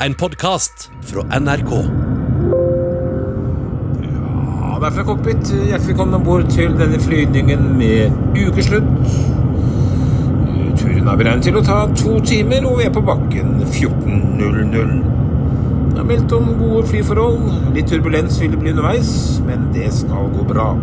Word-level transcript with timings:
en 0.00 0.14
podkast 0.14 0.90
fra 1.00 1.22
NRK. 1.40 1.70
Ja, 4.02 4.78
det 4.80 4.86
er 4.86 4.92
fra 4.92 5.04
cockpit. 5.08 5.48
Hjertelig 5.48 5.88
velkommen 5.88 6.18
om 6.18 6.26
bord 6.26 6.50
til 6.52 6.74
denne 6.76 7.00
flygningen 7.00 7.62
med 7.78 8.12
ukeslutt. 8.36 8.90
Turen 10.76 11.08
er 11.08 11.16
beregnet 11.16 11.48
til 11.48 11.56
å 11.56 11.64
ta 11.64 11.78
to 11.96 12.18
timer, 12.28 12.66
og 12.68 12.82
vi 12.82 12.90
er 12.90 12.92
på 12.92 13.04
bakken 13.06 13.56
14.00. 13.64 14.92
Det 15.94 16.02
er 16.02 16.10
meldt 16.10 16.36
om 16.36 16.52
gode 16.60 16.84
flyforhold. 16.92 17.48
Litt 17.78 17.88
turbulens 17.88 18.36
vil 18.42 18.52
det 18.52 18.60
bli 18.60 18.76
underveis, 18.76 19.10
men 19.48 19.70
det 19.72 19.88
skal 19.96 20.28
gå 20.36 20.44
bra. 20.52 20.74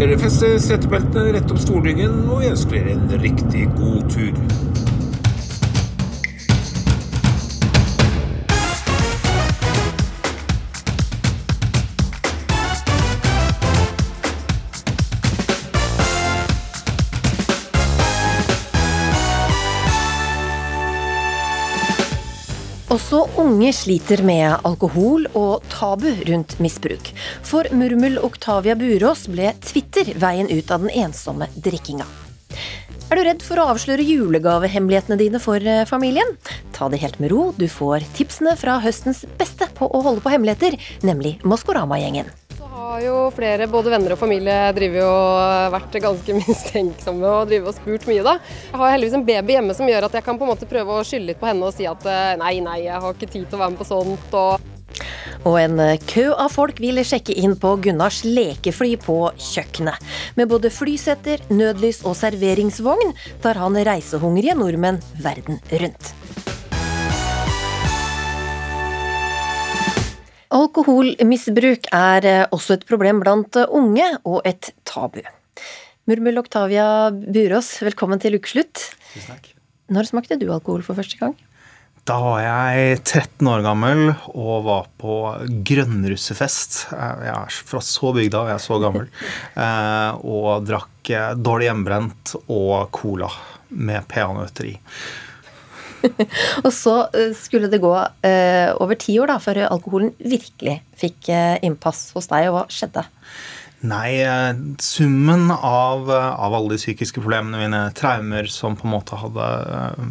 Dere 0.00 0.16
feste 0.22 0.54
setebeltene, 0.62 1.34
rette 1.36 1.52
opp 1.52 1.60
stolryggen, 1.60 2.22
og 2.30 2.40
vi 2.40 2.52
ønsker 2.54 2.78
dere 2.78 2.96
en 2.96 3.20
riktig 3.20 3.68
god 3.76 4.08
tur. 4.14 4.69
Også 22.90 23.20
unge 23.38 23.68
sliter 23.70 24.18
med 24.26 24.64
alkohol 24.66 25.28
og 25.38 25.62
tabu 25.70 26.08
rundt 26.26 26.56
misbruk. 26.58 27.12
For 27.46 27.68
Murmel 27.70 28.16
Oktavia 28.18 28.74
Burås 28.74 29.28
ble 29.30 29.52
Twitter 29.62 30.10
veien 30.18 30.50
ut 30.50 30.72
av 30.74 30.82
den 30.82 30.90
ensomme 31.04 31.46
drikkinga. 31.54 32.08
Er 33.10 33.18
du 33.18 33.22
redd 33.26 33.44
for 33.46 33.62
å 33.62 33.68
avsløre 33.70 34.02
julegavehemmelighetene 34.06 35.20
dine 35.22 35.38
for 35.42 35.62
eh, 35.62 35.84
familien? 35.86 36.34
Ta 36.80 36.86
det 36.88 37.02
helt 37.02 37.18
med 37.20 37.28
ro, 37.28 37.50
du 37.52 37.66
får 37.68 38.06
tipsene 38.16 38.54
fra 38.56 38.78
høstens 38.80 39.26
beste 39.36 39.66
på 39.76 39.84
å 39.84 39.98
holde 40.00 40.22
på 40.24 40.30
hemmeligheter, 40.32 40.78
nemlig 41.04 41.34
Maskorama-gjengen. 41.44 42.30
Så 42.56 42.68
har 42.72 43.02
jo 43.04 43.16
flere, 43.36 43.66
både 43.68 43.92
venner 43.92 44.14
og 44.14 44.20
familie, 44.22 44.54
driver 44.72 45.02
jo 45.02 45.10
vært 45.74 45.98
ganske 46.06 46.36
mistenksomme 46.38 47.34
og 47.34 47.50
driver 47.50 47.74
og 47.74 47.76
spurt 47.76 48.08
mye, 48.08 48.24
da. 48.24 48.38
Jeg 48.70 48.80
har 48.80 48.94
heldigvis 48.94 49.18
en 49.18 49.26
baby 49.28 49.58
hjemme 49.58 49.76
som 49.76 49.90
gjør 49.92 50.06
at 50.08 50.16
jeg 50.16 50.24
kan 50.24 50.40
på 50.40 50.46
en 50.46 50.52
måte 50.54 50.68
prøve 50.70 50.96
å 50.96 51.04
skylde 51.04 51.34
litt 51.34 51.42
på 51.42 51.50
henne 51.50 51.68
og 51.68 51.76
si 51.76 51.84
at 51.90 52.06
eh, 52.08 52.32
nei, 52.40 52.54
nei, 52.64 52.78
jeg 52.86 53.02
har 53.04 53.18
ikke 53.18 53.28
tid 53.28 53.44
til 53.44 53.58
å 53.58 53.60
være 53.60 53.74
med 53.74 53.82
på 53.82 53.88
sånt. 53.90 54.38
og 54.40 55.44
Og 55.52 55.58
en 55.60 55.84
eh, 55.84 56.00
kø 56.14 56.30
av 56.32 56.48
folk 56.56 56.80
vil 56.80 57.02
sjekke 57.04 57.36
inn 57.44 57.58
på 57.60 57.74
Gunnars 57.84 58.22
lekefly 58.24 58.94
på 59.04 59.18
kjøkkenet. 59.50 60.00
Med 60.40 60.48
både 60.48 60.72
flysetter, 60.72 61.44
nødlys 61.52 62.00
og 62.08 62.16
serveringsvogn 62.24 63.12
tar 63.44 63.60
han 63.60 63.76
reisehungrige 63.84 64.56
nordmenn 64.56 65.04
verden 65.20 65.60
rundt. 65.76 66.14
Alkoholmisbruk 70.50 71.86
er 71.94 72.26
eh, 72.26 72.46
også 72.50 72.74
et 72.78 72.86
problem 72.88 73.20
blant 73.22 73.54
eh, 73.60 73.68
unge, 73.70 74.06
og 74.26 74.40
et 74.48 74.72
tabu. 74.88 75.20
Murmel 76.10 76.40
Oktavia 76.40 76.86
Burås, 77.14 77.76
velkommen 77.86 78.18
til 78.22 78.34
ukeslutt. 78.40 78.88
Tusen 79.12 79.30
takk. 79.36 79.52
Når 79.94 80.08
smakte 80.10 80.38
du 80.40 80.48
alkohol 80.50 80.82
for 80.86 80.98
første 80.98 81.20
gang? 81.20 81.36
Da 82.08 82.16
var 82.18 82.40
jeg 82.42 82.98
13 83.04 83.46
år 83.52 83.62
gammel 83.62 84.02
og 84.32 84.64
var 84.66 84.88
på 84.98 85.20
grønnrussefest. 85.70 86.80
Jeg 86.90 87.30
er 87.30 87.58
fra 87.70 87.82
så 87.84 88.10
bygda, 88.16 88.44
jeg 88.50 88.58
er 88.58 88.66
så 88.66 88.80
gammel. 88.82 89.06
Eh, 89.60 90.20
Og 90.26 90.64
drakk 90.66 91.10
eh, 91.14 91.32
dårlig 91.38 91.68
hjemmebrent 91.70 92.34
og 92.50 92.90
cola 92.96 93.30
med 93.70 94.06
peanøtter 94.10 94.72
i. 94.72 94.78
Og 96.64 96.72
så 96.74 96.96
eh, 97.16 97.32
skulle 97.36 97.70
det 97.72 97.82
gå 97.82 97.94
eh, 98.26 98.70
over 98.80 98.98
ti 99.00 99.16
år 99.20 99.32
da, 99.32 99.38
før 99.42 99.64
alkoholen 99.68 100.12
virkelig 100.18 100.80
fikk 101.00 101.32
eh, 101.32 101.56
innpass 101.66 102.10
hos 102.16 102.30
deg, 102.30 102.50
og 102.50 102.58
hva 102.58 102.66
skjedde? 102.72 103.06
Nei, 103.80 104.20
eh, 104.20 104.50
summen 104.84 105.48
av, 105.54 106.10
eh, 106.12 106.30
av 106.44 106.56
alle 106.56 106.74
de 106.74 106.80
psykiske 106.82 107.22
problemene 107.22 107.62
mine, 107.62 107.82
traumer 107.96 108.50
som 108.52 108.76
på 108.76 108.84
en 108.84 108.94
måte 108.98 109.16
hadde 109.16 109.46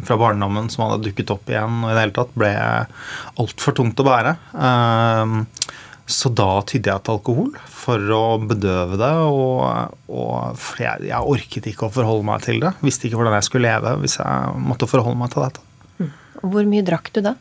fra 0.08 0.18
barndommen 0.18 0.70
som 0.72 0.88
hadde 0.88 1.04
dukket 1.06 1.30
opp 1.36 1.50
igjen, 1.52 1.84
og 1.84 1.92
i 1.92 1.94
det 1.94 2.04
hele 2.06 2.18
tatt 2.18 2.34
ble 2.38 2.50
altfor 3.38 3.78
tungt 3.78 4.02
å 4.02 4.08
bære. 4.10 4.34
Så 6.10 6.26
da 6.34 6.48
tydde 6.66 6.90
jeg 6.90 7.06
til 7.06 7.14
alkohol 7.14 7.50
for 7.70 8.12
å 8.16 8.24
bedøve 8.42 8.98
det, 8.98 9.12
og, 9.30 9.94
og 10.10 10.64
jeg, 10.82 11.06
jeg 11.06 11.34
orket 11.36 11.70
ikke 11.70 11.86
å 11.86 11.94
forholde 11.94 12.26
meg 12.26 12.42
til 12.42 12.58
det. 12.64 12.74
Visste 12.82 13.06
ikke 13.06 13.20
hvordan 13.20 13.38
jeg 13.38 13.46
skulle 13.46 13.70
leve 13.70 13.94
hvis 14.02 14.18
jeg 14.18 14.62
måtte 14.66 14.90
forholde 14.90 15.20
meg 15.22 15.30
til 15.30 15.46
dette. 15.46 15.69
Hvor 16.42 16.64
mye 16.68 16.84
drakk 16.86 17.10
du 17.12 17.20
da? 17.24 17.34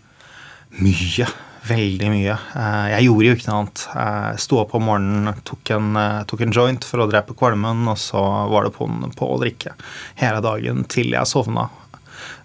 Mye. 0.80 1.28
Veldig 1.70 2.08
mye. 2.10 2.36
Eh, 2.56 2.86
Jeg 2.96 3.06
gjorde 3.10 3.26
jo 3.28 3.36
ikke 3.36 3.50
noe 3.50 3.58
annet. 3.64 3.82
Jeg 3.94 4.40
sto 4.46 4.60
opp 4.62 4.72
om 4.78 4.86
morgenen, 4.88 5.42
tok 5.46 5.72
en, 5.76 5.90
eh, 6.00 6.24
tok 6.30 6.42
en 6.46 6.52
joint 6.56 6.84
for 6.88 7.04
å 7.04 7.10
drepe 7.12 7.36
kvalmen, 7.38 7.84
og 7.92 7.98
så 8.00 8.22
var 8.50 8.64
det 8.66 8.74
på, 8.78 8.88
på 9.16 9.28
å 9.28 9.40
drikke 9.42 9.76
hele 10.22 10.42
dagen 10.42 10.86
til 10.88 11.12
jeg 11.12 11.28
sovna. 11.30 11.68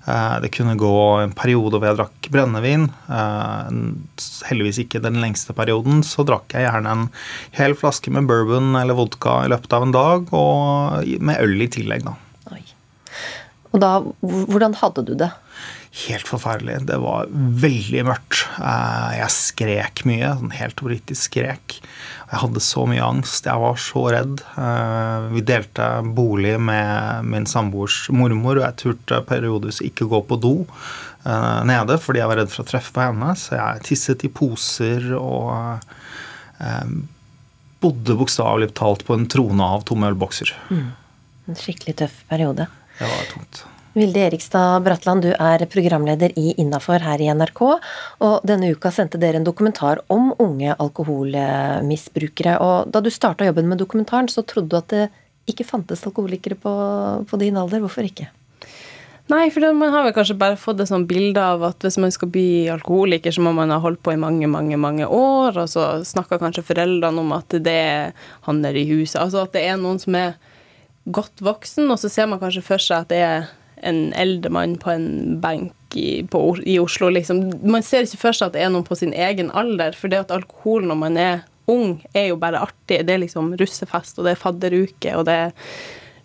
Eh, 0.07 0.41
Det 0.41 0.51
kunne 0.53 0.77
gå 0.77 1.23
en 1.23 1.33
periode 1.33 1.79
hvor 1.79 1.89
jeg 1.89 1.97
drakk 2.01 2.29
brennevin. 2.35 2.89
Eh, 3.09 3.71
Heldigvis 4.51 4.83
ikke 4.85 5.01
den 5.03 5.21
lengste 5.23 5.55
perioden. 5.57 6.03
Så 6.05 6.27
drakk 6.27 6.53
jeg 6.53 6.67
gjerne 6.67 6.91
en 6.91 7.07
hel 7.53 7.75
flaske 7.79 8.11
med 8.13 8.27
bourbon 8.29 8.75
eller 8.77 8.95
vodka 8.99 9.45
i 9.45 9.49
løpet 9.49 9.73
av 9.73 9.83
en 9.87 9.93
dag, 9.95 10.29
og 10.35 11.07
med 11.21 11.41
øl 11.41 11.63
i 11.63 11.71
tillegg, 11.71 12.05
da. 12.05 12.17
Oi. 12.53 12.61
Og 13.73 13.81
da, 13.81 13.95
hvordan 14.23 14.75
hadde 14.83 15.07
du 15.07 15.15
det? 15.15 15.31
Helt 15.95 16.27
forferdelig. 16.27 16.81
Det 16.89 16.97
var 16.99 17.29
veldig 17.31 18.01
mørkt. 18.09 18.41
Eh, 18.59 19.13
Jeg 19.21 19.31
skrek 19.31 20.01
mye, 20.09 20.33
sånn 20.41 20.51
helt 20.59 20.75
politisk 20.81 21.29
skrek. 21.29 21.77
Jeg 22.33 22.41
hadde 22.43 22.63
så 22.67 22.83
mye 22.91 23.05
angst. 23.07 23.47
Jeg 23.47 23.63
var 23.63 23.77
så 23.79 24.03
redd. 24.11 24.41
Eh, 24.59 25.29
Vi 25.37 25.41
delte 25.47 25.87
bolig 26.17 26.57
med 26.59 27.25
min 27.31 27.47
samboers 27.47 28.09
mormor, 28.11 28.59
og 28.59 28.65
jeg 28.67 28.77
turte 28.83 29.21
periodevis 29.29 29.79
ikke 29.87 30.09
gå 30.11 30.21
på 30.27 30.41
do 30.43 30.55
eh, 31.25 31.61
nede 31.65 31.99
fordi 32.03 32.19
jeg 32.25 32.29
var 32.33 32.37
redd 32.43 32.51
for 32.51 32.65
å 32.65 32.71
treffe 32.73 32.93
på 32.97 33.05
henne, 33.07 33.31
så 33.39 33.55
jeg 33.55 33.85
tisset 33.87 34.25
i 34.27 34.29
poser 34.35 35.13
og 35.15 35.79
bodde 37.85 38.15
bokstavelig 38.17 38.73
talt 38.75 39.05
på 39.07 39.15
en 39.15 39.27
trone 39.29 39.63
av 39.63 39.83
tomme 39.85 40.09
ølbokser. 40.11 40.51
En 40.73 41.59
skikkelig 41.59 41.97
tøff 42.01 42.23
periode. 42.31 42.67
Det 42.99 43.09
var 43.11 43.27
tungt. 43.33 43.65
Vilde 43.95 44.25
Erikstad 44.27 44.83
Bratland, 44.83 45.23
du 45.23 45.31
er 45.39 45.63
programleder 45.71 46.33
i 46.35 46.51
Innafor 46.59 46.99
her 46.99 47.21
i 47.23 47.29
NRK. 47.31 47.61
Og 48.27 48.41
denne 48.43 48.73
uka 48.75 48.91
sendte 48.91 49.21
dere 49.23 49.39
en 49.39 49.47
dokumentar 49.47 50.01
om 50.11 50.33
unge 50.43 50.75
alkoholmisbrukere. 50.83 52.57
Og 52.59 52.91
da 52.91 52.99
du 53.05 53.13
starta 53.15 53.47
jobben 53.47 53.71
med 53.71 53.79
dokumentaren, 53.79 54.27
så 54.27 54.43
trodde 54.43 54.73
du 54.73 54.81
at 54.81 54.91
det 54.91 55.05
ikke 55.47 55.69
fantes 55.69 56.03
alkoholikere 56.09 56.59
på, 56.59 56.75
på 57.31 57.39
din 57.39 57.61
alder. 57.61 57.85
Hvorfor 57.87 58.11
ikke? 58.11 58.27
Nei, 59.31 59.47
for 59.55 59.71
man 59.79 59.95
har 59.95 60.09
vel 60.09 60.19
kanskje 60.19 60.41
bare 60.43 60.59
fått 60.59 60.83
et 60.83 60.91
sånt 60.91 61.07
bilde 61.09 61.41
av 61.41 61.63
at 61.71 61.87
hvis 61.87 62.03
man 62.03 62.11
skal 62.13 62.35
bli 62.35 62.67
alkoholiker, 62.75 63.31
så 63.31 63.47
må 63.47 63.55
man 63.55 63.71
ha 63.71 63.79
holdt 63.79 64.03
på 64.03 64.13
i 64.13 64.21
mange, 64.21 64.51
mange 64.51 64.77
mange 64.77 65.07
år, 65.07 65.55
og 65.55 65.71
så 65.71 65.89
snakker 66.05 66.43
kanskje 66.43 66.67
foreldrene 66.67 67.23
om 67.23 67.31
at 67.39 67.63
det 67.63 67.81
er 67.87 68.31
han 68.51 68.61
der 68.67 68.75
i 68.75 68.89
huset. 68.91 69.23
Altså 69.23 69.47
at 69.47 69.55
det 69.55 69.69
er 69.71 69.79
noen 69.79 70.03
som 70.03 70.19
er 70.19 70.35
godt 71.07 71.47
voksen, 71.47 71.87
og 71.95 72.03
så 72.03 72.11
ser 72.11 72.27
man 72.27 72.43
kanskje 72.43 72.67
for 72.67 72.83
seg 72.83 73.07
at 73.07 73.15
det 73.15 73.23
er 73.23 73.53
en 73.87 74.13
eldre 74.19 74.53
mann 74.53 74.77
på 74.81 74.93
en 74.93 75.09
benk 75.43 75.97
i, 75.97 76.23
på, 76.27 76.41
i 76.67 76.79
Oslo, 76.83 77.11
liksom. 77.13 77.43
Man 77.63 77.85
ser 77.87 78.07
ikke 78.07 78.23
for 78.27 78.37
seg 78.37 78.51
at 78.51 78.57
det 78.57 78.65
er 78.65 78.73
noen 78.75 78.87
på 78.87 78.99
sin 78.99 79.15
egen 79.15 79.53
alder, 79.55 79.97
for 79.99 80.13
det 80.13 80.25
at 80.25 80.35
alkohol 80.35 80.89
når 80.89 81.01
man 81.01 81.19
er 81.21 81.45
ung, 81.71 82.01
er 82.13 82.31
jo 82.31 82.41
bare 82.41 82.63
artig. 82.65 83.03
Det 83.07 83.15
er 83.15 83.23
liksom 83.23 83.55
russefest, 83.61 84.19
og 84.19 84.27
det 84.27 84.35
er 84.35 84.41
fadderuke, 84.41 85.15
og 85.17 85.29
det 85.29 85.37
er 85.47 85.55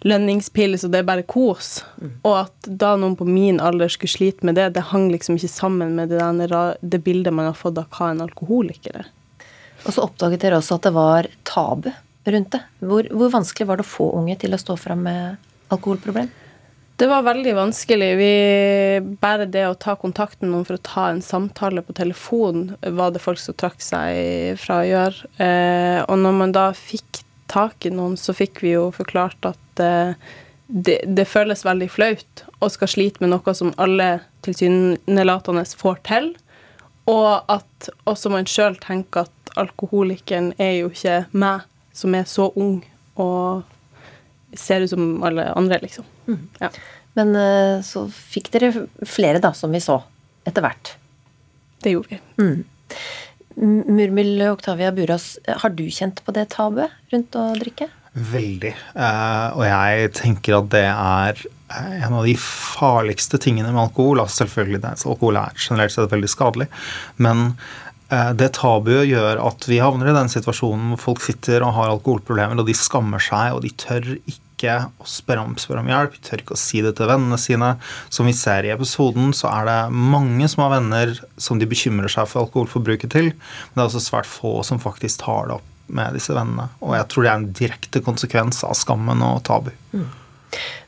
lønningspils, 0.08 0.86
og 0.88 0.94
det 0.94 1.02
er 1.02 1.08
bare 1.08 1.28
kos. 1.28 1.84
Og 2.24 2.34
at 2.46 2.70
da 2.82 2.96
noen 3.00 3.18
på 3.20 3.28
min 3.28 3.60
alder 3.64 3.92
skulle 3.92 4.12
slite 4.12 4.48
med 4.48 4.60
det, 4.60 4.72
det 4.76 4.90
hang 4.92 5.10
liksom 5.12 5.38
ikke 5.38 5.52
sammen 5.52 5.96
med 6.00 6.14
det, 6.14 6.20
der 6.22 6.76
det 6.82 7.04
bildet 7.06 7.36
man 7.36 7.52
har 7.52 7.58
fått 7.58 7.80
av 7.82 7.90
hva 7.96 8.12
en 8.14 8.24
alkoholiker 8.26 9.02
er. 9.04 9.10
Og 9.86 9.96
så 9.96 10.04
oppdaget 10.04 10.44
dere 10.44 10.60
også 10.60 10.80
at 10.80 10.88
det 10.90 10.96
var 10.96 11.28
tabu 11.48 11.92
rundt 12.30 12.52
det. 12.56 12.62
Hvor, 12.84 13.08
hvor 13.16 13.32
vanskelig 13.32 13.68
var 13.68 13.80
det 13.80 13.88
å 13.88 13.92
få 13.94 14.10
unge 14.20 14.36
til 14.40 14.56
å 14.56 14.60
stå 14.60 14.76
fram 14.80 15.06
med 15.08 15.52
alkoholproblem? 15.72 16.32
Det 17.00 17.08
var 17.08 17.22
veldig 17.24 17.54
vanskelig. 17.56 18.08
Vi, 18.18 18.32
bare 19.22 19.46
det 19.48 19.62
å 19.70 19.76
ta 19.80 19.94
kontakt 19.96 20.42
med 20.42 20.50
noen 20.52 20.66
for 20.68 20.76
å 20.76 20.84
ta 20.84 21.06
en 21.14 21.22
samtale 21.24 21.80
på 21.80 21.96
telefon, 21.96 22.74
var 22.84 23.14
det 23.16 23.22
folk 23.24 23.40
som 23.40 23.56
trakk 23.56 23.80
seg 23.80 24.60
fra 24.60 24.82
å 24.82 24.90
gjøre. 24.90 25.30
Eh, 25.40 26.00
og 26.04 26.20
når 26.20 26.36
man 26.42 26.56
da 26.58 26.66
fikk 26.76 27.22
tak 27.48 27.88
i 27.88 27.94
noen, 27.96 28.20
så 28.20 28.36
fikk 28.36 28.60
vi 28.66 28.74
jo 28.74 28.90
forklart 28.92 29.48
at 29.48 29.84
eh, 29.86 30.28
det, 30.68 30.98
det 31.08 31.28
føles 31.32 31.64
veldig 31.64 31.88
flaut 31.88 32.44
å 32.60 32.68
skal 32.68 32.92
slite 32.92 33.24
med 33.24 33.32
noe 33.32 33.56
som 33.56 33.72
alle 33.80 34.10
tilsynelatende 34.44 35.64
får 35.80 36.04
til, 36.12 36.32
og 37.08 37.48
at 37.48 37.92
også 38.12 38.36
man 38.36 38.44
sjøl 38.44 38.76
tenker 38.84 39.24
at 39.24 39.56
alkoholikeren 39.56 40.52
er 40.60 40.82
jo 40.82 40.92
ikke 40.92 41.22
meg, 41.32 41.64
som 41.96 42.12
er 42.20 42.28
så 42.28 42.52
ung 42.60 42.82
og 43.16 43.64
ser 44.52 44.84
ut 44.84 44.98
som 44.98 45.14
alle 45.24 45.48
andre, 45.56 45.80
liksom. 45.88 46.04
Ja. 46.62 46.72
Men 47.18 47.36
eh, 47.36 47.80
så 47.86 48.06
fikk 48.14 48.52
dere 48.54 48.72
flere, 49.08 49.42
da, 49.44 49.54
som 49.58 49.74
vi 49.74 49.82
så, 49.84 50.02
etter 50.48 50.66
hvert. 50.66 50.94
Det 51.84 51.96
gjorde 51.96 52.20
vi. 52.20 52.54
Murmel 53.60 54.44
Octavia 54.50 54.92
Burås, 54.96 55.34
har 55.48 55.74
du 55.76 55.86
kjent 55.92 56.22
på 56.24 56.36
det 56.36 56.50
tabuet 56.54 56.94
rundt 57.12 57.36
å 57.36 57.50
drikke? 57.60 57.90
Veldig. 58.14 58.72
Eh, 58.96 59.48
og 59.54 59.64
jeg 59.68 60.12
tenker 60.18 60.58
at 60.58 60.70
det 60.74 60.86
er 60.88 61.44
eh, 61.44 61.92
en 62.06 62.16
av 62.18 62.26
de 62.26 62.36
farligste 62.42 63.40
tingene 63.42 63.72
med 63.74 63.84
alkohol. 63.84 64.24
Altså 64.24 64.46
selvfølgelig, 64.46 64.82
det, 64.84 64.96
Alkohol 65.06 65.40
er 65.42 65.60
generelt 65.60 65.94
sett 65.94 66.16
veldig 66.16 66.32
skadelig. 66.32 66.70
Men 67.22 67.52
eh, 68.10 68.32
det 68.40 68.54
tabuet 68.58 69.08
gjør 69.12 69.44
at 69.46 69.70
vi 69.70 69.82
havner 69.84 70.12
i 70.12 70.18
den 70.18 70.32
situasjonen 70.32 70.94
hvor 70.94 71.04
folk 71.12 71.26
sitter 71.26 71.66
og 71.66 71.76
har 71.78 71.94
alkoholproblemer, 71.94 72.60
og 72.60 72.70
de 72.70 72.78
skammer 72.78 73.24
seg, 73.24 73.54
og 73.56 73.64
de 73.66 73.74
tør 73.86 74.16
ikke 74.20 74.46
å 74.68 75.06
spørre 75.08 75.40
om, 75.46 75.56
spørre 75.56 75.80
om 75.80 75.88
hjelp, 75.88 76.18
tør 76.22 76.42
ikke 76.44 76.58
å 76.58 76.60
si 76.60 76.82
det 76.84 76.96
til 76.98 77.08
vennene 77.08 77.38
sine. 77.40 77.78
Som 78.12 78.26
vi 78.28 78.34
ser 78.34 78.68
i 78.68 78.74
episoden, 78.74 79.32
så 79.34 79.48
er 79.54 79.66
det 79.70 79.78
mange 79.96 80.50
som 80.52 80.66
har 80.66 80.74
venner 80.82 81.14
som 81.40 81.60
de 81.60 81.66
bekymrer 81.66 82.10
seg 82.12 82.28
for 82.28 82.44
alkoholforbruket 82.44 83.10
til, 83.16 83.32
men 83.32 83.76
det 83.76 83.86
er 83.86 83.88
også 83.88 84.04
svært 84.04 84.28
få 84.28 84.60
som 84.68 84.80
faktisk 84.84 85.22
tar 85.24 85.48
det 85.48 85.56
opp 85.62 85.66
med 85.88 86.14
disse 86.14 86.36
vennene. 86.36 86.68
Og 86.84 86.94
jeg 86.98 87.08
tror 87.10 87.24
det 87.24 87.30
er 87.32 87.40
en 87.40 87.52
direkte 87.64 88.02
konsekvens 88.06 88.64
av 88.68 88.76
skammen 88.78 89.24
og 89.26 89.40
tabu. 89.48 89.72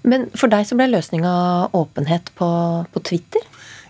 Men 0.03 0.27
for 0.35 0.49
deg 0.51 0.65
så 0.67 0.75
ble 0.77 0.89
løsninga 0.91 1.31
åpenhet 1.77 2.29
på, 2.37 2.49
på 2.91 3.03
Twitter. 3.05 3.41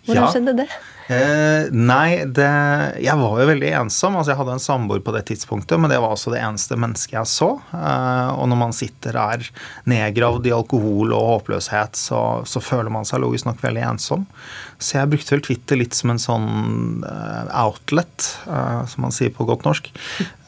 Hvordan 0.05 0.23
Ja. 0.23 0.31
skjedde 0.33 0.55
det? 0.63 0.69
Eh, 1.11 1.67
nei, 1.75 2.23
det, 2.23 2.47
jeg 3.03 3.19
var 3.19 3.39
jo 3.41 3.47
veldig 3.49 3.71
ensom. 3.81 4.15
altså 4.15 4.31
Jeg 4.31 4.39
hadde 4.39 4.55
en 4.55 4.63
samboer 4.63 5.01
på 5.03 5.13
det 5.15 5.25
tidspunktet, 5.27 5.75
men 5.81 5.91
det 5.91 5.99
var 5.99 6.15
også 6.15 6.31
det 6.31 6.39
eneste 6.43 6.77
mennesket 6.79 7.17
jeg 7.17 7.31
så. 7.31 7.49
Eh, 7.75 8.31
og 8.37 8.47
når 8.51 8.61
man 8.61 8.75
sitter 8.75 9.17
der 9.17 9.45
nedgravd 9.91 10.47
i 10.47 10.55
alkohol 10.55 11.11
og 11.17 11.27
håpløshet, 11.33 11.99
så, 11.99 12.21
så 12.47 12.63
føler 12.63 12.93
man 12.93 13.07
seg 13.07 13.23
logisk 13.23 13.49
nok 13.49 13.61
veldig 13.65 13.85
ensom. 13.91 14.25
Så 14.79 14.97
jeg 15.01 15.11
brukte 15.11 15.35
vel 15.35 15.45
Twitter 15.49 15.81
litt 15.81 15.97
som 15.97 16.13
en 16.13 16.21
sånn 16.21 16.49
eh, 17.07 17.55
outlet, 17.65 18.33
eh, 18.47 18.81
som 18.93 19.07
man 19.07 19.15
sier 19.15 19.33
på 19.35 19.47
godt 19.49 19.67
norsk. 19.67 19.91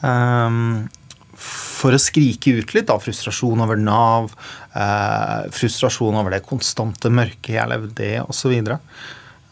Um, 0.04 0.86
for 1.34 1.92
å 1.92 2.00
skrike 2.00 2.54
ut 2.56 2.72
litt 2.76 2.90
av 2.92 3.02
frustrasjon 3.04 3.60
over 3.60 3.76
Nav, 3.80 4.32
eh, 4.72 5.50
frustrasjon 5.52 6.16
over 6.16 6.32
det 6.36 6.44
konstante 6.46 7.10
mørket 7.12 7.56
jeg 7.58 7.70
levde 7.70 8.06
i, 8.06 8.16
osv. 8.22 8.54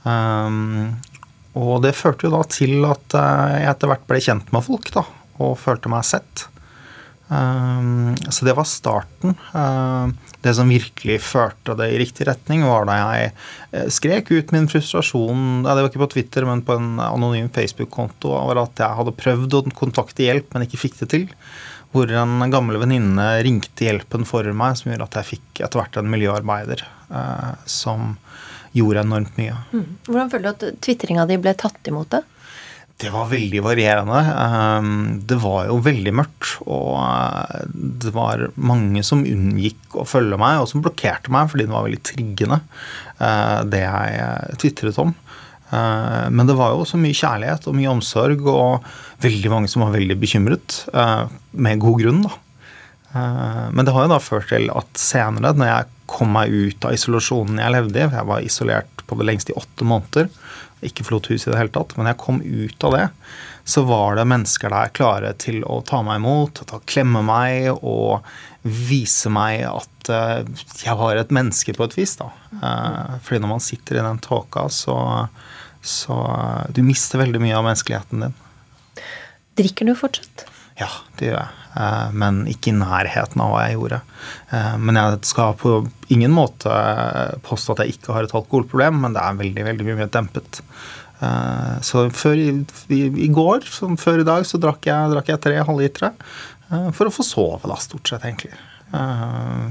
Um, 0.02 0.96
og 1.58 1.82
det 1.84 1.96
førte 1.98 2.26
jo 2.26 2.32
da 2.32 2.42
til 2.48 2.80
at 2.88 3.16
eh, 3.18 3.58
jeg 3.60 3.70
etter 3.74 3.90
hvert 3.90 4.06
ble 4.08 4.20
kjent 4.24 4.54
med 4.54 4.64
folk, 4.64 4.88
da, 4.94 5.04
og 5.42 5.58
følte 5.60 5.92
meg 5.92 6.06
sett. 6.08 6.46
Um, 7.32 8.12
så 8.28 8.44
det 8.44 8.54
var 8.56 8.68
starten. 8.68 9.36
Um, 9.56 10.14
det 10.42 10.52
som 10.58 10.68
virkelig 10.68 11.20
førte 11.22 11.76
det 11.78 11.88
i 11.92 11.98
riktig 12.00 12.26
retning, 12.26 12.64
var 12.66 12.88
da 12.88 12.96
jeg 12.98 13.28
eh, 13.30 13.90
skrek 13.94 14.32
ut 14.34 14.50
min 14.52 14.66
frustrasjon 14.68 15.62
ja, 15.62 15.76
Det 15.76 15.84
var 15.84 15.90
ikke 15.92 16.02
på 16.02 16.10
Twitter, 16.16 16.46
men 16.48 16.64
på 16.66 16.74
en 16.76 16.96
anonym 17.04 17.48
Facebook-konto 17.54 18.32
over 18.34 18.64
at 18.64 18.82
jeg 18.82 18.98
hadde 18.98 19.14
prøvd 19.20 19.58
å 19.60 19.62
kontakte 19.78 20.26
hjelp, 20.26 20.50
men 20.52 20.66
ikke 20.66 20.82
fikk 20.82 20.98
det 21.04 21.12
til. 21.14 21.28
Hvor 21.92 22.10
en 22.16 22.42
gammel 22.52 22.80
venninne 22.82 23.28
ringte 23.44 23.86
hjelpen 23.86 24.26
for 24.28 24.48
meg, 24.56 24.80
som 24.80 24.90
gjorde 24.90 25.10
at 25.10 25.20
jeg 25.20 25.30
fikk 25.34 25.62
etter 25.62 25.78
hvert 25.78 26.00
en 26.00 26.10
miljøarbeider 26.10 26.84
uh, 27.12 27.52
som 27.68 28.16
gjorde 28.72 29.04
enormt 29.04 29.38
mye. 29.40 29.56
Hvordan 30.08 30.30
føler 30.32 30.44
du 30.46 30.52
at 30.52 30.84
tvitringa 30.84 31.26
di 31.28 31.40
ble 31.40 31.52
tatt 31.58 31.90
imot 31.90 32.12
det? 32.14 32.22
Det 33.02 33.10
var 33.10 33.30
veldig 33.32 33.62
varierende. 33.64 34.18
Um, 34.36 34.90
Det 35.26 35.38
var 35.42 35.66
jo 35.66 35.80
veldig 35.82 36.12
mørkt, 36.14 36.52
og 36.62 36.92
uh, 37.00 37.64
det 37.72 38.12
var 38.14 38.44
mange 38.54 39.02
som 39.02 39.24
unngikk 39.26 39.96
å 39.98 40.04
følge 40.06 40.38
meg, 40.38 40.60
og 40.60 40.68
som 40.70 40.84
blokkerte 40.84 41.32
meg 41.34 41.50
fordi 41.50 41.66
det 41.66 41.74
var 41.74 41.86
veldig 41.88 42.02
triggende, 42.06 42.60
uh, 43.18 43.64
det 43.66 43.82
jeg 43.82 44.22
uh, 44.22 44.54
tvitret 44.62 45.00
om. 45.02 45.14
Men 45.72 46.44
det 46.44 46.52
var 46.52 46.74
jo 46.74 46.82
også 46.82 46.98
mye 47.00 47.16
kjærlighet 47.16 47.64
og 47.64 47.76
mye 47.78 47.88
omsorg, 47.88 48.42
og 48.44 48.84
veldig 49.24 49.48
mange 49.48 49.70
som 49.72 49.80
var 49.80 49.94
veldig 49.94 50.18
bekymret, 50.20 50.74
med 51.56 51.80
god 51.80 51.96
grunn, 52.02 52.18
da. 52.26 52.32
Men 53.72 53.80
det 53.88 53.94
har 53.96 54.04
jo 54.04 54.10
da 54.12 54.18
ført 54.20 54.50
til 54.52 54.68
at 54.68 55.00
senere, 55.00 55.54
når 55.56 55.70
jeg 55.70 55.88
kom 56.12 56.34
meg 56.36 56.52
ut 56.52 56.84
av 56.84 56.94
isolasjonen 56.96 57.60
jeg 57.62 57.74
levde 57.74 58.02
i, 58.02 58.04
jeg 58.04 58.28
var 58.28 58.44
isolert 58.44 59.06
på 59.08 59.18
det 59.18 59.28
lengste 59.28 59.54
i 59.54 59.58
åtte 59.58 59.86
måneder, 59.88 60.28
ikke 60.82 61.06
forlot 61.06 61.30
huset 61.30 61.48
i 61.48 61.52
det 61.54 61.60
hele 61.60 61.74
tatt, 61.74 61.94
men 61.96 62.10
jeg 62.10 62.20
kom 62.20 62.40
ut 62.42 62.86
av 62.88 62.96
det, 62.96 63.06
så 63.64 63.84
var 63.86 64.16
det 64.18 64.26
mennesker 64.26 64.72
der 64.72 64.90
klare 64.96 65.32
til 65.38 65.62
å 65.64 65.78
ta 65.86 66.00
meg 66.04 66.18
imot, 66.18 66.58
til 66.58 66.78
å 66.78 66.82
klemme 66.88 67.22
meg 67.24 67.70
og 67.78 68.26
vise 68.62 69.30
meg 69.32 69.62
at 69.68 70.10
eh, 70.10 70.42
jeg 70.82 70.98
var 70.98 71.18
et 71.18 71.34
menneske 71.34 71.74
på 71.76 71.86
et 71.86 71.96
vis. 71.98 72.16
da. 72.18 72.30
Eh, 72.58 73.18
fordi 73.22 73.42
når 73.42 73.52
man 73.54 73.62
sitter 73.62 73.98
i 73.98 74.04
den 74.06 74.22
tåka, 74.22 74.68
så, 74.70 74.96
så 75.82 76.18
Du 76.74 76.82
mister 76.86 77.22
veldig 77.22 77.42
mye 77.42 77.58
av 77.58 77.66
menneskeligheten 77.68 78.26
din. 78.26 78.38
Drikker 79.58 79.86
du 79.86 79.94
fortsatt? 79.98 80.46
Ja, 80.80 80.88
det 81.18 81.28
gjør 81.30 81.38
jeg. 81.40 81.58
Eh, 81.76 82.08
Men 82.22 82.42
ikke 82.50 82.70
i 82.72 82.76
nærheten 82.76 83.40
av 83.44 83.52
hva 83.52 83.66
jeg 83.66 83.76
gjorde. 83.78 84.00
Eh, 84.52 84.76
Men 84.78 84.98
jeg 85.00 85.20
skal 85.28 85.54
på 85.60 85.74
ingen 86.12 86.32
måte 86.32 86.72
påstå 87.46 87.76
at 87.76 87.84
jeg 87.84 87.96
ikke 87.98 88.12
har 88.16 88.24
et 88.28 88.34
alkoholproblem, 88.34 89.00
men 89.04 89.12
det 89.16 89.22
er 89.22 89.38
veldig 89.40 89.64
veldig 89.70 89.86
mye 89.88 90.00
mer 90.02 90.10
dempet. 90.12 90.62
Eh, 91.20 91.76
Så 91.84 92.08
før 92.10 92.36
i, 92.40 92.48
i, 92.96 93.28
går, 93.28 93.64
som 93.68 93.96
før 94.00 94.20
i 94.20 94.28
dag, 94.28 94.44
så 94.48 94.58
drakk 94.60 94.88
jeg, 94.88 95.12
drakk 95.12 95.28
jeg 95.32 95.40
tre 95.44 95.60
halvlitere 95.62 96.12
eh, 96.72 96.90
for 96.96 97.08
å 97.08 97.14
få 97.14 97.24
sove, 97.26 97.62
da, 97.68 97.76
stort 97.80 98.08
sett, 98.08 98.24
egentlig. 98.24 98.52
Eh, 98.92 99.70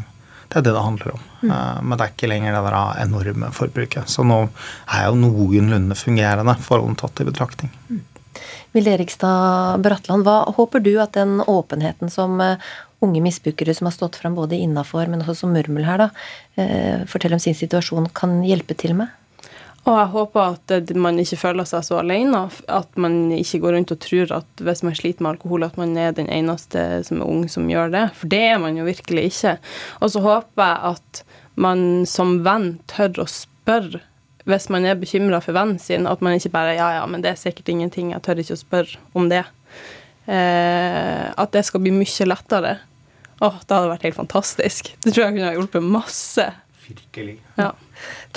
Det 0.52 0.58
er 0.60 0.64
det 0.68 0.74
det 0.76 0.84
handler 0.84 1.14
om. 1.14 1.20
Mm. 1.48 1.52
Men 1.88 1.98
det 1.98 2.04
er 2.04 2.10
ikke 2.12 2.28
lenger 2.28 2.52
det 2.58 2.62
der 2.66 2.98
enorme 3.06 3.52
forbruket. 3.56 4.10
Så 4.12 4.26
nå 4.28 4.50
er 4.92 5.06
jeg 5.06 5.14
jo 5.14 5.20
noenlunde 5.22 5.96
fungerende, 5.96 6.56
forholdene 6.60 7.00
tatt 7.00 7.22
i 7.24 7.28
betraktning. 7.30 7.72
Vilde 8.72 8.94
Erikstad 8.96 9.82
Bratland, 9.84 10.24
hva 10.24 10.46
håper 10.56 10.84
du 10.84 10.94
at 11.04 11.18
den 11.18 11.42
åpenheten 11.44 12.12
som 12.12 12.40
eh, 12.44 12.62
unge 13.04 13.24
misbrukere 13.24 13.74
som 13.76 13.90
har 13.90 13.96
stått 13.96 14.20
fram 14.22 14.38
både 14.38 14.56
innafor, 14.56 15.10
men 15.12 15.24
også 15.26 15.42
som 15.44 15.56
Murmel 15.56 15.88
her, 15.88 16.06
da, 16.06 16.10
eh, 16.56 17.02
forteller 17.10 17.36
om 17.36 17.44
sin 17.44 17.58
situasjon, 17.58 18.08
kan 18.16 18.40
hjelpe 18.48 18.78
til 18.80 18.96
med? 18.96 19.12
Og 19.82 19.96
jeg 19.98 20.10
håper 20.14 20.56
at 20.56 20.92
man 20.94 21.18
ikke 21.18 21.40
føler 21.42 21.66
seg 21.66 21.86
så 21.88 21.98
alene. 22.04 22.44
At 22.70 23.00
man 23.02 23.32
ikke 23.34 23.64
går 23.64 23.76
rundt 23.76 23.94
og 23.96 24.02
tror 24.04 24.36
at 24.38 24.62
hvis 24.62 24.84
man 24.86 24.98
sliter 24.98 25.26
med 25.26 25.34
alkohol, 25.34 25.66
at 25.66 25.80
man 25.80 25.96
er 25.98 26.14
den 26.14 26.30
eneste 26.30 27.02
som 27.08 27.24
er 27.24 27.32
ung 27.32 27.48
som 27.50 27.70
gjør 27.70 27.90
det. 27.96 28.04
For 28.20 28.30
det 28.30 28.44
er 28.52 28.62
man 28.62 28.78
jo 28.78 28.86
virkelig 28.86 29.32
ikke. 29.32 29.56
Og 30.06 30.14
så 30.14 30.22
håper 30.22 30.68
jeg 30.68 30.94
at 30.94 31.24
man 31.66 32.06
som 32.10 32.38
venn 32.46 32.76
tør 32.94 33.24
å 33.26 33.28
spørre 33.30 34.04
hvis 34.50 34.70
man 34.74 34.86
er 34.88 35.00
bekymra 35.00 35.42
for 35.44 35.56
vennen 35.58 35.80
sin, 35.82 36.08
at 36.10 36.22
man 36.22 36.38
ikke 36.38 36.54
bare 36.54 36.78
Ja, 36.78 36.92
ja, 37.00 37.04
men 37.10 37.24
det 37.24 37.34
er 37.34 37.42
sikkert 37.42 37.70
ingenting, 37.70 38.14
jeg 38.16 38.24
tør 38.26 38.42
ikke 38.42 38.58
å 38.58 38.62
spørre 38.62 39.02
om 39.18 39.30
det. 39.32 39.44
Eh, 40.26 41.28
at 41.32 41.54
det 41.54 41.66
skal 41.68 41.84
bli 41.84 41.94
mye 41.96 42.28
lettere. 42.30 42.78
Åh, 43.42 43.58
det 43.66 43.74
hadde 43.74 43.90
vært 43.90 44.06
helt 44.06 44.20
fantastisk. 44.20 44.92
Det 45.02 45.14
tror 45.14 45.26
jeg 45.26 45.38
kunne 45.38 45.50
ha 45.50 45.58
hjulpet 45.58 45.86
masse. 45.86 46.46
Virkelig. 46.86 47.40
Ja. 47.58 47.72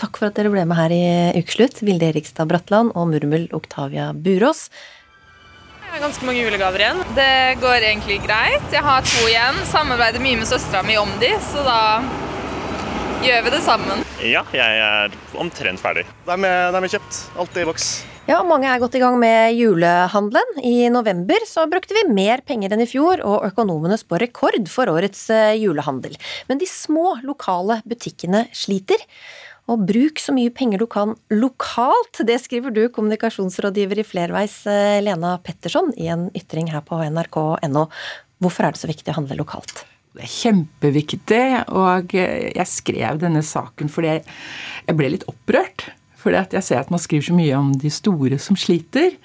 Takk 0.00 0.19
for 0.21 0.28
at 0.28 0.37
dere 0.38 0.52
ble 0.52 0.64
med 0.69 0.78
her 0.78 0.93
i 0.95 1.05
Ukeslutt, 1.40 1.81
Vilde 1.85 2.09
Erikstad 2.12 2.49
Bratland 2.49 2.93
og 2.97 3.09
Murmel 3.12 3.49
Oktavia 3.57 4.12
Burås. 4.17 4.69
Jeg 5.85 6.00
har 6.00 6.09
ganske 6.09 6.26
mange 6.26 6.43
julegaver 6.43 6.83
igjen. 6.83 7.02
Det 7.14 7.33
går 7.62 7.85
egentlig 7.87 8.19
greit. 8.25 8.64
Jeg 8.75 8.83
har 8.83 9.05
to 9.07 9.28
igjen. 9.28 9.61
Samarbeider 9.71 10.25
mye 10.25 10.40
med 10.40 10.49
søstera 10.50 10.83
mi 10.87 10.97
om 10.99 11.12
de, 11.21 11.31
så 11.52 11.62
da 11.69 11.78
gjør 13.23 13.44
vi 13.47 13.52
det 13.54 13.61
sammen. 13.64 14.02
Ja, 14.25 14.42
jeg 14.56 14.80
er 14.80 15.14
omtrent 15.38 15.83
ferdig. 15.83 16.04
De 16.26 16.35
er, 16.35 16.75
de 16.75 16.80
er 16.80 16.92
kjøpt. 16.97 17.21
Alt 17.38 17.61
i 17.61 17.68
boks. 17.68 17.88
Ja, 18.25 18.38
mange 18.47 18.71
er 18.73 18.80
godt 18.80 18.97
i 18.97 19.02
gang 19.02 19.18
med 19.21 19.52
julehandelen. 19.59 20.61
I 20.64 20.88
november 20.88 21.44
så 21.44 21.66
brukte 21.68 21.92
vi 21.92 22.06
mer 22.09 22.40
penger 22.49 22.73
enn 22.73 22.85
i 22.87 22.88
fjor, 22.88 23.21
og 23.21 23.44
økonomene 23.50 23.99
spår 24.00 24.25
rekord 24.25 24.71
for 24.73 24.88
årets 24.88 25.26
eh, 25.35 25.59
julehandel. 25.61 26.16
Men 26.49 26.62
de 26.62 26.68
små, 26.68 27.18
lokale 27.26 27.83
butikkene 27.85 28.47
sliter. 28.56 29.04
Og 29.68 29.85
bruk 29.88 30.21
så 30.21 30.33
mye 30.37 30.52
penger 30.56 30.80
du 30.80 30.88
kan 30.88 31.14
lokalt, 31.33 32.25
det 32.28 32.40
skriver 32.40 32.73
du, 32.73 32.87
kommunikasjonsrådgiver 32.92 34.00
i 34.00 34.09
Flerveis, 34.09 34.62
eh, 34.73 35.00
Lena 35.04 35.37
Petterson, 35.44 35.92
i 36.00 36.09
en 36.12 36.30
ytring 36.37 36.73
her 36.73 36.85
på 36.85 37.00
nrk.no. 37.04 37.88
Hvorfor 38.40 38.64
er 38.64 38.73
det 38.73 38.80
så 38.80 38.90
viktig 38.90 39.12
å 39.12 39.21
handle 39.21 39.40
lokalt? 39.40 39.85
Det 40.14 40.23
er 40.23 40.30
kjempeviktig, 40.30 41.44
og 41.75 42.12
jeg 42.14 42.71
skrev 42.71 43.18
denne 43.18 43.42
saken 43.42 43.90
fordi 43.90 44.12
jeg, 44.14 44.94
ble 44.94 45.11
litt 45.16 45.26
opprørt. 45.30 45.88
Fordi 46.23 46.44
jeg 46.54 46.64
ser 46.64 46.80
at 46.80 46.92
man 46.94 47.02
skriver 47.02 47.26
så 47.28 47.37
mye 47.37 47.56
om 47.59 47.73
de 47.83 47.90
store 47.92 48.38
som 48.40 48.56
sliter. 48.56 49.18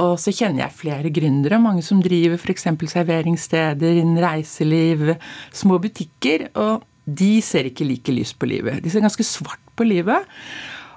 Og 0.00 0.16
så 0.18 0.32
kjenner 0.34 0.64
jeg 0.64 0.78
flere 0.80 1.12
gründere, 1.14 1.60
mange 1.62 1.84
som 1.86 2.00
driver 2.02 2.40
f.eks. 2.40 2.66
serveringssteder, 2.66 4.00
innen 4.00 4.18
reiseliv, 4.24 5.12
små 5.54 5.78
butikker. 5.84 6.48
Og 6.58 6.82
de 7.04 7.36
ser 7.44 7.68
ikke 7.68 7.86
like 7.86 8.16
lyst 8.16 8.38
på 8.40 8.48
livet. 8.48 8.80
De 8.82 8.90
ser 8.90 9.04
ganske 9.04 9.26
svart 9.28 9.60
på 9.76 9.86
livet. 9.86 10.24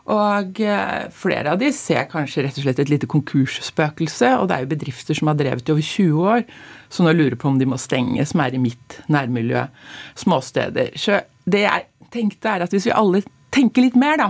Og 0.07 0.61
eh, 0.63 1.09
flere 1.11 1.51
av 1.51 1.59
de 1.59 1.67
ser 1.75 2.07
kanskje 2.07 2.45
rett 2.45 2.57
og 2.59 2.63
slett 2.63 2.79
et 2.79 2.91
lite 2.91 3.09
konkursspøkelse. 3.11 4.31
Og 4.39 4.47
det 4.47 4.55
er 4.55 4.63
jo 4.63 4.71
bedrifter 4.71 5.17
som 5.17 5.31
har 5.31 5.39
drevet 5.39 5.67
i 5.67 5.73
over 5.73 5.83
20 5.83 6.29
år, 6.31 6.45
som 6.93 7.07
nå 7.07 7.15
lurer 7.15 7.35
på 7.39 7.49
om 7.51 7.59
de 7.59 7.67
må 7.67 7.79
stenge, 7.81 8.23
som 8.29 8.43
er 8.43 8.55
i 8.55 8.61
mitt 8.63 9.01
nærmiljø. 9.11 9.65
Småsteder. 10.23 10.93
Så 10.95 11.19
det 11.43 11.65
jeg 11.65 11.87
tenkte, 12.13 12.53
er 12.53 12.63
at 12.63 12.75
hvis 12.75 12.87
vi 12.87 12.95
alle 12.95 13.25
tenker 13.51 13.83
litt 13.83 13.99
mer, 13.99 14.21
da. 14.21 14.29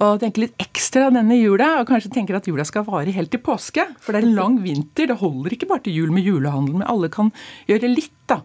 og 0.00 0.18
tenker 0.22 0.46
litt 0.46 0.58
ekstra 0.62 1.10
denne 1.14 1.38
jula, 1.38 1.76
og 1.78 1.86
kanskje 1.90 2.10
tenker 2.16 2.40
at 2.40 2.50
jula 2.50 2.66
skal 2.66 2.86
vare 2.88 3.14
helt 3.14 3.30
til 3.30 3.44
påske. 3.46 3.86
For 4.02 4.10
det 4.10 4.24
er 4.24 4.30
en 4.30 4.38
lang 4.42 4.58
vinter. 4.64 5.06
Det 5.06 5.20
holder 5.22 5.54
ikke 5.54 5.70
bare 5.70 5.86
til 5.86 6.02
jul 6.02 6.14
med 6.16 6.26
julehandel, 6.26 6.80
men 6.80 6.90
alle 6.90 7.12
kan 7.14 7.30
gjøre 7.70 7.94
litt, 7.94 8.16
da. 8.26 8.42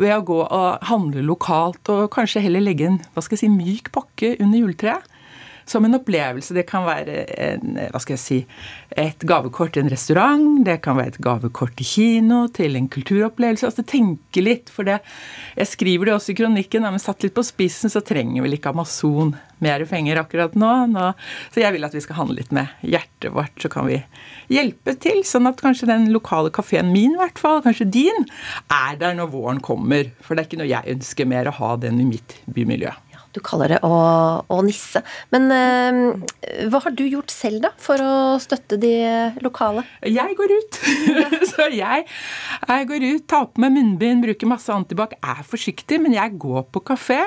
Ved 0.00 0.16
å 0.16 0.24
gå 0.24 0.40
og 0.40 0.84
handle 0.88 1.20
lokalt, 1.26 1.84
og 1.92 2.08
kanskje 2.14 2.46
heller 2.46 2.64
legge 2.64 2.88
en 2.88 3.02
hva 3.12 3.20
skal 3.20 3.36
jeg 3.36 3.44
si, 3.44 3.52
myk 3.52 3.92
pakke 3.92 4.38
under 4.40 4.62
juletreet 4.62 5.11
som 5.72 5.86
en 5.86 5.96
opplevelse. 5.98 6.54
Det 6.56 6.66
kan 6.68 6.86
være 6.86 7.22
en, 7.32 7.78
hva 7.92 8.00
skal 8.02 8.16
jeg 8.16 8.22
si, 8.22 8.40
et 8.98 9.24
gavekort 9.28 9.72
til 9.74 9.86
en 9.86 9.92
restaurant, 9.92 10.48
det 10.66 10.80
kan 10.84 10.98
være 10.98 11.14
et 11.14 11.22
gavekort 11.24 11.76
til 11.78 11.88
kino, 11.88 12.42
til 12.52 12.76
en 12.78 12.90
kulturopplevelse. 12.92 13.70
altså 13.70 13.84
Tenke 13.88 14.44
litt, 14.44 14.70
for 14.72 14.88
det 14.88 15.00
Jeg 15.56 15.68
skriver 15.68 16.06
det 16.06 16.14
også 16.14 16.32
i 16.32 16.38
kronikken, 16.42 16.84
men 16.84 17.02
satt 17.02 17.24
litt 17.24 17.34
på 17.36 17.44
spissen, 17.46 17.90
så 17.92 18.04
trenger 18.04 18.44
vel 18.44 18.58
ikke 18.58 18.72
Amazon 18.72 19.34
mer 19.62 19.84
penger 19.86 20.20
akkurat 20.20 20.56
nå. 20.58 20.72
nå. 20.92 21.12
Så 21.54 21.62
jeg 21.62 21.76
vil 21.76 21.86
at 21.86 21.94
vi 21.94 22.02
skal 22.04 22.18
handle 22.18 22.40
litt 22.40 22.52
med 22.54 22.72
hjertet 22.82 23.32
vårt, 23.34 23.54
så 23.62 23.70
kan 23.72 23.88
vi 23.88 24.00
hjelpe 24.52 24.96
til. 25.02 25.22
Sånn 25.26 25.48
at 25.50 25.62
kanskje 25.62 25.90
den 25.90 26.10
lokale 26.14 26.52
kafeen 26.54 26.92
min, 26.94 27.16
i 27.16 27.20
hvert 27.20 27.40
fall, 27.40 27.62
kanskje 27.64 27.88
din, 27.92 28.26
er 28.72 28.98
der 29.00 29.16
når 29.18 29.32
våren 29.34 29.62
kommer. 29.64 30.10
For 30.24 30.34
det 30.34 30.44
er 30.44 30.50
ikke 30.50 30.62
noe 30.64 30.72
jeg 30.72 30.98
ønsker 30.98 31.30
mer 31.30 31.50
å 31.50 31.56
ha 31.60 31.76
den 31.80 32.02
i 32.02 32.08
mitt 32.08 32.40
bymiljø. 32.50 32.92
Du 33.32 33.40
kaller 33.44 33.72
det 33.72 33.78
å, 33.86 33.92
å 34.44 34.58
nisse. 34.64 35.00
Men 35.32 35.48
eh, 35.56 36.66
hva 36.68 36.82
har 36.84 36.94
du 36.96 37.04
gjort 37.06 37.32
selv, 37.32 37.62
da, 37.64 37.70
for 37.80 38.00
å 38.04 38.14
støtte 38.42 38.76
de 38.80 38.92
lokale? 39.44 39.86
Jeg 40.04 40.36
går 40.36 40.52
ut. 40.52 40.80
så 41.52 41.68
jeg, 41.72 42.04
jeg, 42.04 42.88
går 42.90 43.06
ut, 43.08 43.26
tar 43.32 43.48
på 43.48 43.64
meg 43.64 43.72
munnbind, 43.76 44.24
bruker 44.26 44.50
masse 44.50 44.72
antibac, 44.74 45.16
er 45.20 45.40
forsiktig, 45.48 46.02
men 46.04 46.16
jeg 46.16 46.36
går 46.42 46.66
på 46.74 46.84
kafé. 46.92 47.22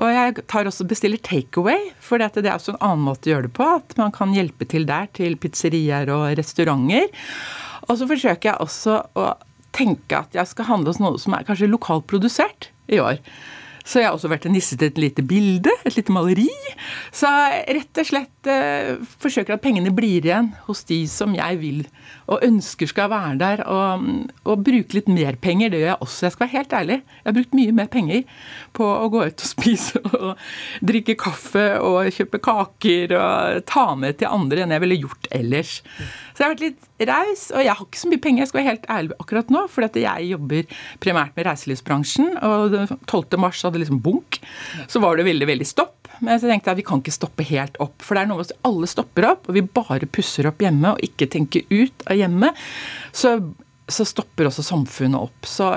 Og 0.00 0.08
jeg 0.12 0.44
tar 0.50 0.68
også 0.68 0.86
bestiller 0.88 1.20
takeaway, 1.24 1.90
for 2.04 2.20
det 2.20 2.44
er 2.44 2.56
også 2.56 2.76
en 2.76 2.82
annen 2.90 3.06
måte 3.08 3.30
å 3.30 3.34
gjøre 3.34 3.48
det 3.48 3.54
på. 3.56 3.68
At 3.80 3.96
man 4.00 4.12
kan 4.16 4.34
hjelpe 4.36 4.68
til 4.68 4.84
der, 4.88 5.08
til 5.16 5.38
pizzerier 5.40 6.12
og 6.12 6.28
restauranter. 6.40 7.08
Og 7.88 7.96
så 7.96 8.08
forsøker 8.08 8.52
jeg 8.52 8.62
også 8.62 8.98
å 9.18 9.30
tenke 9.76 10.18
at 10.18 10.36
jeg 10.36 10.50
skal 10.50 10.68
handle 10.68 10.92
hos 10.92 11.00
noe 11.02 11.20
som 11.20 11.34
er 11.36 11.46
kanskje 11.48 11.70
lokalprodusert 11.70 12.70
i 12.92 13.00
år. 13.02 13.20
Så 13.84 14.00
jeg 14.00 14.08
har 14.08 14.16
også 14.16 14.30
vært 14.30 14.46
en 14.46 14.54
nisse 14.54 14.76
til 14.78 14.90
et 14.90 15.00
lite 15.00 15.24
bilde, 15.26 15.72
et 15.86 15.96
lite 15.96 16.12
maleri. 16.12 16.48
Så 17.14 17.30
jeg 17.30 17.78
rett 17.80 18.02
og 18.02 18.08
slett 18.10 18.50
eh, 18.50 18.92
forsøker 19.22 19.56
at 19.56 19.64
pengene 19.64 19.92
blir 19.94 20.26
igjen 20.26 20.52
hos 20.66 20.84
de 20.88 21.02
som 21.10 21.34
jeg 21.36 21.60
vil 21.62 21.84
og 22.30 22.44
ønsker 22.46 22.90
skal 22.90 23.10
være 23.10 23.38
der. 23.40 23.62
Og, 23.66 24.04
og, 24.44 24.64
bruke 24.64 24.96
litt 24.96 25.10
mer 25.10 25.38
penger. 25.42 25.72
Det 25.72 25.80
gjør 25.80 25.92
jeg 25.92 26.04
også. 26.06 26.26
Jeg 26.26 26.34
skal 26.34 26.46
være 26.46 26.56
helt 26.56 26.76
ærlig. 26.80 26.98
Jeg 27.00 27.28
har 27.28 27.36
brukt 27.38 27.56
mye 27.58 27.76
mer 27.80 27.90
penger 27.90 28.46
på 28.76 28.86
å 28.86 29.08
gå 29.12 29.24
ut 29.26 29.44
og 29.46 29.50
spise 29.54 30.02
og 30.10 30.44
drikke 30.92 31.16
kaffe 31.20 31.66
og 31.82 32.12
kjøpe 32.14 32.42
kaker 32.44 33.16
og 33.18 33.64
ta 33.70 33.86
med 33.98 34.20
til 34.20 34.30
andre 34.30 34.64
enn 34.64 34.76
jeg 34.76 34.84
ville 34.84 35.00
gjort 35.06 35.30
ellers. 35.40 35.80
Så 36.40 36.46
jeg 36.46 36.48
har 36.48 36.54
vært 36.54 36.62
litt 36.64 37.08
raus, 37.10 37.40
og 37.52 37.60
jeg 37.60 37.76
har 37.76 37.84
ikke 37.84 38.00
så 38.00 38.08
mye 38.08 38.20
penger, 38.24 38.40
jeg 38.40 38.48
skal 38.48 38.58
være 38.58 38.70
helt 38.70 38.86
ærlig 38.94 39.16
akkurat 39.20 39.50
nå, 39.52 39.60
for 39.68 40.00
jeg 40.00 40.28
jobber 40.30 40.70
primært 41.04 41.34
med 41.36 41.44
reiselivsbransjen, 41.44 42.30
og 42.40 42.76
12. 43.04 43.36
mars 43.42 43.60
hadde 43.66 43.82
liksom 43.82 43.98
bunk. 44.00 44.38
Så 44.88 45.02
var 45.04 45.20
det 45.20 45.26
veldig, 45.28 45.50
veldig 45.50 45.66
stopp. 45.68 46.08
Men 46.24 46.40
så 46.40 46.48
tenkte 46.48 46.70
jeg 46.70 46.78
at 46.78 46.80
vi 46.80 46.86
kan 46.88 47.02
ikke 47.04 47.12
stoppe 47.12 47.44
helt 47.50 47.76
opp, 47.84 48.00
for 48.00 48.16
det 48.16 48.22
er 48.22 48.30
noe 48.30 48.40
med 48.40 48.48
at 48.48 48.70
alle 48.70 48.88
stopper 48.88 49.28
opp, 49.34 49.52
og 49.52 49.58
vi 49.58 49.66
bare 49.68 50.08
pusser 50.08 50.48
opp 50.48 50.64
hjemme 50.64 50.94
og 50.94 51.04
ikke 51.04 51.28
tenker 51.36 51.68
ut 51.68 52.08
av 52.08 52.16
hjemmet, 52.16 52.64
så, 53.12 53.36
så 53.84 54.08
stopper 54.08 54.48
også 54.48 54.64
samfunnet 54.64 55.20
opp. 55.20 55.44
Så 55.44 55.74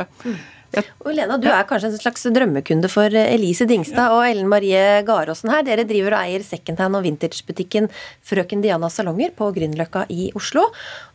og 0.81 1.11
Lena, 1.13 1.37
du 1.37 1.47
er 1.51 1.65
kanskje 1.69 1.91
en 1.91 2.01
slags 2.01 2.25
drømmekunde 2.33 2.89
for 2.91 3.13
Elise 3.19 3.67
Dingstad 3.69 4.15
og 4.15 4.25
Ellen 4.25 4.49
Marie 4.49 5.03
Garåsen 5.05 5.51
her. 5.53 5.63
Dere 5.67 5.85
driver 5.87 6.17
og 6.17 6.23
eier 6.23 6.45
secondhand- 6.45 6.97
og 6.97 7.05
vintagebutikken 7.05 7.89
Frøken 8.25 8.63
Dianas 8.63 8.97
salonger 8.97 9.33
på 9.37 9.51
Grünerløkka 9.55 10.07
i 10.13 10.31
Oslo. 10.37 10.65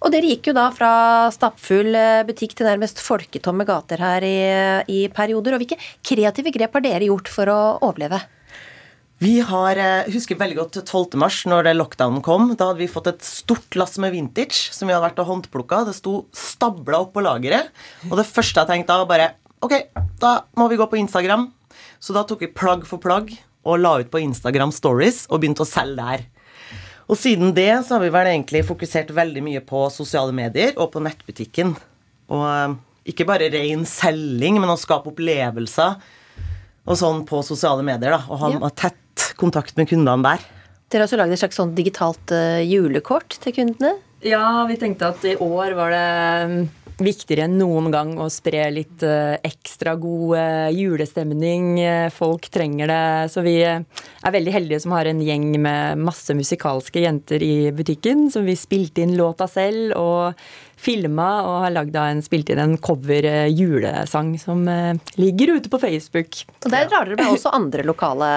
Og 0.02 0.14
dere 0.14 0.30
gikk 0.30 0.50
jo 0.50 0.56
da 0.58 0.68
fra 0.74 0.92
stappfull 1.34 1.90
eh, 1.98 2.24
butikk 2.28 2.54
til 2.58 2.70
nærmest 2.70 3.02
folketomme 3.02 3.66
gater 3.68 4.02
her 4.02 4.26
i, 4.26 4.38
i 4.86 5.04
perioder. 5.12 5.56
Og 5.56 5.64
hvilke 5.64 5.80
kreative 6.06 6.54
grep 6.54 6.78
har 6.78 6.86
dere 6.86 7.10
gjort 7.10 7.30
for 7.32 7.50
å 7.50 7.60
overleve? 7.82 8.22
Vi 9.18 9.40
har, 9.42 9.76
eh, 9.76 10.12
husker 10.14 10.38
veldig 10.38 10.56
godt 10.60 10.76
12. 10.86 11.18
mars, 11.18 11.42
når 11.44 11.72
lockdownen 11.74 12.22
kom. 12.22 12.54
Da 12.54 12.70
hadde 12.70 12.78
vi 12.78 12.86
fått 12.86 13.08
et 13.10 13.22
stort 13.26 13.74
lass 13.74 13.98
med 13.98 14.14
vintage 14.14 14.70
som 14.70 14.86
vi 14.86 14.94
hadde 14.94 15.08
vært 15.10 15.18
og 15.18 15.26
håndplukka. 15.26 15.84
Det 15.86 15.96
sto 15.98 16.26
stabla 16.30 17.02
opp 17.02 17.14
på 17.14 17.24
lageret. 17.26 17.74
Og 18.12 18.16
det 18.16 18.28
første 18.30 18.62
jeg 18.62 18.70
tenkte 18.70 18.94
da, 18.94 19.02
var 19.02 19.10
bare 19.10 19.34
Ok, 19.64 19.74
da 20.22 20.32
må 20.58 20.68
vi 20.70 20.78
gå 20.78 20.86
på 20.86 20.98
Instagram. 21.00 21.48
Så 21.98 22.14
da 22.14 22.22
tok 22.26 22.44
vi 22.44 22.50
plagg 22.54 22.84
for 22.86 23.02
plagg 23.02 23.32
og 23.68 23.80
la 23.82 23.96
ut 24.00 24.10
på 24.10 24.20
Instagram 24.22 24.70
Stories 24.74 25.24
og 25.28 25.42
begynte 25.42 25.64
å 25.64 25.68
selge 25.68 25.98
der. 25.98 26.26
Og 27.08 27.16
siden 27.18 27.54
det 27.56 27.70
så 27.86 27.96
har 27.96 28.04
vi 28.04 28.12
vel 28.12 28.30
egentlig 28.30 28.66
fokusert 28.68 29.10
veldig 29.16 29.42
mye 29.44 29.62
på 29.64 29.86
sosiale 29.92 30.34
medier 30.36 30.76
og 30.76 30.92
på 30.92 31.02
nettbutikken. 31.02 31.72
Og 32.28 32.44
eh, 32.44 32.76
ikke 33.12 33.26
bare 33.28 33.48
ren 33.52 33.86
selging, 33.88 34.60
men 34.60 34.70
å 34.70 34.78
skape 34.78 35.10
opplevelser 35.10 35.96
og 36.88 37.00
sånn 37.00 37.24
på 37.28 37.40
sosiale 37.44 37.84
medier. 37.84 38.14
da, 38.14 38.20
Og 38.28 38.42
ha 38.42 38.52
ja. 38.54 38.72
tett 38.76 39.30
kontakt 39.40 39.76
med 39.80 39.88
kundene 39.90 40.20
der. 40.24 40.44
Dere 40.88 41.02
har 41.02 41.08
også 41.08 41.18
lagd 41.20 41.34
et 41.34 41.40
slags 41.40 41.58
sånn 41.60 41.74
digitalt 41.76 42.32
uh, 42.32 42.60
julekort 42.64 43.36
til 43.42 43.56
kundene? 43.56 43.96
Ja, 44.24 44.64
vi 44.68 44.78
tenkte 44.80 45.12
at 45.12 45.24
i 45.28 45.36
år 45.36 45.76
var 45.78 45.92
det 45.94 46.68
viktigere 47.02 47.46
enn 47.46 47.58
noen 47.60 47.90
gang 47.94 48.14
å 48.18 48.28
spre 48.32 48.64
litt 48.74 49.02
eh, 49.06 49.36
ekstra 49.46 49.94
god 50.00 50.34
eh, 50.38 50.68
julestemning. 50.76 51.78
Eh, 51.82 52.06
folk 52.14 52.48
trenger 52.54 52.90
det. 52.90 53.02
Så 53.32 53.44
vi 53.46 53.56
er 53.62 54.34
veldig 54.34 54.54
heldige 54.54 54.82
som 54.84 54.96
har 54.96 55.10
en 55.10 55.22
gjeng 55.22 55.50
med 55.62 56.02
masse 56.02 56.34
musikalske 56.36 57.04
jenter 57.04 57.44
i 57.44 57.70
butikken. 57.74 58.28
Som 58.34 58.48
vi 58.48 58.56
spilte 58.58 59.04
inn 59.04 59.16
låta 59.18 59.48
selv 59.50 59.94
og 59.98 60.48
filma 60.78 61.28
og 61.42 61.56
har 61.64 61.74
lagd 61.74 61.96
en, 61.98 62.22
spilt 62.22 62.52
inn 62.54 62.62
en 62.62 62.76
cover 62.78 63.26
julesang 63.50 64.36
som 64.38 64.62
ligger 65.18 65.56
ute 65.56 65.72
på 65.72 65.80
Facebook. 65.82 66.44
Og 66.62 66.70
der 66.70 66.86
drar 66.86 67.08
dere 67.08 67.18
med 67.18 67.34
også 67.34 67.54
andre 67.58 67.86
lokale 67.86 68.30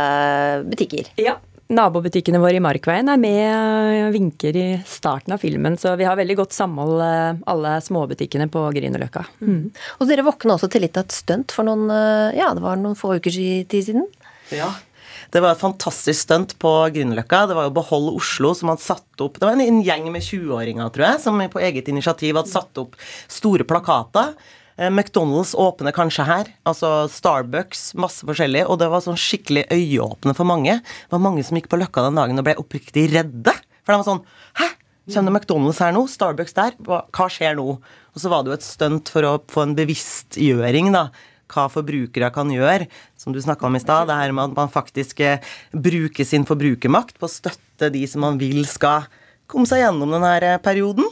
butikker? 0.66 1.14
Ja. 1.22 1.38
Nabobutikkene 1.72 2.40
våre 2.42 2.58
i 2.60 2.64
Markveien 2.64 3.08
er 3.12 3.20
med 3.22 4.04
og 4.10 4.16
vinker 4.16 4.58
i 4.60 4.66
starten 4.88 5.36
av 5.36 5.40
filmen, 5.40 5.78
så 5.80 5.94
vi 6.00 6.08
har 6.08 6.20
veldig 6.20 6.36
godt 6.42 6.56
samhold, 6.56 7.00
eh, 7.06 7.40
alle 7.48 7.78
småbutikkene 7.86 8.50
på 8.52 8.66
Grünerløkka. 8.76 9.24
Mm. 9.40 9.72
Og 10.00 10.10
dere 10.10 10.26
våkna 10.28 10.58
også 10.58 10.72
til 10.72 10.84
litt 10.84 11.00
av 11.00 11.08
et 11.08 11.16
stunt 11.16 11.56
for 11.56 11.68
noen, 11.68 11.88
eh, 11.90 12.38
ja, 12.42 12.52
det 12.54 12.62
var 12.66 12.76
noen 12.76 13.00
få 13.00 13.16
uker 13.16 13.32
siden? 13.32 14.08
Ja. 14.52 14.74
Det 15.32 15.40
var 15.40 15.56
et 15.56 15.64
fantastisk 15.64 16.28
stunt 16.28 16.58
på 16.60 16.92
Grünerløkka. 16.92 17.48
Det 17.48 17.56
var 17.56 17.70
jo 17.70 17.76
Behold 17.80 18.18
Oslo 18.18 18.54
som 18.54 18.68
hadde 18.68 18.84
satt 18.84 19.22
opp 19.24 19.40
Det 19.40 19.48
var 19.48 19.54
en 19.54 19.84
gjeng 19.84 20.12
med 20.12 20.22
20-åringer, 20.22 20.92
tror 20.92 21.06
jeg, 21.08 21.22
som 21.22 21.40
på 21.40 21.62
eget 21.62 21.88
initiativ 21.88 22.36
hadde 22.36 22.52
satt 22.52 22.78
opp 22.84 23.00
store 23.30 23.64
plakater 23.64 24.36
Eh, 24.36 24.60
McDonald's 24.90 25.54
åpner 25.54 25.94
kanskje 25.94 26.26
her. 26.26 26.52
Altså 26.66 27.06
Starbucks, 27.12 27.92
masse 28.00 28.26
forskjellig. 28.26 28.64
Og 28.66 28.80
det 28.82 28.88
var 28.90 29.04
sånn 29.06 29.20
skikkelig 29.20 29.68
øyeåpne 29.70 30.34
for 30.38 30.50
mange. 30.50 30.80
Det 30.82 31.14
var 31.14 31.22
mange 31.22 31.44
som 31.46 31.60
gikk 31.60 31.70
på 31.70 31.78
Løkka 31.82 32.08
den 32.08 32.18
dagen 32.18 32.42
og 32.42 32.48
ble 32.48 32.56
oppriktig 32.62 33.10
redde. 33.14 33.54
For 33.84 33.94
de 33.94 34.00
var 34.02 34.08
sånn 34.08 34.24
Hæ? 34.58 34.72
Kommer 35.12 35.34
McDonald's 35.34 35.82
her 35.82 35.94
nå? 35.96 36.06
Starbucks 36.10 36.56
der? 36.56 36.78
Hva, 36.86 37.28
skjer 37.30 37.58
nå? 37.58 37.76
Og 37.82 38.22
så 38.22 38.32
var 38.32 38.44
det 38.44 38.52
jo 38.52 38.58
et 38.60 38.66
stunt 38.66 39.12
for 39.12 39.28
å 39.28 39.38
få 39.52 39.66
en 39.66 39.76
bevisstgjøring, 39.78 40.92
da. 40.94 41.10
Hva 41.52 41.66
forbrukere 41.74 42.30
kan 42.32 42.52
gjøre, 42.54 42.86
som 43.20 43.36
du 43.36 43.42
snakka 43.44 43.68
om 43.68 43.76
i 43.76 43.82
stad. 43.84 44.08
Det 44.08 44.16
her 44.16 44.32
med 44.36 44.52
at 44.52 44.60
man 44.60 44.72
faktisk 44.72 45.20
eh, 45.26 45.42
bruker 45.74 46.28
sin 46.28 46.46
forbrukermakt 46.48 47.18
på 47.20 47.28
å 47.28 47.34
støtte 47.34 47.90
de 47.92 48.06
som 48.08 48.24
man 48.24 48.40
vil 48.40 48.64
skal 48.70 49.10
komme 49.52 49.68
seg 49.68 49.84
gjennom 49.84 50.16
denne 50.16 50.32
eh, 50.40 50.62
perioden. 50.64 51.10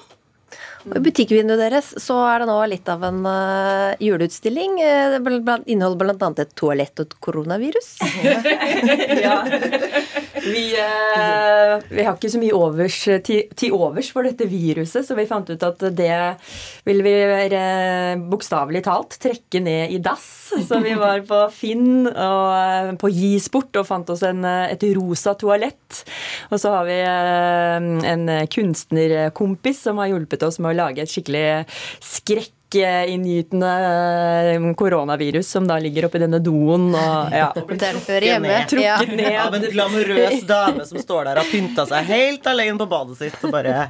Og 0.89 0.97
I 0.97 1.03
butikkvinduet 1.05 1.61
deres 1.61 1.91
så 2.01 2.17
er 2.31 2.41
det 2.41 2.49
nå 2.49 2.57
litt 2.71 2.89
av 2.89 3.03
en 3.05 3.19
uh, 3.27 3.93
juleutstilling. 4.01 4.79
Eh, 4.81 5.17
det 5.17 5.57
inneholder 5.69 6.15
bl.a. 6.15 6.31
et 6.41 6.55
toalett 6.57 7.01
og 7.01 7.05
et 7.05 7.15
koronavirus. 7.21 7.91
ja. 9.25 9.37
Vi, 10.43 10.63
eh, 10.79 11.73
vi, 11.95 12.03
har 12.03 12.15
ikke 12.15 12.31
så 12.31 12.41
mye 12.41 12.55
overs, 12.55 12.97
til, 13.25 13.47
til, 13.55 13.75
overs 13.75 14.11
for 14.13 14.27
dette 14.27 14.47
viruset, 14.49 15.05
så 15.05 15.17
vi 15.17 15.27
fant 15.29 15.49
ut 15.49 15.65
at 15.65 15.85
det 15.95 16.11
ville 16.87 17.05
vi 17.05 17.13
uh, 17.53 18.21
bokstavelig 18.31 18.83
talt 18.85 19.17
trekke 19.21 19.61
ned 19.63 19.95
i 19.95 20.01
dass. 20.03 20.27
Så 20.67 20.79
vi 20.83 20.95
var 20.97 21.23
på 21.27 21.41
Finn 21.53 22.07
og 22.09 22.95
på 23.01 23.11
Gisport 23.13 23.81
og 23.81 23.87
fant 23.87 24.09
oss 24.13 24.23
en, 24.27 24.45
et 24.45 24.83
rosa 24.97 25.35
toalett. 25.39 26.03
Og 26.49 26.61
så 26.61 26.73
har 26.73 26.87
vi 26.87 26.99
en 28.09 28.29
kunstnerkompis 28.51 29.83
som 29.87 30.01
har 30.01 30.13
hjulpet 30.13 30.45
oss 30.47 30.59
med 30.61 30.73
å 30.73 30.79
lage 30.83 31.03
et 31.03 31.11
skikkelig 31.11 31.45
skrekk 32.03 32.55
inngytende 32.75 33.69
eh, 34.53 34.73
koronavirus 34.73 35.49
som 35.49 35.67
da 35.67 35.79
ligger 35.79 36.05
oppi 36.05 36.19
denne 36.21 36.39
doen 36.39 36.89
og 36.93 37.33
ja. 37.33 37.49
Derfor 37.85 38.25
hjemme. 38.25 38.65
Trukket 38.69 39.15
ned. 39.15 39.37
Av 39.41 39.55
en 39.55 39.65
glamorøs 39.71 40.43
dame 40.47 40.85
som 40.85 40.99
står 41.01 41.29
der 41.29 41.39
og 41.39 41.43
har 41.43 41.51
pynta 41.51 41.85
seg 41.89 42.09
helt 42.09 42.49
alene 42.51 42.77
på 42.81 42.89
badet 42.91 43.17
sitt 43.19 43.45
og 43.45 43.53
bare 43.55 43.87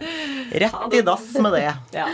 rett 0.51 0.95
i 0.95 1.01
dass 1.05 1.27
med 1.41 1.57
det. 1.57 1.65
Ja. 1.95 2.07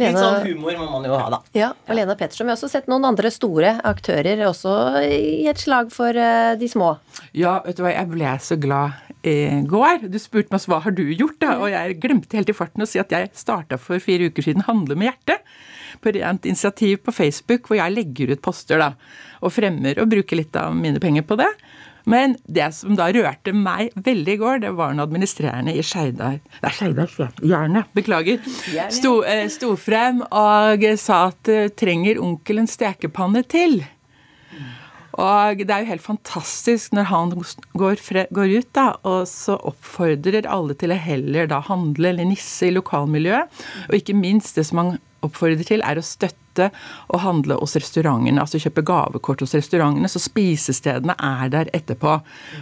Litt 0.00 0.18
sånn 0.18 0.42
humor 0.46 0.76
må 0.80 0.90
man 0.96 1.08
jo 1.08 1.16
ha, 1.16 1.30
da. 1.36 1.40
Ja, 1.56 1.72
og 1.86 1.96
Lena 1.96 2.16
Pettersen, 2.18 2.46
vi 2.46 2.54
har 2.54 2.60
også 2.60 2.70
sett 2.72 2.90
noen 2.90 3.06
andre 3.08 3.32
store 3.32 3.76
aktører 3.88 4.44
også 4.48 4.74
i 5.06 5.46
et 5.50 5.60
slag 5.62 5.92
for 5.94 6.16
eh, 6.16 6.54
de 6.60 6.68
små. 6.70 6.94
Ja, 7.36 7.60
vet 7.66 7.78
du 7.78 7.86
hva, 7.86 7.94
jeg 7.94 8.10
ble 8.12 8.36
så 8.42 8.58
glad 8.60 9.11
går. 9.22 10.08
Du 10.10 10.18
spurte 10.18 10.52
meg 10.54 10.64
hva 10.68 10.80
har 10.84 10.94
du 10.96 11.04
gjort, 11.12 11.38
da? 11.42 11.56
og 11.62 11.70
jeg 11.70 11.98
glemte 12.02 12.38
helt 12.38 12.50
i 12.50 12.56
farten 12.56 12.82
å 12.82 12.88
si 12.88 13.00
at 13.02 13.12
jeg 13.14 13.30
starta 13.38 13.78
for 13.78 14.02
fire 14.02 14.30
uker 14.30 14.42
siden 14.42 14.66
Handle 14.66 14.96
med 14.98 15.10
hjertet. 15.10 15.46
På 16.02 16.10
rent 16.14 16.48
initiativ 16.48 17.02
på 17.06 17.14
Facebook 17.14 17.68
hvor 17.68 17.78
jeg 17.78 17.94
legger 17.94 18.32
ut 18.32 18.42
poster 18.42 18.82
da, 18.82 18.94
og 19.42 19.54
fremmer 19.54 20.00
og 20.02 20.10
bruker 20.10 20.40
litt 20.40 20.56
av 20.58 20.74
mine 20.74 21.02
penger 21.02 21.26
på 21.28 21.38
det. 21.38 21.50
Men 22.08 22.34
det 22.50 22.72
som 22.74 22.96
da 22.98 23.06
rørte 23.14 23.52
meg 23.54 23.92
veldig 23.94 24.34
i 24.34 24.40
går, 24.40 24.62
det 24.64 24.72
var 24.74 24.96
når 24.96 25.06
administrerende 25.06 25.76
i 25.78 25.84
Skeidar 25.86 26.40
Nei, 26.42 26.72
Skeidar, 26.74 27.12
Jernet, 27.46 27.92
beklager. 27.94 28.42
Sto, 28.90 29.20
eh, 29.22 29.46
sto 29.52 29.76
frem 29.78 30.24
og 30.26 30.82
sa 30.98 31.28
at 31.30 31.52
trenger 31.78 32.18
onkel 32.18 32.64
en 32.64 32.70
stekepanne 32.70 33.44
til. 33.46 33.84
Og 35.20 35.60
det 35.60 35.68
er 35.68 35.84
jo 35.84 35.90
helt 35.90 36.04
fantastisk 36.04 36.94
når 36.96 37.08
han 37.10 37.32
går, 37.76 38.02
går 38.32 38.54
ut 38.58 38.70
da, 38.76 38.86
og 39.04 39.26
så 39.28 39.58
oppfordrer 39.60 40.48
alle 40.48 40.76
til 40.78 40.94
å 40.94 41.00
heller 41.00 41.50
da 41.50 41.60
handle 41.66 42.12
eller 42.12 42.30
nisse 42.30 42.70
i 42.70 42.74
lokalmiljøet. 42.74 43.64
Og 43.90 43.98
ikke 43.98 44.16
minst 44.16 44.56
det 44.56 44.64
som 44.68 44.80
han 44.80 44.94
oppfordrer 45.22 45.66
til, 45.66 45.84
er 45.86 46.00
å 46.00 46.04
støtte 46.04 46.70
og 47.12 47.22
handle 47.22 47.58
hos 47.60 47.76
restaurantene. 47.78 48.40
Altså 48.42 48.60
kjøpe 48.62 48.84
gavekort 48.88 49.44
hos 49.44 49.54
restaurantene, 49.56 50.10
så 50.10 50.20
spisestedene 50.22 51.16
er 51.16 51.52
der 51.52 51.70
etterpå. 51.76 52.18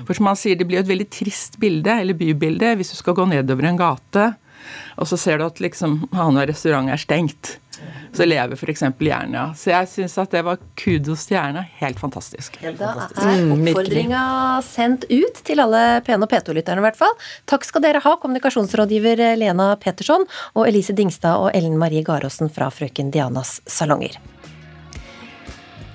For 0.08 0.18
som 0.18 0.30
han 0.30 0.38
sier, 0.38 0.58
det 0.58 0.68
blir 0.68 0.80
jo 0.80 0.84
et 0.84 0.92
veldig 0.92 1.08
trist 1.14 1.58
bilde, 1.62 2.00
eller 2.02 2.18
bybilde, 2.18 2.74
hvis 2.78 2.92
du 2.94 2.98
skal 3.00 3.16
gå 3.18 3.30
nedover 3.30 3.70
en 3.70 3.80
gate, 3.80 4.32
og 4.96 5.10
så 5.10 5.18
ser 5.20 5.40
du 5.40 5.46
at 5.48 5.62
liksom 5.62 6.02
annenhver 6.10 6.52
restaurant 6.52 6.92
er 6.92 7.00
stengt 7.00 7.56
så 8.12 8.26
lever 8.26 8.56
f.eks. 8.58 8.82
Jernia. 8.98 9.44
Så 9.56 9.70
jeg 9.70 9.88
syns 9.88 10.16
at 10.18 10.32
det 10.34 10.42
var 10.46 10.58
kudos 10.78 11.26
til 11.28 11.36
Jernia. 11.36 11.62
Helt 11.78 12.00
fantastisk. 12.02 12.56
Helt 12.62 12.80
da 12.80 13.06
er 13.06 13.44
mm, 13.44 13.52
oppfordringa 13.54 14.22
sendt 14.66 15.06
ut 15.10 15.42
til 15.46 15.62
alle 15.62 15.84
P1 16.06 16.26
og 16.26 16.32
P2-lytterne 16.32 16.82
i 16.82 16.86
hvert 16.88 16.98
fall. 16.98 17.14
Takk 17.50 17.68
skal 17.68 17.84
dere 17.86 18.02
ha, 18.02 18.16
kommunikasjonsrådgiver 18.22 19.22
Lena 19.38 19.70
Petterson 19.80 20.26
og 20.56 20.66
Elise 20.66 20.96
Dingstad 20.98 21.38
og 21.38 21.54
Ellen 21.54 21.78
Marie 21.80 22.02
Garåsen 22.06 22.50
fra 22.52 22.72
Frøken 22.74 23.14
Dianas 23.14 23.60
salonger. 23.70 24.18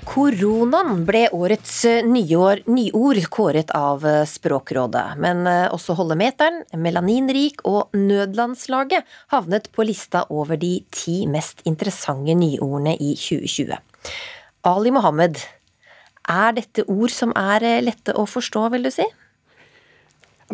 Koronaen 0.06 1.02
ble 1.08 1.24
årets 1.34 1.74
eh, 1.90 2.06
nyår, 2.06 2.62
nyord 2.70 3.24
kåret 3.34 3.72
av 3.74 4.06
eh, 4.06 4.22
Språkrådet. 4.30 5.18
Men 5.22 5.44
eh, 5.50 5.66
også 5.74 5.96
Holdemeteren, 5.98 6.62
Melaninrik 6.78 7.64
og 7.66 7.96
Nødlandslaget 7.98 9.08
havnet 9.34 9.72
på 9.74 9.88
lista 9.90 10.24
over 10.30 10.62
de 10.62 10.78
ti 10.94 11.24
mest 11.30 11.66
interessante 11.66 12.38
nyordene 12.38 12.94
i 13.02 13.16
2020. 13.18 13.74
Ali 14.70 14.94
Mohammed, 14.94 15.42
er 16.30 16.56
dette 16.58 16.86
ord 16.90 17.14
som 17.14 17.34
er 17.38 17.66
lette 17.86 18.14
å 18.14 18.26
forstå, 18.30 18.70
vil 18.74 18.86
du 18.86 18.94
si? 18.94 19.06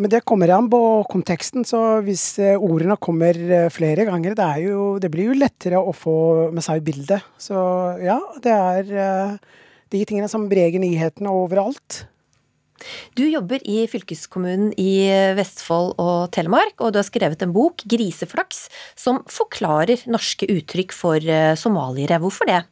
Men 0.02 0.10
Det 0.10 0.24
kommer 0.26 0.50
an 0.50 0.66
på 0.70 1.04
konteksten. 1.06 1.64
så 1.64 2.02
Hvis 2.02 2.38
ordene 2.58 2.96
kommer 2.98 3.34
flere 3.70 4.04
ganger, 4.08 4.34
det, 4.34 4.62
jo, 4.64 4.98
det 4.98 5.10
blir 5.12 5.26
jo 5.30 5.36
lettere 5.38 5.78
å 5.78 5.92
få 5.94 6.50
med 6.50 6.62
seg 6.66 6.82
bildet. 6.82 7.22
Så 7.38 7.54
ja, 8.02 8.18
det 8.42 8.50
er 8.50 9.38
de 9.92 10.00
tingene 10.02 10.28
som 10.32 10.48
breger 10.50 10.80
nyhetene 10.82 11.30
overalt. 11.30 12.08
Du 13.14 13.22
jobber 13.28 13.62
i 13.62 13.86
fylkeskommunen 13.86 14.74
i 14.80 15.06
Vestfold 15.38 15.94
og 16.02 16.32
Telemark, 16.34 16.74
og 16.80 16.90
du 16.90 16.98
har 16.98 17.06
skrevet 17.06 17.42
en 17.46 17.54
bok, 17.54 17.78
'Griseflaks', 17.86 18.66
som 18.98 19.22
forklarer 19.30 20.02
norske 20.10 20.50
uttrykk 20.50 20.90
for 20.90 21.22
somaliere. 21.54 22.18
Hvorfor 22.18 22.50
det? 22.50 22.66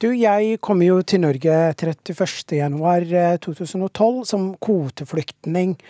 Du, 0.00 0.12
jeg 0.12 0.60
kom 0.60 0.82
jo 0.84 1.00
til 1.00 1.20
Norge 1.24 1.72
31.1.2012 1.76 4.24
som 4.28 4.56
kvoteflyktning. 4.60 5.80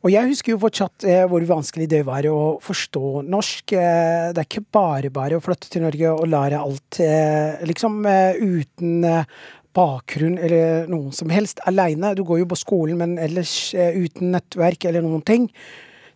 Og 0.00 0.08
jeg 0.08 0.30
husker 0.30 0.54
jo 0.54 0.60
fortsatt 0.62 1.04
eh, 1.04 1.26
hvor 1.28 1.44
vanskelig 1.44 1.84
det 1.92 2.00
var 2.08 2.24
å 2.30 2.56
forstå 2.64 3.20
norsk. 3.28 3.74
Eh, 3.76 4.30
det 4.32 4.40
er 4.40 4.46
ikke 4.46 4.64
bare 4.72 5.10
bare 5.12 5.36
å 5.36 5.44
flytte 5.44 5.68
til 5.68 5.84
Norge 5.84 6.12
og 6.14 6.30
lære 6.32 6.60
alt 6.60 7.00
eh, 7.04 7.60
liksom 7.68 8.00
uten 8.08 9.04
bakgrunn 9.76 10.38
eller 10.40 10.88
noen 10.90 11.12
som 11.14 11.28
helst 11.30 11.60
aleine. 11.68 12.14
Du 12.16 12.24
går 12.24 12.40
jo 12.42 12.48
på 12.48 12.58
skolen, 12.62 12.96
men 13.02 13.20
ellers 13.20 13.74
uten 13.76 14.32
nettverk 14.32 14.88
eller 14.88 15.04
noen 15.04 15.22
ting. 15.22 15.46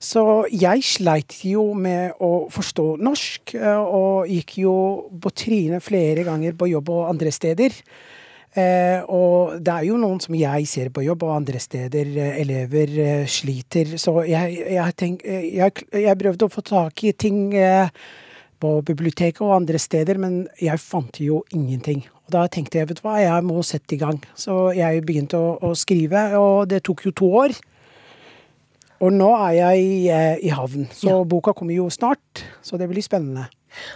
Så 0.00 0.24
jeg 0.50 0.82
sleit 0.85 1.37
jo 1.46 1.68
med 1.76 2.16
å 2.24 2.48
forstå 2.52 2.88
norsk, 3.04 3.54
og 3.85 4.32
gikk 4.32 4.58
jo 4.64 4.74
på 5.22 5.32
trynet 5.44 5.85
flere 5.85 6.26
ganger 6.26 6.56
på 6.58 6.72
jobb 6.72 6.90
og 6.92 7.06
andre 7.12 7.32
steder. 7.32 7.78
Eh, 8.54 9.02
og 9.10 9.56
det 9.66 9.72
er 9.72 9.86
jo 9.88 9.96
noen 9.98 10.20
som 10.22 10.34
jeg 10.38 10.68
ser 10.70 10.92
på 10.94 11.02
jobb, 11.02 11.24
og 11.26 11.40
andre 11.40 11.58
steder 11.62 12.10
eh, 12.12 12.36
elever 12.44 12.92
eh, 13.02 13.26
sliter. 13.26 13.96
Så 13.98 14.20
jeg, 14.28 14.60
jeg, 14.76 14.94
tenk, 15.00 15.24
jeg, 15.26 15.86
jeg, 15.90 16.18
prøvde 16.20 16.46
å 16.46 16.52
få 16.52 16.62
tak 16.66 17.02
i 17.02 17.14
ting 17.18 17.48
på 18.62 18.70
biblioteket 18.86 19.42
og 19.42 19.56
andre 19.56 19.80
steder, 19.82 20.20
men 20.22 20.44
jeg 20.62 20.82
fant 20.82 21.18
jo 21.20 21.42
ingenting. 21.54 22.04
Og 22.24 22.36
da 22.36 22.46
tenkte 22.48 22.78
jeg 22.78 22.92
vet 22.92 23.02
du 23.02 23.04
hva, 23.04 23.18
jeg 23.20 23.44
må 23.44 23.58
sette 23.66 23.96
i 23.96 24.00
gang. 24.00 24.22
Så 24.38 24.70
jeg 24.76 25.02
begynte 25.04 25.40
å, 25.40 25.56
å 25.58 25.74
skrive, 25.76 26.28
og 26.38 26.70
det 26.70 26.84
tok 26.86 27.08
jo 27.08 27.14
to 27.18 27.32
år. 27.42 27.58
Og 29.02 29.10
nå 29.12 29.32
er 29.34 29.58
jeg 29.58 30.46
i 30.46 30.54
havn, 30.54 30.86
så 30.94 31.10
ja. 31.10 31.24
boka 31.28 31.52
kommer 31.52 31.74
jo 31.74 31.90
snart. 31.92 32.46
Så 32.64 32.78
det 32.80 32.86
blir 32.88 33.04
spennende. 33.04 33.50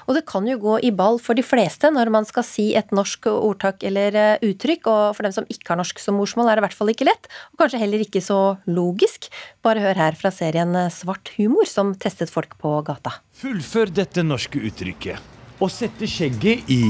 Og 0.07 0.17
det 0.17 0.25
kan 0.29 0.47
jo 0.49 0.59
gå 0.63 0.79
i 0.87 0.93
ball 0.95 1.21
for 1.23 1.39
de 1.39 1.45
fleste 1.47 1.91
når 1.95 2.13
man 2.15 2.29
skal 2.29 2.47
si 2.47 2.71
et 2.79 2.93
norsk 2.95 3.31
ordtak 3.33 3.85
eller 3.87 4.17
eh, 4.19 4.47
uttrykk, 4.49 4.89
og 4.91 5.17
for 5.17 5.27
dem 5.27 5.35
som 5.37 5.49
ikke 5.51 5.73
har 5.73 5.81
norsk 5.81 6.03
som 6.03 6.19
morsmål, 6.19 6.51
er 6.51 6.59
det 6.59 6.65
i 6.65 6.67
hvert 6.69 6.79
fall 6.79 6.93
ikke 6.93 7.09
lett, 7.09 7.29
og 7.53 7.63
kanskje 7.63 7.83
heller 7.83 8.05
ikke 8.05 8.23
så 8.25 8.41
logisk. 8.71 9.31
Bare 9.65 9.83
hør 9.85 9.99
her 10.01 10.19
fra 10.19 10.33
serien 10.35 10.75
eh, 10.79 10.93
Svart 10.95 11.33
humor, 11.37 11.69
som 11.69 11.95
testet 11.99 12.33
folk 12.33 12.57
på 12.61 12.79
gata. 12.87 13.19
Fullfør 13.39 13.93
dette 13.95 14.25
norske 14.27 14.61
uttrykket. 14.71 15.37
Å 15.59 15.67
sette 15.73 16.07
skjegget 16.07 16.71
i 16.71 16.83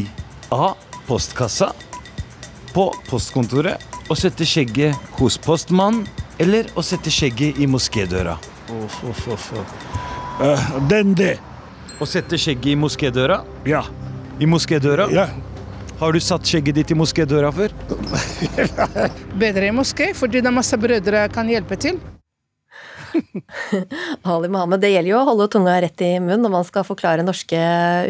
A. 0.52 0.74
Postkassa. 1.08 1.70
På 2.74 2.90
postkontoret. 3.08 3.80
Å 4.08 4.16
sette 4.16 4.44
skjegget 4.48 4.96
hos 5.18 5.38
postmannen. 5.40 6.04
Eller 6.38 6.68
å 6.78 6.84
sette 6.84 7.10
skjegget 7.12 7.58
i 7.58 7.66
moskédøra. 7.68 8.36
Oh, 8.70 8.98
oh, 9.08 9.28
oh, 9.34 9.48
Uh, 10.38 10.88
den, 10.88 11.16
det. 11.18 11.32
Å 11.98 12.06
sette 12.06 12.38
skjegget 12.38 12.76
i 12.76 12.78
moskédøra? 12.78 13.40
Ja. 13.66 13.80
I 14.38 14.46
moskédøra? 14.46 15.08
Ja. 15.10 15.26
Har 15.98 16.14
du 16.14 16.20
satt 16.22 16.46
skjegget 16.46 16.76
ditt 16.78 16.92
i 16.94 16.96
moskédøra 16.98 17.50
før? 17.50 17.74
Bedre 19.42 19.66
i 19.66 19.74
moské, 19.74 20.12
fordi 20.14 20.38
det 20.38 20.46
er 20.46 20.54
masse 20.54 20.78
brødre 20.78 21.24
kan 21.34 21.50
hjelpe 21.50 21.78
til. 21.82 21.98
Ali 24.30 24.50
Mohammed, 24.52 24.78
det 24.84 24.92
gjelder 24.92 25.10
jo 25.10 25.18
å 25.18 25.26
holde 25.32 25.48
tunga 25.50 25.74
rett 25.82 26.06
i 26.06 26.12
munnen 26.22 26.44
når 26.46 26.54
man 26.54 26.68
skal 26.68 26.86
forklare 26.86 27.26
norske 27.26 27.58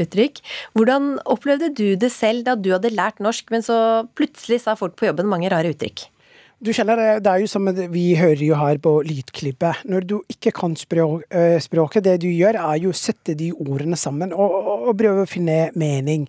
uttrykk. 0.05 0.43
Hvordan 0.77 1.15
opplevde 1.25 1.73
du 1.73 1.87
det 1.97 2.13
selv 2.13 2.45
da 2.45 2.59
du 2.61 2.75
hadde 2.75 2.93
lært 2.93 3.25
norsk, 3.25 3.49
men 3.55 3.65
så 3.65 3.79
plutselig 4.19 4.67
sa 4.67 4.77
folk 4.77 4.99
på 5.01 5.09
jobben 5.09 5.31
mange 5.33 5.49
rare 5.49 5.73
uttrykk? 5.73 6.11
Du 6.59 6.73
kjenner 6.75 6.99
det, 7.23 7.31
er 7.31 7.39
jo 7.39 7.47
som 7.47 7.69
vi 7.93 8.17
hører 8.19 8.41
jo 8.43 8.57
her 8.59 8.81
på 8.83 8.97
lydklippet. 9.07 9.85
Når 9.87 10.07
du 10.11 10.17
ikke 10.27 10.51
kan 10.57 10.73
språk, 10.75 11.23
språket, 11.63 12.03
det 12.03 12.17
du 12.25 12.27
gjør 12.33 12.59
er 12.59 12.81
jo 12.83 12.91
å 12.91 12.99
sette 12.99 13.37
de 13.39 13.53
ordene 13.55 13.95
sammen 13.95 14.35
og, 14.35 14.57
og, 14.59 14.89
og, 14.89 14.97
prøve 14.99 15.23
å 15.23 15.29
finne 15.31 15.69
mening. 15.79 16.25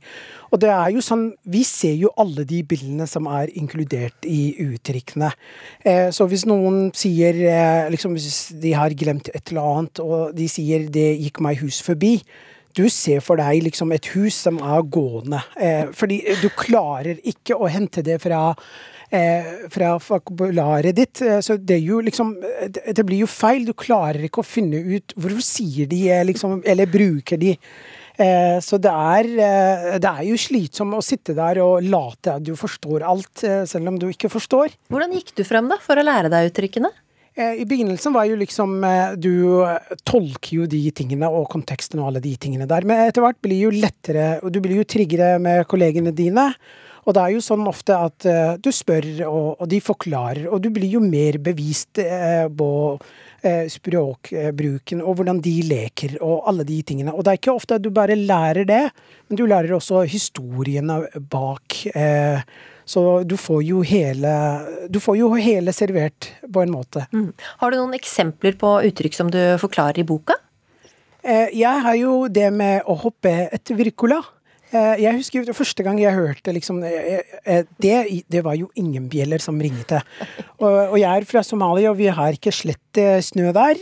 Og 0.53 0.61
det 0.61 0.69
er 0.69 0.91
jo 0.93 1.01
sånn, 1.01 1.31
vi 1.49 1.63
ser 1.65 1.95
jo 1.97 2.11
alle 2.21 2.45
de 2.45 2.61
bildene 2.61 3.07
som 3.09 3.25
er 3.25 3.49
inkludert 3.57 4.29
i 4.29 4.53
uttrykkene. 4.67 5.31
Eh, 5.81 6.11
så 6.13 6.29
hvis 6.29 6.45
noen 6.49 6.91
sier, 6.93 7.41
eh, 7.49 7.89
liksom 7.89 8.13
hvis 8.13 8.51
de 8.61 8.75
har 8.77 8.93
glemt 8.93 9.33
et 9.33 9.49
eller 9.49 9.65
annet, 9.65 10.03
og 10.05 10.37
de 10.37 10.45
sier 10.45 10.85
'det 10.85 11.09
gikk 11.23 11.41
meg 11.41 11.57
hus 11.65 11.81
forbi', 11.81 12.21
du 12.77 12.85
ser 12.91 13.19
for 13.25 13.39
deg 13.39 13.63
liksom 13.65 13.91
et 13.95 14.11
hus 14.13 14.37
som 14.45 14.59
er 14.61 14.85
gående. 14.93 15.41
Eh, 15.57 15.89
fordi 15.95 16.21
du 16.41 16.49
klarer 16.53 17.17
ikke 17.27 17.57
å 17.57 17.69
hente 17.71 18.03
det 18.05 18.19
fra 18.21 18.51
eh, 18.53 18.98
fra 19.09 19.95
vokabularet 19.97 20.95
ditt. 20.95 21.21
Eh, 21.21 21.39
så 21.41 21.57
det 21.57 21.79
er 21.79 21.85
jo 21.85 22.01
liksom 22.05 22.35
Det 22.95 23.05
blir 23.05 23.23
jo 23.23 23.29
feil. 23.29 23.65
Du 23.65 23.73
klarer 23.73 24.27
ikke 24.27 24.43
å 24.43 24.47
finne 24.47 24.77
ut 24.77 25.15
Hvorfor 25.15 25.41
sier 25.45 25.89
de 25.89 26.03
eh, 26.09 26.25
liksom 26.27 26.61
Eller 26.65 26.89
bruker 26.89 27.39
de. 27.41 27.55
Eh, 28.19 28.57
så 28.61 28.77
det 28.77 28.91
er, 28.91 29.29
eh, 29.39 29.99
det 30.01 30.09
er 30.09 30.23
jo 30.27 30.39
slitsomt 30.39 30.97
å 30.97 31.03
sitte 31.03 31.33
der 31.37 31.61
og 31.63 31.85
late 31.87 32.35
at 32.35 32.43
du 32.43 32.51
forstår 32.59 33.05
alt, 33.07 33.45
selv 33.69 33.87
om 33.87 33.99
du 33.99 34.09
ikke 34.09 34.27
forstår. 34.31 34.75
Hvordan 34.91 35.13
gikk 35.15 35.31
du 35.37 35.45
frem 35.47 35.69
da, 35.71 35.77
for 35.79 35.95
å 35.95 36.03
lære 36.03 36.31
deg 36.31 36.51
uttrykkene? 36.51 36.91
I 37.39 37.63
begynnelsen 37.63 38.11
var 38.11 38.25
jo 38.27 38.35
liksom 38.35 38.81
Du 39.15 39.63
tolker 40.03 40.57
jo 40.57 40.65
de 40.67 40.81
tingene 40.91 41.29
og 41.31 41.45
konteksten 41.53 42.01
og 42.01 42.09
alle 42.09 42.21
de 42.25 42.33
tingene 42.35 42.67
der. 42.67 42.83
Men 42.83 43.05
etter 43.05 43.23
hvert 43.23 43.39
blir 43.39 43.55
det 43.55 43.63
jo 43.63 43.71
lettere, 43.85 44.27
og 44.43 44.51
du 44.51 44.59
blir 44.59 44.81
jo 44.81 44.83
tryggere 44.83 45.37
med 45.39 45.63
kollegene 45.71 46.11
dine. 46.11 46.49
Og 47.05 47.15
det 47.15 47.23
er 47.23 47.33
jo 47.35 47.43
sånn 47.43 47.65
ofte 47.69 47.95
at 47.95 48.27
uh, 48.27 48.55
du 48.62 48.71
spør, 48.75 49.07
og, 49.27 49.49
og, 49.59 49.65
de 49.71 49.79
forklarer, 49.83 50.47
og 50.49 50.62
du 50.63 50.69
blir 50.73 50.89
jo 50.91 51.01
mer 51.03 51.39
bevist 51.43 52.01
uh, 52.01 52.47
på 52.49 52.71
uh, 52.95 53.65
språkbruken 53.71 55.03
og 55.03 55.19
hvordan 55.19 55.39
de 55.45 55.55
leker 55.69 56.17
og 56.25 56.49
alle 56.49 56.65
de 56.67 56.81
tingene. 56.85 57.13
Og 57.13 57.25
det 57.25 57.33
er 57.33 57.41
ikke 57.41 57.55
ofte 57.55 57.79
at 57.79 57.85
du 57.85 57.91
bare 57.93 58.17
lærer 58.19 58.67
det, 58.69 58.83
men 59.29 59.39
du 59.39 59.45
lærer 59.47 59.77
også 59.77 60.03
historiene 60.09 61.01
bak. 61.31 61.79
Så 62.89 63.01
du 63.21 63.35
får 63.38 63.62
jo 63.67 63.83
hele, 63.85 64.31
du 64.89 64.97
får 65.01 65.19
jo 65.19 65.27
hele 65.38 65.73
servert, 65.77 66.31
på 66.41 66.63
en 66.63 66.71
måte. 66.73 67.03
Mm. 67.13 67.29
Har 67.62 67.71
du 67.71 67.77
noen 67.77 67.93
eksempler 67.93 68.57
på 68.57 68.71
uttrykk 68.89 69.13
som 69.13 69.29
du 69.29 69.38
forklarer 69.62 70.01
i 70.01 70.07
boka? 70.09 70.39
Jeg 71.21 71.83
har 71.83 71.97
jo 71.99 72.23
det 72.31 72.47
med 72.55 72.88
å 72.89 72.95
hoppe 72.97 73.33
etter 73.53 73.77
Wirkola. 73.77 74.23
Eh, 74.69 74.99
jeg 75.01 75.17
husker 75.17 75.47
første 75.58 75.82
gang 75.86 75.97
jeg 75.97 76.13
hørte 76.13 76.53
liksom 76.53 76.84
eh, 76.86 77.63
det, 77.82 77.95
det 78.29 78.41
var 78.45 78.53
jo 78.60 78.67
ingen 78.77 79.08
bjeller 79.10 79.41
som 79.41 79.58
ringte. 79.58 79.97
Og, 80.60 80.91
og, 80.91 80.97
jeg 80.99 81.10
er 81.10 81.25
fra 81.25 81.41
Somalia, 81.45 81.89
og 81.89 81.97
vi 81.97 82.10
har 82.13 82.36
ikke 82.36 82.53
slett 82.53 82.99
snø 83.23 83.53
der. 83.55 83.79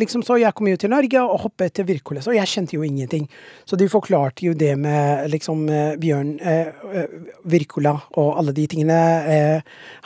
Liksom, 0.00 0.24
så 0.26 0.38
jeg 0.40 0.52
kom 0.56 0.68
jo 0.68 0.78
til 0.80 0.90
Norge 0.90 1.20
og 1.22 1.44
hoppet 1.44 1.76
til 1.76 1.86
Wirkola, 1.88 2.22
så 2.24 2.34
jeg 2.34 2.50
kjente 2.50 2.76
jo 2.76 2.84
ingenting. 2.84 3.28
Så 3.68 3.78
de 3.78 3.86
forklarte 3.88 4.46
jo 4.48 4.54
det 4.58 4.72
med 4.80 5.28
liksom 5.30 5.64
Bjørn 6.02 6.34
Virkola 7.46 7.94
og 8.18 8.32
alle 8.40 8.56
de 8.56 8.66
tingene. 8.72 8.98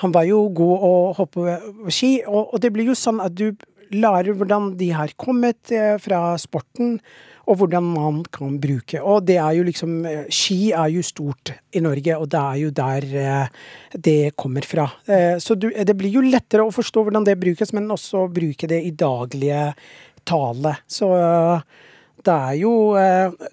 Han 0.03 0.15
var 0.15 0.29
jo 0.29 0.45
god 0.55 0.87
å 0.91 0.93
hoppe 1.23 1.57
ski, 1.95 2.19
og, 2.27 2.53
og 2.53 2.63
det 2.63 2.73
blir 2.75 2.91
jo 2.91 2.99
sånn 2.99 3.23
at 3.25 3.39
du 3.39 3.49
lærer 3.95 4.37
hvordan 4.37 4.75
de 4.79 4.93
har 4.95 5.15
kommet 5.19 5.73
fra 6.03 6.35
sporten 6.43 6.99
og 7.51 7.59
hvordan 7.59 7.87
man 7.97 8.23
kan 8.33 8.59
bruke. 8.63 9.01
Og 9.03 9.25
det 9.27 9.37
er 9.43 9.57
jo 9.59 9.67
liksom 9.67 9.99
eh, 10.07 10.31
Ski 10.31 10.71
er 10.71 10.93
jo 10.95 11.03
stort 11.05 11.55
i 11.75 11.83
Norge, 11.83 12.17
og 12.17 12.31
det 12.31 12.41
er 12.41 12.61
jo 12.63 12.73
der 12.77 13.09
eh, 13.25 13.61
det 14.07 14.37
kommer 14.39 14.67
fra. 14.67 14.87
Eh, 15.11 15.37
så 15.43 15.57
det 15.59 15.97
blir 15.99 16.21
jo 16.21 16.25
lettere 16.25 16.67
å 16.67 16.75
forstå 16.75 17.05
hvordan 17.07 17.27
det 17.27 17.39
brukes, 17.41 17.75
men 17.77 17.91
også 17.91 18.29
bruke 18.33 18.71
det 18.71 18.83
i 18.87 18.95
daglige 18.95 19.71
tale. 20.29 20.77
Så 20.87 21.11
det 22.21 22.35
er 22.35 22.57
jo 22.61 22.73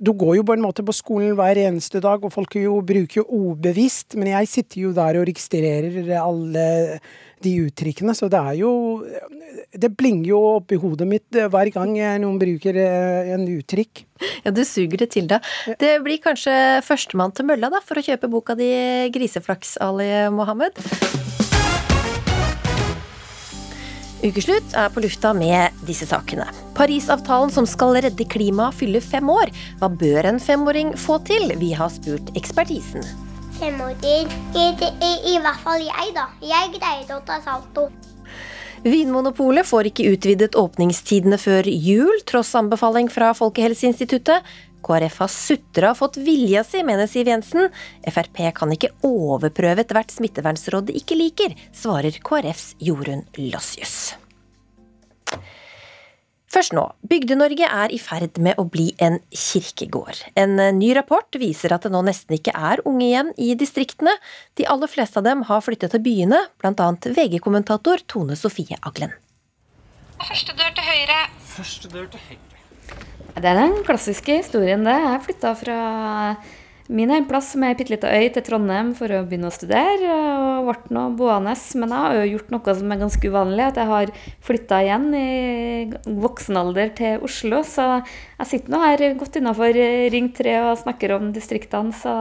Du 0.03 0.11
går 0.11 0.33
jo 0.35 0.43
på 0.43 0.57
en 0.57 0.65
måte 0.65 0.83
på 0.83 0.93
skolen 0.93 1.37
hver 1.39 1.57
eneste 1.61 2.01
dag, 2.03 2.19
og 2.21 2.33
folk 2.33 2.57
jo 2.59 2.81
bruker 2.85 3.21
jo 3.21 3.25
ubevisst, 3.53 4.17
men 4.19 4.33
jeg 4.35 4.51
sitter 4.51 4.81
jo 4.81 4.91
der 4.93 5.17
og 5.17 5.29
registrerer 5.29 6.11
alle 6.19 6.67
de 7.45 7.53
uttrykkene, 7.67 8.15
så 8.17 8.29
det 8.31 8.39
er 8.39 8.59
jo 8.61 8.71
det 9.77 9.91
blinger 9.97 10.29
jo 10.31 10.39
opp 10.57 10.71
i 10.73 10.79
hodet 10.79 11.07
mitt 11.09 11.37
eh, 11.37 11.49
hver 11.51 11.71
gang 11.73 11.93
noen 12.21 12.39
bruker 12.41 12.77
eh, 12.81 13.33
en 13.35 13.45
uttrykk. 13.57 14.05
Ja, 14.45 14.53
du 14.53 14.63
suger 14.65 15.03
det 15.03 15.11
til 15.13 15.27
deg. 15.29 15.45
Det 15.81 15.97
blir 16.05 16.21
kanskje 16.23 16.53
førstemann 16.85 17.35
til 17.37 17.47
mølla 17.49 17.69
da, 17.73 17.83
for 17.85 17.99
å 17.99 18.05
kjøpe 18.05 18.31
boka 18.31 18.57
di 18.57 18.71
'Griseflaks', 19.13 19.77
Ali 19.83 20.09
Mohammed. 20.33 20.81
Ukeslutt 24.25 24.73
er 24.73 24.89
på 24.89 25.03
lufta 25.03 25.29
med 25.37 25.75
disse 25.85 26.07
sakene. 26.09 26.47
Parisavtalen 26.77 27.53
som 27.53 27.67
skal 27.69 27.99
redde 28.01 28.25
klimaet 28.25 28.73
fyller 28.79 29.03
fem 29.03 29.29
år. 29.29 29.53
Hva 29.77 29.91
bør 29.93 30.31
en 30.31 30.41
femåring 30.41 30.95
få 30.97 31.19
til? 31.27 31.53
Vi 31.61 31.69
har 31.77 31.93
spurt 31.93 32.33
ekspertisen. 32.39 33.05
Femåringer 33.57 34.29
I, 34.53 34.67
i, 35.01 35.13
I 35.33 35.39
hvert 35.41 35.63
fall 35.63 35.81
jeg, 35.81 36.13
da. 36.15 36.27
Jeg 36.45 36.75
greide 36.77 37.17
å 37.17 37.23
ta 37.25 37.39
salto. 37.43 37.87
Vinmonopolet 38.85 39.65
får 39.65 39.89
ikke 39.89 40.11
utvidet 40.13 40.57
åpningstidene 40.59 41.39
før 41.41 41.67
jul, 41.67 42.21
tross 42.29 42.53
anbefaling 42.55 43.09
fra 43.11 43.31
Folkehelseinstituttet. 43.37 44.45
KrF 44.85 45.17
har 45.23 45.33
sutra 45.33 45.95
fått 45.97 46.19
vilja 46.21 46.61
si, 46.63 46.83
mener 46.85 47.09
Siv 47.09 47.27
Jensen. 47.31 47.71
Frp 48.05 48.43
kan 48.55 48.71
ikke 48.75 48.93
overprøve 49.07 49.83
ethvert 49.83 50.13
smittevernsråd 50.13 50.91
de 50.91 51.01
ikke 51.01 51.17
liker, 51.17 51.57
svarer 51.75 52.21
KrFs 52.23 52.75
Jorunn 52.83 53.25
Lossius. 53.49 54.13
Først 56.47 56.71
nå. 56.71 56.85
Bygde-Norge 57.03 57.67
er 57.67 57.91
i 57.91 57.99
ferd 57.99 58.39
med 58.39 58.55
å 58.59 58.63
bli 58.71 58.87
en 59.03 59.19
kirkegård. 59.35 60.21
En 60.39 60.55
eh, 60.63 60.71
ny 60.75 60.93
rapport 60.95 61.37
viser 61.39 61.75
at 61.75 61.83
det 61.83 61.91
nå 61.91 61.99
nesten 62.07 62.37
ikke 62.37 62.55
er 62.55 62.81
unge 62.87 63.03
igjen 63.03 63.33
i 63.35 63.51
distriktene. 63.59 64.13
De 64.55 64.67
aller 64.71 64.91
fleste 64.91 65.19
av 65.19 65.27
dem 65.27 65.43
har 65.49 65.63
flyttet 65.65 65.91
til 65.95 66.03
byene, 66.05 66.39
bl.a. 66.63 66.89
VG-kommentator 67.03 68.05
Tone 68.07 68.39
Sofie 68.39 68.79
Aglen. 68.79 69.11
Første 70.23 70.55
dør 70.57 70.71
til 70.77 70.87
høyre. 70.87 71.19
Første 71.51 71.91
dør 71.91 72.07
til 72.15 72.23
høyre. 72.29 72.43
Det 73.37 73.45
er 73.51 73.59
den 73.59 73.75
klassiske 73.85 74.39
historien, 74.39 74.87
det. 74.87 74.95
Jeg 75.03 75.23
flytta 75.27 75.51
fra 75.59 75.77
min 76.87 77.11
hjemplass 77.11 77.53
med 77.59 77.73
ei 77.73 77.77
bitte 77.79 77.93
lita 77.93 78.11
øy 78.15 78.29
til 78.31 78.43
Trondheim 78.45 78.93
for 78.95 79.11
å 79.11 79.23
begynne 79.27 79.49
å 79.49 79.55
studere. 79.55 80.11
og 80.57 80.67
ble 80.67 80.95
nå 80.95 81.03
boende. 81.19 81.53
Men 81.75 81.93
jeg 81.93 82.03
har 82.03 82.15
jo 82.15 82.31
gjort 82.33 82.51
noe 82.53 82.75
som 82.79 82.91
er 82.91 83.01
ganske 83.01 83.31
uvanlig, 83.31 83.65
at 83.67 83.79
jeg 83.81 83.91
har 83.91 84.11
flytta 84.47 84.81
igjen 84.83 85.07
i 85.15 85.29
voksen 86.07 86.59
alder 86.59 86.91
til 86.95 87.23
Oslo. 87.27 87.63
Så 87.67 87.85
jeg 88.39 88.47
sitter 88.51 88.71
nå 88.73 88.81
her 88.83 89.05
godt 89.19 89.39
innafor 89.39 89.79
Ring 90.13 90.31
3 90.35 90.57
og 90.65 90.81
snakker 90.83 91.15
om 91.17 91.31
distriktene. 91.35 91.95
Så 91.95 92.11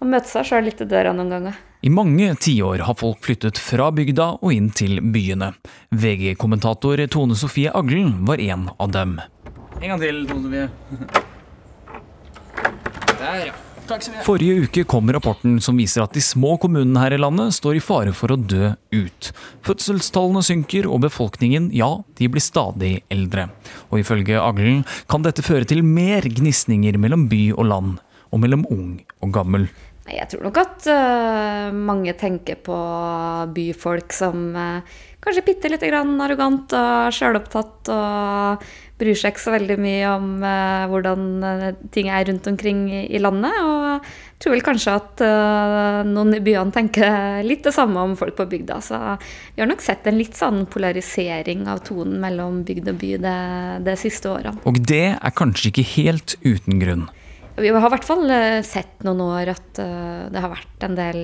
man 0.00 0.14
møter 0.14 0.30
seg 0.30 0.50
sjøl 0.50 0.68
litt 0.70 0.82
i 0.82 0.88
døra 0.88 1.14
noen 1.16 1.34
ganger. 1.34 1.58
I 1.82 1.90
mange 1.94 2.32
tiår 2.42 2.82
har 2.88 2.96
folk 2.98 3.22
flyttet 3.22 3.58
fra 3.62 3.92
bygda 3.94 4.40
og 4.42 4.50
inn 4.50 4.72
til 4.74 4.98
byene. 5.14 5.52
VG-kommentator 5.94 7.04
Tone 7.06 7.38
Sofie 7.38 7.70
Aglen 7.70 8.24
var 8.26 8.42
en 8.42 8.66
av 8.78 8.90
dem. 8.94 9.18
En 9.78 9.92
gang 9.92 10.02
til, 10.02 10.24
Tone 10.26 10.42
Sofie. 10.48 10.68
Der, 13.18 13.46
ja. 13.46 13.67
Forrige 14.26 14.66
uke 14.66 14.84
kom 14.88 15.08
rapporten 15.12 15.58
som 15.64 15.78
viser 15.80 16.04
at 16.04 16.14
de 16.16 16.22
små 16.24 16.56
kommunene 16.60 17.00
her 17.00 17.16
i 17.16 17.20
landet 17.20 17.56
står 17.56 17.78
i 17.78 17.82
fare 17.84 18.12
for 18.16 18.34
å 18.34 18.38
dø 18.38 18.72
ut. 18.92 19.30
Fødselstallene 19.66 20.44
synker, 20.44 20.88
og 20.88 21.02
befolkningen, 21.06 21.70
ja, 21.76 21.90
de 22.20 22.28
blir 22.28 22.44
stadig 22.44 22.98
eldre. 23.12 23.48
Og 23.88 24.02
ifølge 24.02 24.40
Aglen 24.40 24.84
kan 25.10 25.24
dette 25.24 25.44
føre 25.46 25.68
til 25.68 25.84
mer 25.86 26.26
gnisninger 26.28 27.00
mellom 27.00 27.28
by 27.32 27.44
og 27.56 27.70
land, 27.72 28.00
og 28.28 28.42
mellom 28.44 28.66
ung 28.72 28.98
og 29.24 29.32
gammel. 29.32 29.68
Jeg 30.08 30.24
tror 30.32 30.46
nok 30.46 30.58
at 30.62 30.86
uh, 30.88 31.68
mange 31.76 32.14
tenker 32.16 32.56
på 32.64 32.76
byfolk 33.52 34.14
som 34.16 34.54
uh, 34.56 34.80
kanskje 35.20 35.44
bitte 35.44 35.68
lite 35.68 35.90
grann 35.90 36.14
arrogant 36.24 36.72
og 36.76 37.12
sjølopptatt 37.12 37.90
og 37.92 38.68
bryr 38.98 39.18
seg 39.18 39.34
ikke 39.34 39.44
så 39.44 39.54
veldig 39.54 39.76
mye 39.80 40.06
om 40.10 40.30
uh, 40.42 40.86
hvordan 40.90 41.26
uh, 41.44 41.66
ting 41.94 42.10
er 42.10 42.26
rundt 42.28 42.48
omkring 42.50 42.86
i, 42.90 43.02
i, 43.14 43.20
landet. 43.22 43.54
Og 43.62 43.84
jeg 43.86 44.42
tror 44.42 44.54
vel 44.54 44.64
kanskje 44.66 44.96
at 44.98 45.22
uh, 45.24 46.00
noen 46.08 46.34
i 46.38 46.42
byene 46.44 46.74
tenker 46.74 47.44
litt 47.46 47.62
det 47.66 47.74
samme 47.76 48.02
om 48.02 48.16
folk 48.18 48.36
på 48.38 48.48
bygda. 48.50 48.80
Så 48.84 48.98
vi 49.54 49.62
har 49.62 49.70
nok 49.70 49.84
sett 49.84 50.08
en 50.08 50.18
litt 50.18 50.38
sånn 50.38 50.64
polarisering 50.70 51.68
av 51.70 51.84
tonen 51.86 52.18
mellom 52.22 52.64
bygd 52.68 52.90
og 52.94 52.98
by 53.02 53.12
det, 53.22 53.38
de 53.86 53.96
siste 54.00 54.32
årene. 54.32 54.58
Og 54.68 54.82
det 54.90 55.06
er 55.14 55.38
kanskje 55.38 55.72
ikke 55.72 55.88
helt 55.94 56.36
uten 56.46 56.82
grunn. 56.82 57.06
Vi 57.58 57.70
har 57.74 57.88
i 57.88 57.90
hvert 57.90 58.06
fall 58.06 58.28
sett 58.62 59.00
noen 59.02 59.22
år 59.24 59.50
at 59.50 59.80
det 59.80 60.42
har 60.44 60.52
vært 60.52 60.84
en 60.86 60.94
del 60.94 61.22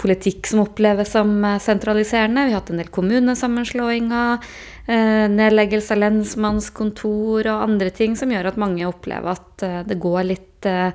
politikk 0.00 0.46
som 0.48 0.62
oppleves 0.64 1.12
som 1.14 1.32
sentraliserende. 1.60 2.46
Vi 2.46 2.54
har 2.54 2.60
hatt 2.60 2.70
en 2.72 2.80
del 2.80 2.92
kommunesammenslåinger. 2.92 4.38
Eh, 4.86 5.28
nedleggelse 5.30 5.94
av 5.94 6.00
lensmannskontor 6.02 7.46
og 7.46 7.66
andre 7.68 7.92
ting 7.94 8.16
som 8.18 8.32
gjør 8.34 8.50
at 8.50 8.58
mange 8.58 8.82
opplever 8.88 9.36
at 9.36 9.62
eh, 9.62 9.82
det 9.86 10.00
går 10.02 10.24
litt 10.26 10.66
eh, 10.66 10.90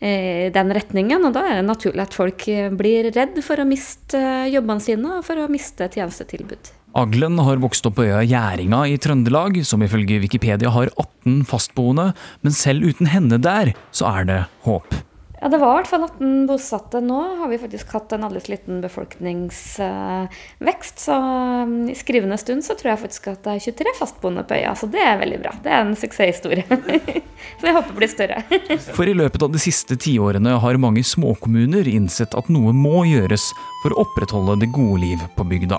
i 0.00 0.50
den 0.52 0.72
retningen. 0.76 1.24
Og 1.24 1.32
da 1.36 1.46
er 1.48 1.60
det 1.60 1.68
naturlig 1.68 2.04
at 2.04 2.16
folk 2.16 2.44
blir 2.76 3.10
redd 3.16 3.40
for 3.44 3.60
å 3.60 3.68
miste 3.68 4.20
jobbene 4.48 4.84
sine 4.84 5.16
og 5.18 5.26
for 5.26 5.40
å 5.40 5.48
miste 5.52 5.88
tjenestetilbud. 5.92 6.72
Aglen 7.00 7.36
har 7.38 7.60
vokst 7.62 7.84
opp 7.86 7.98
på 8.00 8.08
øya 8.08 8.22
Gjæringa 8.26 8.80
i 8.90 8.96
Trøndelag, 9.00 9.60
som 9.68 9.84
ifølge 9.84 10.18
Wikipedia 10.24 10.72
har 10.74 10.90
18 10.96 11.44
fastboende, 11.48 12.10
men 12.42 12.56
selv 12.56 12.88
uten 12.88 13.12
henne 13.12 13.38
der, 13.40 13.74
så 13.94 14.08
er 14.10 14.26
det 14.26 14.40
håp. 14.66 14.96
Ja, 15.40 15.48
det 15.48 15.56
var 15.56 15.72
i 15.72 15.76
hvert 15.78 15.88
fall 15.88 16.02
18 16.04 16.46
bosatte. 16.46 17.00
Nå 17.00 17.36
har 17.38 17.48
vi 17.48 17.58
faktisk 17.58 17.92
hatt 17.96 18.12
en 18.12 18.24
aldri 18.26 18.40
liten 18.52 18.82
befolkningsvekst. 18.82 20.98
Så 21.06 21.14
um, 21.16 21.88
i 21.88 21.94
skrivende 21.96 22.36
stund 22.40 22.64
så 22.66 22.74
tror 22.76 22.90
jeg 22.92 23.02
faktisk 23.06 23.28
at 23.32 23.40
det 23.46 23.52
er 23.54 23.60
23 23.70 23.94
fastboende 23.96 24.44
på 24.44 24.54
øya. 24.58 24.74
Så 24.76 24.86
det 24.92 25.00
er 25.00 25.16
veldig 25.22 25.40
bra. 25.40 25.52
Det 25.64 25.70
er 25.72 25.80
en 25.80 25.96
suksesshistorie. 25.96 26.64
så 27.60 27.64
jeg 27.70 27.76
håper 27.78 27.92
blir 27.96 28.10
større. 28.12 28.38
For 28.98 29.04
i 29.08 29.16
løpet 29.16 29.42
av 29.46 29.50
de 29.54 29.60
siste 29.62 29.96
tiårene 29.96 30.52
har 30.60 30.82
mange 30.82 31.04
småkommuner 31.08 31.88
innsett 31.88 32.36
at 32.36 32.52
noe 32.52 32.72
må 32.76 33.08
gjøres 33.08 33.44
for 33.80 33.90
å 33.94 34.00
opprettholde 34.04 34.60
det 34.60 34.68
gode 34.76 35.00
liv 35.06 35.18
på 35.38 35.42
bygda. 35.48 35.78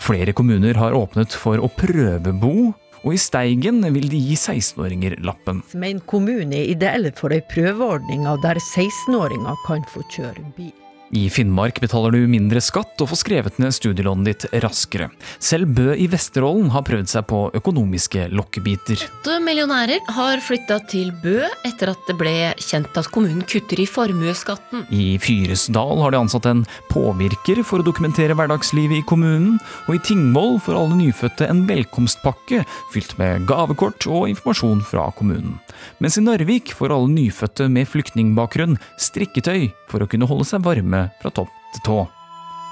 Flere 0.00 0.32
kommuner 0.36 0.74
har 0.80 0.96
åpnet 0.96 1.32
for 1.36 1.60
å 1.60 1.68
prøvebo 1.76 2.72
og 3.04 3.12
i 3.14 3.20
Steigen 3.20 3.84
vil 3.94 4.08
de 4.10 4.20
gi 4.30 4.36
16-åringer 4.38 5.18
lappen. 5.24 5.62
Men 5.76 6.00
kommunen 6.08 6.34
kommune 6.34 6.56
er 6.56 6.72
ideell 6.72 7.10
for 7.18 7.34
ei 7.36 7.42
prøveordning 7.52 8.24
der 8.44 8.60
16-åringer 8.60 9.60
kan 9.66 9.84
få 9.92 10.06
kjøre 10.14 10.48
bil. 10.56 10.83
I 11.14 11.28
Finnmark 11.30 11.76
betaler 11.78 12.10
du 12.10 12.24
mindre 12.26 12.58
skatt 12.64 12.98
og 12.98 13.06
får 13.12 13.20
skrevet 13.20 13.58
ned 13.62 13.74
studielånet 13.76 14.26
ditt 14.26 14.62
raskere. 14.64 15.06
Selv 15.38 15.70
Bø 15.76 15.92
i 15.94 16.08
Vesterålen 16.10 16.72
har 16.74 16.82
prøvd 16.86 17.12
seg 17.12 17.28
på 17.30 17.44
økonomiske 17.54 18.26
lokkebiter. 18.34 19.04
Åtte 19.20 19.36
millionærer 19.44 20.02
har 20.16 20.42
flytta 20.42 20.80
til 20.90 21.12
Bø 21.22 21.36
etter 21.68 21.92
at 21.92 22.10
det 22.10 22.16
ble 22.18 22.34
kjent 22.58 22.98
at 22.98 23.10
kommunen 23.14 23.44
kutter 23.46 23.78
i 23.78 23.86
formuesskatten. 23.86 24.88
I 24.90 25.14
Fyresdal 25.22 26.02
har 26.02 26.16
de 26.16 26.20
ansatt 26.24 26.48
en 26.50 26.64
påvirker 26.90 27.62
for 27.62 27.78
å 27.78 27.86
dokumentere 27.86 28.34
hverdagslivet 28.34 28.98
i 28.98 29.06
kommunen, 29.06 29.60
og 29.86 29.94
i 29.94 30.02
Tingvoll 30.02 30.58
får 30.66 30.80
alle 30.80 30.98
nyfødte 30.98 31.46
en 31.46 31.62
velkomstpakke 31.70 32.64
fylt 32.90 33.14
med 33.22 33.46
gavekort 33.46 34.10
og 34.10 34.26
informasjon 34.32 34.82
fra 34.90 35.06
kommunen. 35.14 35.60
Mens 36.02 36.18
i 36.18 36.26
Narvik 36.26 36.74
får 36.74 36.90
alle 36.94 37.14
nyfødte 37.14 37.70
med 37.70 37.86
flyktningbakgrunn 37.90 38.80
strikketøy 38.98 39.70
for 39.90 40.02
å 40.02 40.10
kunne 40.10 40.26
holde 40.26 40.46
seg 40.48 40.64
varme 40.66 41.03
fra 41.22 41.32
topp 41.34 41.52
til 41.74 41.86
tå. 41.88 41.98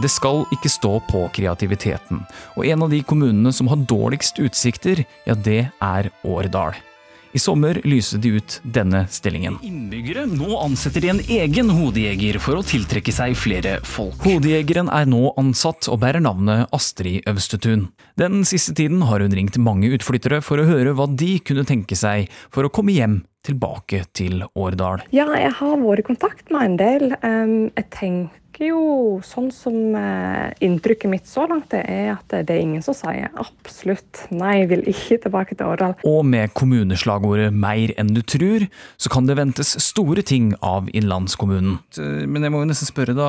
Det 0.03 0.09
skal 0.11 0.47
ikke 0.55 0.71
stå 0.73 0.97
på 1.11 1.27
kreativiteten, 1.37 2.23
og 2.57 2.64
en 2.66 2.87
av 2.87 2.90
de 2.90 3.03
kommunene 3.07 3.53
som 3.55 3.68
har 3.71 3.85
dårligst 3.87 4.40
utsikter, 4.42 5.05
ja, 5.29 5.37
det 5.37 5.68
er 5.79 6.09
Årdal. 6.25 6.79
I 7.33 7.40
sommer 7.40 7.79
lyste 7.88 8.18
de 8.21 8.35
ut 8.37 8.59
denne 8.77 9.07
stillingen. 9.09 9.57
Innbyggere, 9.64 10.27
nå 10.29 10.51
ansetter 10.61 11.01
de 11.01 11.12
en 11.14 11.23
egen 11.38 11.71
hodejeger 11.73 12.37
for 12.45 12.61
å 12.61 12.64
tiltrekke 12.66 13.14
seg 13.14 13.37
flere 13.40 13.79
folk. 13.88 14.21
Hodejegeren 14.27 14.90
er 14.92 15.09
nå 15.09 15.33
ansatt 15.40 15.88
og 15.88 16.03
bærer 16.05 16.21
navnet 16.25 16.68
Astrid 16.77 17.25
Øvstetun. 17.31 17.88
Den 18.21 18.45
siste 18.49 18.77
tiden 18.77 19.01
har 19.09 19.25
hun 19.25 19.33
ringt 19.33 19.57
mange 19.57 19.95
utflyttere 19.97 20.42
for 20.45 20.61
å 20.61 20.68
høre 20.68 20.92
hva 20.99 21.09
de 21.09 21.38
kunne 21.40 21.64
tenke 21.68 21.97
seg 21.97 22.29
for 22.53 22.68
å 22.68 22.73
komme 22.73 22.92
hjem 22.99 23.23
tilbake 23.46 24.05
til 24.16 24.44
Årdal. 24.55 25.05
Ja, 25.14 25.26
jeg 25.38 25.55
har 25.59 25.81
vært 25.81 26.05
i 26.05 26.09
kontakt 26.12 26.52
med 26.55 26.66
en 26.66 26.78
del. 26.81 27.14
Jeg 27.22 27.88
tenker 27.94 28.68
jo 28.68 28.83
sånn 29.24 29.48
som 29.55 29.96
uh, 29.96 30.52
inntrykket 30.62 31.11
mitt 31.11 31.26
så 31.26 31.46
langt 31.50 31.70
det 31.72 31.81
er 31.88 32.12
at 32.12 32.35
det 32.46 32.52
er 32.52 32.61
ingen 32.61 32.85
som 32.85 32.94
sier 32.94 33.33
absolutt 33.40 34.26
nei, 34.31 34.66
vil 34.70 34.85
ikke 34.92 35.18
tilbake 35.24 35.57
til 35.57 35.72
Årdal. 35.72 35.96
Og 36.07 36.20
med 36.28 36.52
kommuneslagordet 36.59 37.50
'Meir 37.50 37.94
enn 37.98 38.12
du 38.14 38.22
trur', 38.22 38.68
så 39.00 39.11
kan 39.12 39.26
det 39.26 39.38
ventes 39.40 39.74
store 39.83 40.22
ting 40.22 40.52
av 40.62 40.90
innlandskommunen. 40.92 41.81
Men 42.28 42.42
jeg 42.42 42.52
må 42.52 42.62
jo 42.62 42.70
nesten 42.70 42.90
spørre 42.90 43.16
da, 43.16 43.28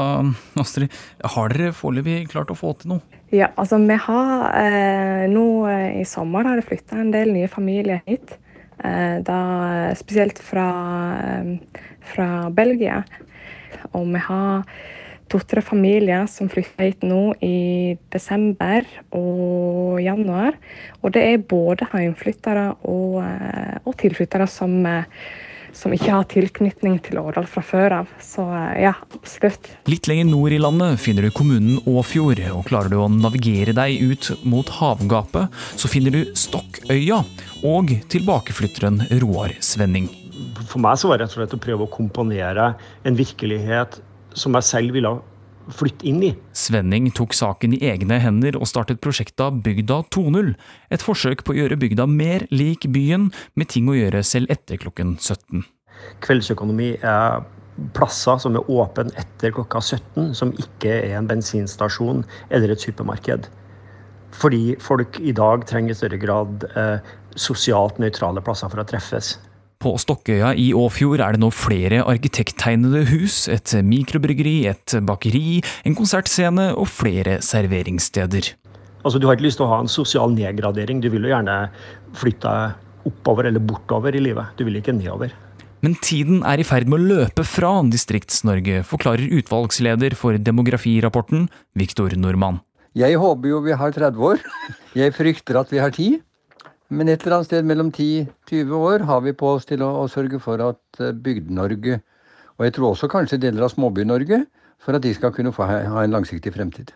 Astrid. 0.59 0.93
Har 1.23 1.55
dere 1.55 1.73
foreløpig 1.73 2.27
klart 2.29 2.53
å 2.53 2.59
få 2.59 2.75
til 2.77 2.95
noe? 2.95 3.21
Ja, 3.33 3.49
altså 3.57 3.79
vi 3.81 3.95
har 3.97 4.43
eh, 4.61 5.25
Nå 5.31 5.45
eh, 5.65 6.01
i 6.01 6.05
sommer 6.05 6.45
har 6.45 6.59
det 6.59 6.67
flytta 6.67 6.99
en 7.01 7.13
del 7.13 7.33
nye 7.33 7.49
familier 7.49 8.03
hit. 8.05 8.35
Eh, 8.79 9.19
da, 9.23 9.95
spesielt 9.95 10.39
fra, 10.39 10.67
eh, 11.23 11.57
fra 12.01 12.49
Belgia. 12.49 13.03
Og 13.93 14.07
vi 14.07 14.19
har 14.19 14.63
to-tre 15.29 15.61
familier 15.61 16.27
som 16.29 16.49
flytter 16.49 16.89
hit 16.89 17.05
nå 17.05 17.33
i 17.41 17.97
desember 18.13 18.85
og 19.11 20.01
januar. 20.03 20.57
Og 21.01 21.13
det 21.13 21.23
er 21.23 21.37
både 21.37 21.87
hjemflyttere 21.93 22.75
og, 22.83 23.23
eh, 23.23 23.79
og 23.85 23.97
tilflyttere 23.97 24.47
som, 24.49 24.85
som 25.73 25.93
ikke 25.93 26.11
har 26.11 26.27
tilknytning 26.29 26.99
til 27.01 27.17
Årdal 27.17 27.47
fra 27.47 27.63
før 27.65 27.97
av. 28.01 28.11
Så 28.21 28.45
ja, 28.77 28.93
absolutt. 29.15 29.71
Litt 29.89 30.07
lenger 30.07 30.29
nord 30.29 30.51
i 30.51 30.61
landet 30.61 30.99
finner 30.99 31.25
du 31.25 31.31
kommunen 31.31 31.79
Åfjord, 31.87 32.43
og 32.51 32.67
klarer 32.69 32.89
du 32.89 32.99
å 33.01 33.09
navigere 33.09 33.73
deg 33.73 34.01
ut 34.01 34.43
mot 34.43 34.69
havgapet, 34.69 35.49
så 35.77 35.89
finner 35.89 36.11
du 36.11 36.25
Stokkøya 36.37 37.23
og 37.63 37.91
tilbakeflytteren 38.11 39.05
Roar 39.23 39.55
Svenning. 39.63 40.09
For 40.67 40.81
meg 40.83 40.99
så 40.99 41.09
var 41.09 41.19
det 41.19 41.27
rett 41.27 41.35
og 41.35 41.41
slett 41.41 41.55
å 41.55 41.61
prøve 41.63 41.85
å 41.85 41.91
komponere 41.91 42.73
en 43.07 43.15
virkelighet 43.17 44.01
som 44.35 44.57
jeg 44.57 44.67
selv 44.67 44.97
ville 44.97 45.13
flytte 45.71 46.03
inn 46.09 46.19
i. 46.27 46.31
Svenning 46.57 47.07
tok 47.15 47.35
saken 47.37 47.77
i 47.77 47.81
egne 47.87 48.17
hender 48.19 48.57
og 48.59 48.67
startet 48.67 48.99
prosjektet 49.03 49.61
Bygda 49.63 50.01
2.0. 50.11 50.51
Et 50.91 51.05
forsøk 51.05 51.45
på 51.47 51.55
å 51.55 51.59
gjøre 51.61 51.79
bygda 51.79 52.07
mer 52.09 52.47
lik 52.51 52.89
byen, 52.91 53.29
med 53.55 53.71
ting 53.71 53.87
å 53.87 53.95
gjøre 53.95 54.25
selv 54.27 54.51
etter 54.51 54.81
klokken 54.81 55.15
17. 55.21 55.63
Kveldsøkonomi 56.25 56.97
er 56.99 57.45
plasser 57.95 58.41
som 58.43 58.57
er 58.59 58.69
åpne 58.69 59.13
etter 59.17 59.53
klokka 59.55 59.79
17, 59.79 60.33
som 60.37 60.51
ikke 60.59 60.91
er 60.99 61.17
en 61.17 61.29
bensinstasjon 61.31 62.25
eller 62.51 62.73
et 62.73 62.83
supermarked. 62.83 63.47
Fordi 64.33 64.75
folk 64.81 65.19
i 65.21 65.33
dag 65.35 65.65
trenger 65.69 65.93
i 65.93 65.97
større 65.97 66.19
grad 66.21 66.65
eh, 66.73 67.13
sosialt 67.39 67.99
nøytrale 68.01 68.43
plasser 68.45 68.71
for 68.71 68.83
å 68.83 68.87
treffes. 68.87 69.37
På 69.83 69.97
Stokkøya 69.99 70.53
i 70.55 70.69
Åfjord 70.77 71.19
er 71.19 71.35
det 71.35 71.41
nå 71.43 71.49
flere 71.51 72.05
arkitekttegnede 72.07 73.01
hus, 73.09 73.49
et 73.51 73.73
mikrobryggeri, 73.83 74.61
et 74.71 74.95
bakeri, 75.03 75.59
en 75.83 75.97
konsertscene 75.97 76.69
og 76.79 76.87
flere 76.87 77.41
serveringssteder. 77.43 78.53
Altså, 79.03 79.19
Du 79.19 79.27
har 79.27 79.35
ikke 79.35 79.49
lyst 79.49 79.59
til 79.59 79.67
å 79.67 79.73
ha 79.73 79.81
en 79.83 79.91
sosial 79.91 80.31
nedgradering. 80.31 81.01
Du 81.03 81.09
vil 81.11 81.27
jo 81.27 81.33
gjerne 81.33 81.67
flytte 82.15 82.47
deg 82.47 83.09
oppover 83.11 83.49
eller 83.49 83.59
bortover 83.59 84.15
i 84.15 84.23
livet. 84.23 84.55
Du 84.55 84.63
vil 84.63 84.79
ikke 84.79 84.95
nedover. 84.95 85.33
Men 85.83 85.97
tiden 85.99 86.45
er 86.47 86.61
i 86.61 86.63
ferd 86.63 86.87
med 86.87 87.01
å 87.01 87.07
løpe 87.19 87.43
fra 87.43 87.73
Distrikts-Norge, 87.91 88.85
forklarer 88.87 89.33
utvalgsleder 89.41 90.15
for 90.15 90.39
demografirapporten, 90.39 91.49
Viktor 91.75 92.15
Nordmann. 92.15 92.61
Jeg 92.95 93.17
håper 93.19 93.49
jo 93.51 93.59
vi 93.65 93.75
har 93.75 93.91
30 93.91 94.23
år. 94.23 94.39
Jeg 94.95 95.11
frykter 95.17 95.59
at 95.59 95.73
vi 95.73 95.81
har 95.83 95.91
10. 95.91 96.21
Men 96.93 97.09
et 97.09 97.23
eller 97.23 97.39
annet 97.39 97.49
sted 97.49 97.65
mellom 97.65 97.89
10-20 97.89 98.73
år 98.77 99.05
har 99.09 99.21
vi 99.25 99.33
på 99.37 99.53
oss 99.55 99.65
til 99.69 99.81
å, 99.81 99.89
å 100.03 100.09
sørge 100.11 100.37
for 100.43 100.61
at 100.61 101.01
eh, 101.01 101.15
Bygde-Norge, 101.25 102.01
og 102.59 102.67
jeg 102.67 102.75
tror 102.75 102.91
også 102.91 103.09
kanskje 103.09 103.39
deler 103.41 103.65
av 103.65 103.73
Småby-Norge, 103.73 104.43
for 104.83 104.97
at 104.97 105.05
de 105.05 105.13
skal 105.15 105.33
kunne 105.33 105.53
få 105.55 105.65
ha, 105.65 105.79
ha 105.89 106.03
en 106.03 106.13
langsiktig 106.13 106.53
fremtid. 106.53 106.91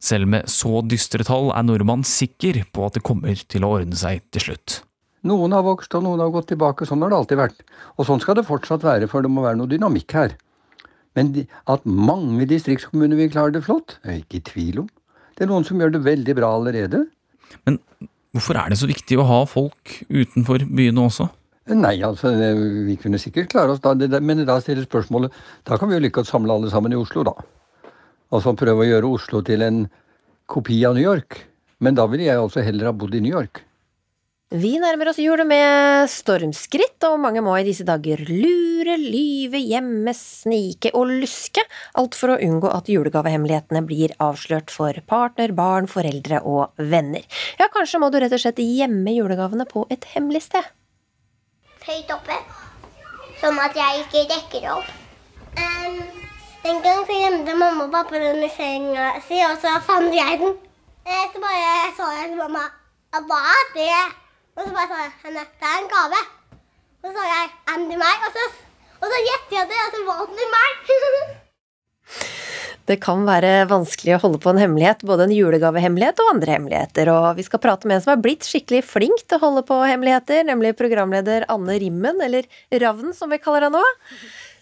Selv 0.00 0.28
med 0.32 0.48
så 0.50 0.80
dystre 0.84 1.24
tall 1.24 1.50
er 1.54 1.64
nordmann 1.64 2.04
sikker 2.08 2.62
på 2.72 2.84
at 2.88 2.98
det 2.98 3.04
kommer 3.06 3.36
til 3.36 3.64
å 3.64 3.74
ordne 3.78 3.96
seg 3.96 4.24
til 4.34 4.44
slutt. 4.48 4.80
Noen 5.28 5.52
har 5.52 5.64
vokst, 5.64 5.92
og 5.96 6.04
noen 6.04 6.22
har 6.24 6.32
gått 6.32 6.48
tilbake. 6.52 6.88
Sånn 6.88 7.04
har 7.04 7.12
det 7.12 7.18
alltid 7.18 7.40
vært. 7.40 7.64
Og 8.00 8.08
sånn 8.08 8.22
skal 8.24 8.38
det 8.38 8.46
fortsatt 8.48 8.84
være, 8.84 9.08
for 9.12 9.24
det 9.24 9.32
må 9.32 9.44
være 9.44 9.60
noe 9.60 9.68
dynamikk 9.68 10.16
her. 10.16 10.36
Men 11.18 11.34
at 11.68 11.84
mange 11.84 12.46
distriktskommuner 12.48 13.20
vil 13.20 13.32
klare 13.32 13.52
det 13.56 13.64
flott, 13.66 13.98
er 14.04 14.16
jeg 14.16 14.24
ikke 14.24 14.38
i 14.38 14.46
tvil 14.48 14.80
om. 14.84 14.88
Det 15.36 15.44
er 15.44 15.52
noen 15.52 15.66
som 15.68 15.80
gjør 15.80 15.92
det 15.96 16.06
veldig 16.06 16.36
bra 16.38 16.54
allerede. 16.56 17.04
Men 17.68 17.80
hvorfor 18.34 18.58
er 18.60 18.72
det 18.72 18.78
så 18.80 18.88
viktig 18.90 19.18
å 19.18 19.26
ha 19.28 19.40
folk 19.48 20.00
utenfor 20.08 20.64
byene 20.68 21.06
også? 21.06 21.28
Nei, 21.70 22.00
altså, 22.02 22.32
vi 22.86 22.96
kunne 22.98 23.20
sikkert 23.20 23.50
klare 23.52 23.76
oss 23.76 23.82
da, 23.84 23.94
men 24.18 24.42
da 24.48 24.56
stiller 24.58 24.86
spørsmålet 24.88 25.34
Da 25.68 25.76
kan 25.78 25.90
vi 25.90 25.98
jo 25.98 26.02
lykkes 26.02 26.32
samle 26.32 26.56
alle 26.56 26.70
sammen 26.72 26.94
i 26.94 26.98
Oslo, 26.98 27.22
da. 27.28 27.36
Altså 28.34 28.56
prøve 28.58 28.82
å 28.82 28.88
gjøre 28.88 29.10
Oslo 29.10 29.42
til 29.46 29.62
en 29.66 29.84
kopi 30.50 30.80
av 30.86 30.96
New 30.96 31.04
York. 31.04 31.38
Men 31.80 31.96
da 31.98 32.06
ville 32.10 32.26
jeg 32.26 32.40
altså 32.40 32.64
heller 32.64 32.90
ha 32.90 32.94
bodd 32.96 33.14
i 33.14 33.22
New 33.22 33.32
York. 33.32 33.62
Vi 34.50 34.72
nærmer 34.82 35.06
oss 35.12 35.18
jul 35.22 35.38
med 35.46 36.08
stormskritt, 36.10 36.98
og 37.06 37.20
mange 37.22 37.38
må 37.38 37.52
i 37.54 37.62
disse 37.62 37.84
dager 37.86 38.18
lure, 38.26 38.96
lyve, 38.98 39.60
gjemme, 39.62 40.10
snike 40.10 40.90
og 40.98 41.06
luske. 41.20 41.62
Alt 42.00 42.16
for 42.18 42.32
å 42.34 42.38
unngå 42.42 42.66
at 42.74 42.88
julegavehemmelighetene 42.90 43.84
blir 43.86 44.10
avslørt 44.18 44.72
for 44.74 44.96
partner, 45.06 45.52
barn, 45.54 45.86
foreldre 45.86 46.40
og 46.42 46.74
venner. 46.82 47.22
Ja, 47.60 47.68
kanskje 47.70 48.00
må 48.02 48.08
du 48.10 48.16
rett 48.18 48.34
og 48.34 48.42
slett 48.42 48.58
gjemme 48.58 49.14
julegavene 49.14 49.68
på 49.70 49.84
et 49.86 50.08
hemmelig 50.16 50.42
sted. 50.48 50.66
Høyt 51.86 52.10
oppe. 52.10 52.38
Sånn 53.38 53.60
at 53.62 53.78
jeg 53.78 54.02
ikke 54.02 54.24
rekker 54.32 54.66
opp. 54.72 54.88
Um, 55.60 56.00
den 56.64 56.80
gang 56.82 57.04
så 57.06 57.20
gjemte 57.20 57.54
mamma 57.54 57.86
og 57.86 57.94
pappa 57.94 58.18
den 58.18 58.42
i 58.42 58.50
senga 58.56 59.12
si, 59.28 59.38
og 59.46 59.62
så 59.62 59.76
fant 59.86 60.10
jeg 60.10 60.42
den. 60.42 60.58
Eh, 61.06 61.22
Så 61.30 61.38
bare 61.38 61.94
så 61.94 62.10
jeg 62.18 62.32
til 62.32 62.42
mamma 62.42 62.66
Hva 63.14 63.38
er 63.54 63.70
det? 63.78 64.02
Og 64.58 64.66
så 64.66 64.72
bare 64.74 64.88
sa 64.90 65.04
jeg 65.04 65.12
henne 65.24 65.44
det 65.46 65.68
er 65.70 65.78
en 65.78 65.92
gave. 65.92 66.24
Og 67.00 67.10
så 67.10 67.14
sa 67.16 67.28
jeg 67.28 67.52
er 67.74 67.84
meg? 68.00 68.26
Og 68.26 68.34
så, 68.34 68.48
og 69.00 69.06
så 69.06 69.22
gjettet 69.28 69.54
jeg 69.56 69.70
det, 69.70 69.78
og 69.84 69.94
så 69.94 70.02
var 70.08 70.26
den 70.34 70.52
meg. 70.56 70.90
Det 72.90 72.96
kan 72.98 73.20
være 73.22 73.68
vanskelig 73.70 74.16
å 74.16 74.22
holde 74.24 74.40
på 74.42 74.50
en 74.50 74.58
hemmelighet, 74.58 75.04
både 75.06 75.28
en 75.28 75.34
julegavehemmelighet 75.36 76.22
og 76.24 76.30
andre 76.32 76.56
hemmeligheter. 76.56 77.10
Og 77.12 77.36
vi 77.38 77.44
skal 77.46 77.62
prate 77.62 77.86
med 77.86 78.00
en 78.00 78.02
som 78.02 78.16
er 78.16 78.24
blitt 78.24 78.48
skikkelig 78.48 78.80
flink 78.88 79.22
til 79.22 79.38
å 79.38 79.44
holde 79.44 79.62
på 79.68 79.76
hemmeligheter, 79.84 80.42
nemlig 80.48 80.72
programleder 80.80 81.46
Anne 81.52 81.76
Rimmen, 81.78 82.18
eller 82.24 82.48
Ravnen 82.82 83.14
som 83.14 83.30
vi 83.30 83.38
kaller 83.38 83.68
henne 83.68 83.78
nå. 83.78 84.18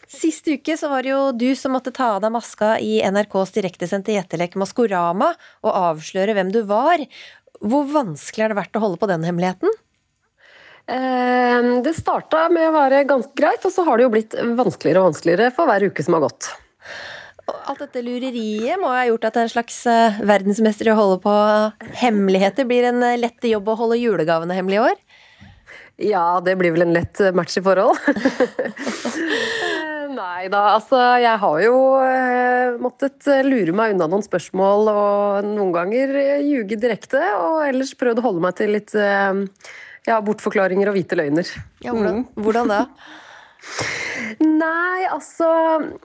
Sist 0.09 0.47
uke 0.49 0.73
så 0.81 0.89
var 0.89 1.05
det 1.05 1.11
jo 1.11 1.21
du 1.37 1.51
som 1.57 1.75
måtte 1.77 1.93
ta 1.93 2.15
av 2.15 2.23
deg 2.25 2.33
maska 2.33 2.75
i 2.81 2.95
NRKs 3.05 3.51
direktesendte 3.59 4.15
gjettelek 4.15 4.55
Maskorama 4.57 5.35
og 5.61 5.69
avsløre 5.69 6.33
hvem 6.37 6.53
du 6.53 6.63
var. 6.69 7.05
Hvor 7.65 7.89
vanskelig 7.91 8.45
har 8.45 8.53
det 8.55 8.61
vært 8.61 8.79
å 8.79 8.83
holde 8.85 9.01
på 9.01 9.09
den 9.11 9.25
hemmeligheten? 9.27 9.73
Eh, 10.89 11.69
Det 11.85 11.95
starta 11.97 12.47
med 12.53 12.69
å 12.71 12.77
være 12.77 13.05
ganske 13.09 13.35
greit, 13.37 13.65
og 13.67 13.75
så 13.75 13.85
har 13.85 13.99
det 13.99 14.07
jo 14.07 14.13
blitt 14.15 14.37
vanskeligere 14.57 15.03
og 15.03 15.11
vanskeligere 15.11 15.51
for 15.55 15.69
hver 15.69 15.89
uke 15.91 16.05
som 16.07 16.17
har 16.17 16.25
gått. 16.29 16.49
Alt 17.69 17.81
dette 17.81 18.03
lureriet 18.05 18.77
må 18.81 18.91
ha 18.93 19.07
gjort 19.09 19.25
at 19.31 19.39
en 19.41 19.49
slags 19.53 19.81
eh, 19.89 20.19
verdensmester 20.29 20.89
i 20.89 20.93
å 20.93 20.99
holde 20.99 21.19
på 21.25 21.35
hemmeligheter 22.03 22.69
blir 22.69 22.91
en 22.91 23.03
eh, 23.03 23.19
lett 23.21 23.45
jobb 23.49 23.69
å 23.73 23.77
holde 23.81 24.01
julegavene 24.01 24.57
hemmelig 24.57 24.79
i 24.79 24.85
år? 24.85 24.99
Ja, 25.99 26.27
det 26.45 26.55
blir 26.61 26.71
vel 26.77 26.85
en 26.87 26.95
lett 26.95 27.19
match 27.35 27.57
i 27.59 27.65
forhold. 27.65 27.97
Nei 30.19 30.49
da, 30.51 30.63
altså 30.75 30.99
jeg 31.23 31.39
har 31.43 31.61
jo 31.63 31.77
eh, 32.03 32.79
måttet 32.83 33.29
lure 33.47 33.75
meg 33.77 33.95
unna 33.95 34.09
noen 34.11 34.25
spørsmål 34.25 34.91
og 34.91 35.47
noen 35.47 35.71
ganger 35.77 36.17
eh, 36.19 36.41
ljuge 36.43 36.79
direkte, 36.81 37.21
og 37.39 37.63
ellers 37.69 37.95
prøvd 37.99 38.23
å 38.23 38.27
holde 38.27 38.43
meg 38.43 38.59
til 38.59 38.75
litt 38.75 38.97
eh, 38.99 39.45
ja, 40.09 40.19
bortforklaringer 40.25 40.91
og 40.91 40.99
hvite 40.99 41.19
løgner. 41.19 41.55
Ja, 41.85 41.95
hvordan, 41.95 42.25
hvordan 42.35 42.75
da? 42.75 42.83
Nei, 44.39 45.07
altså 45.11 45.49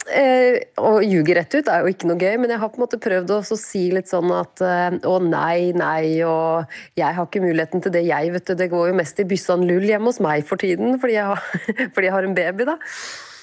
eh, 0.09 0.57
Å 0.81 0.93
ljuge 1.05 1.35
rett 1.37 1.53
ut 1.53 1.67
er 1.69 1.83
jo 1.83 1.91
ikke 1.93 2.09
noe 2.09 2.19
gøy, 2.19 2.37
men 2.41 2.53
jeg 2.53 2.61
har 2.61 2.71
på 2.71 2.79
en 2.79 2.85
måte 2.85 3.01
prøvd 3.01 3.33
å 3.35 3.41
si 3.59 3.85
litt 3.93 4.09
sånn 4.09 4.31
at 4.35 4.63
eh, 4.65 4.97
å 5.09 5.17
nei, 5.23 5.73
nei, 5.77 6.21
og 6.27 6.73
jeg 6.99 7.17
har 7.17 7.27
ikke 7.29 7.43
muligheten 7.43 7.83
til 7.83 7.93
det, 7.93 8.05
jeg, 8.09 8.33
vet 8.35 8.49
du. 8.49 8.55
Det 8.59 8.69
går 8.73 8.89
jo 8.91 8.97
mest 9.01 9.21
i 9.21 9.27
byssan 9.29 9.65
lull 9.69 9.85
hjemme 9.89 10.11
hos 10.11 10.21
meg 10.23 10.45
for 10.49 10.61
tiden, 10.61 10.97
fordi 11.01 11.17
jeg 11.17 11.29
har, 11.33 11.45
fordi 11.93 12.09
jeg 12.09 12.17
har 12.17 12.29
en 12.29 12.37
baby, 12.37 12.69
da. 12.73 12.79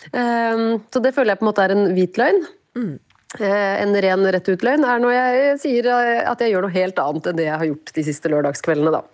Eh, 0.08 0.64
så 0.90 1.04
det 1.04 1.14
føler 1.16 1.34
jeg 1.34 1.42
på 1.42 1.46
en 1.46 1.50
måte 1.52 1.68
er 1.68 1.76
en 1.76 1.88
hvit 1.96 2.20
løgn. 2.20 2.44
Mm. 2.78 2.98
Eh, 3.38 3.82
En 3.82 3.94
ren 3.94 4.26
rett 4.26 4.48
ut 4.48 4.62
løgn 4.66 4.82
er 4.82 4.98
når 4.98 5.12
jeg 5.14 5.58
sier 5.62 5.86
eh, 5.86 6.24
at 6.26 6.40
jeg 6.42 6.50
gjør 6.50 6.64
noe 6.66 6.74
helt 6.74 6.98
annet 6.98 7.28
enn 7.30 7.38
det 7.38 7.44
jeg 7.46 7.58
har 7.60 7.68
gjort 7.68 7.92
de 7.94 8.04
siste 8.08 8.32
lørdagskveldene, 8.32 8.90
da. 8.96 9.04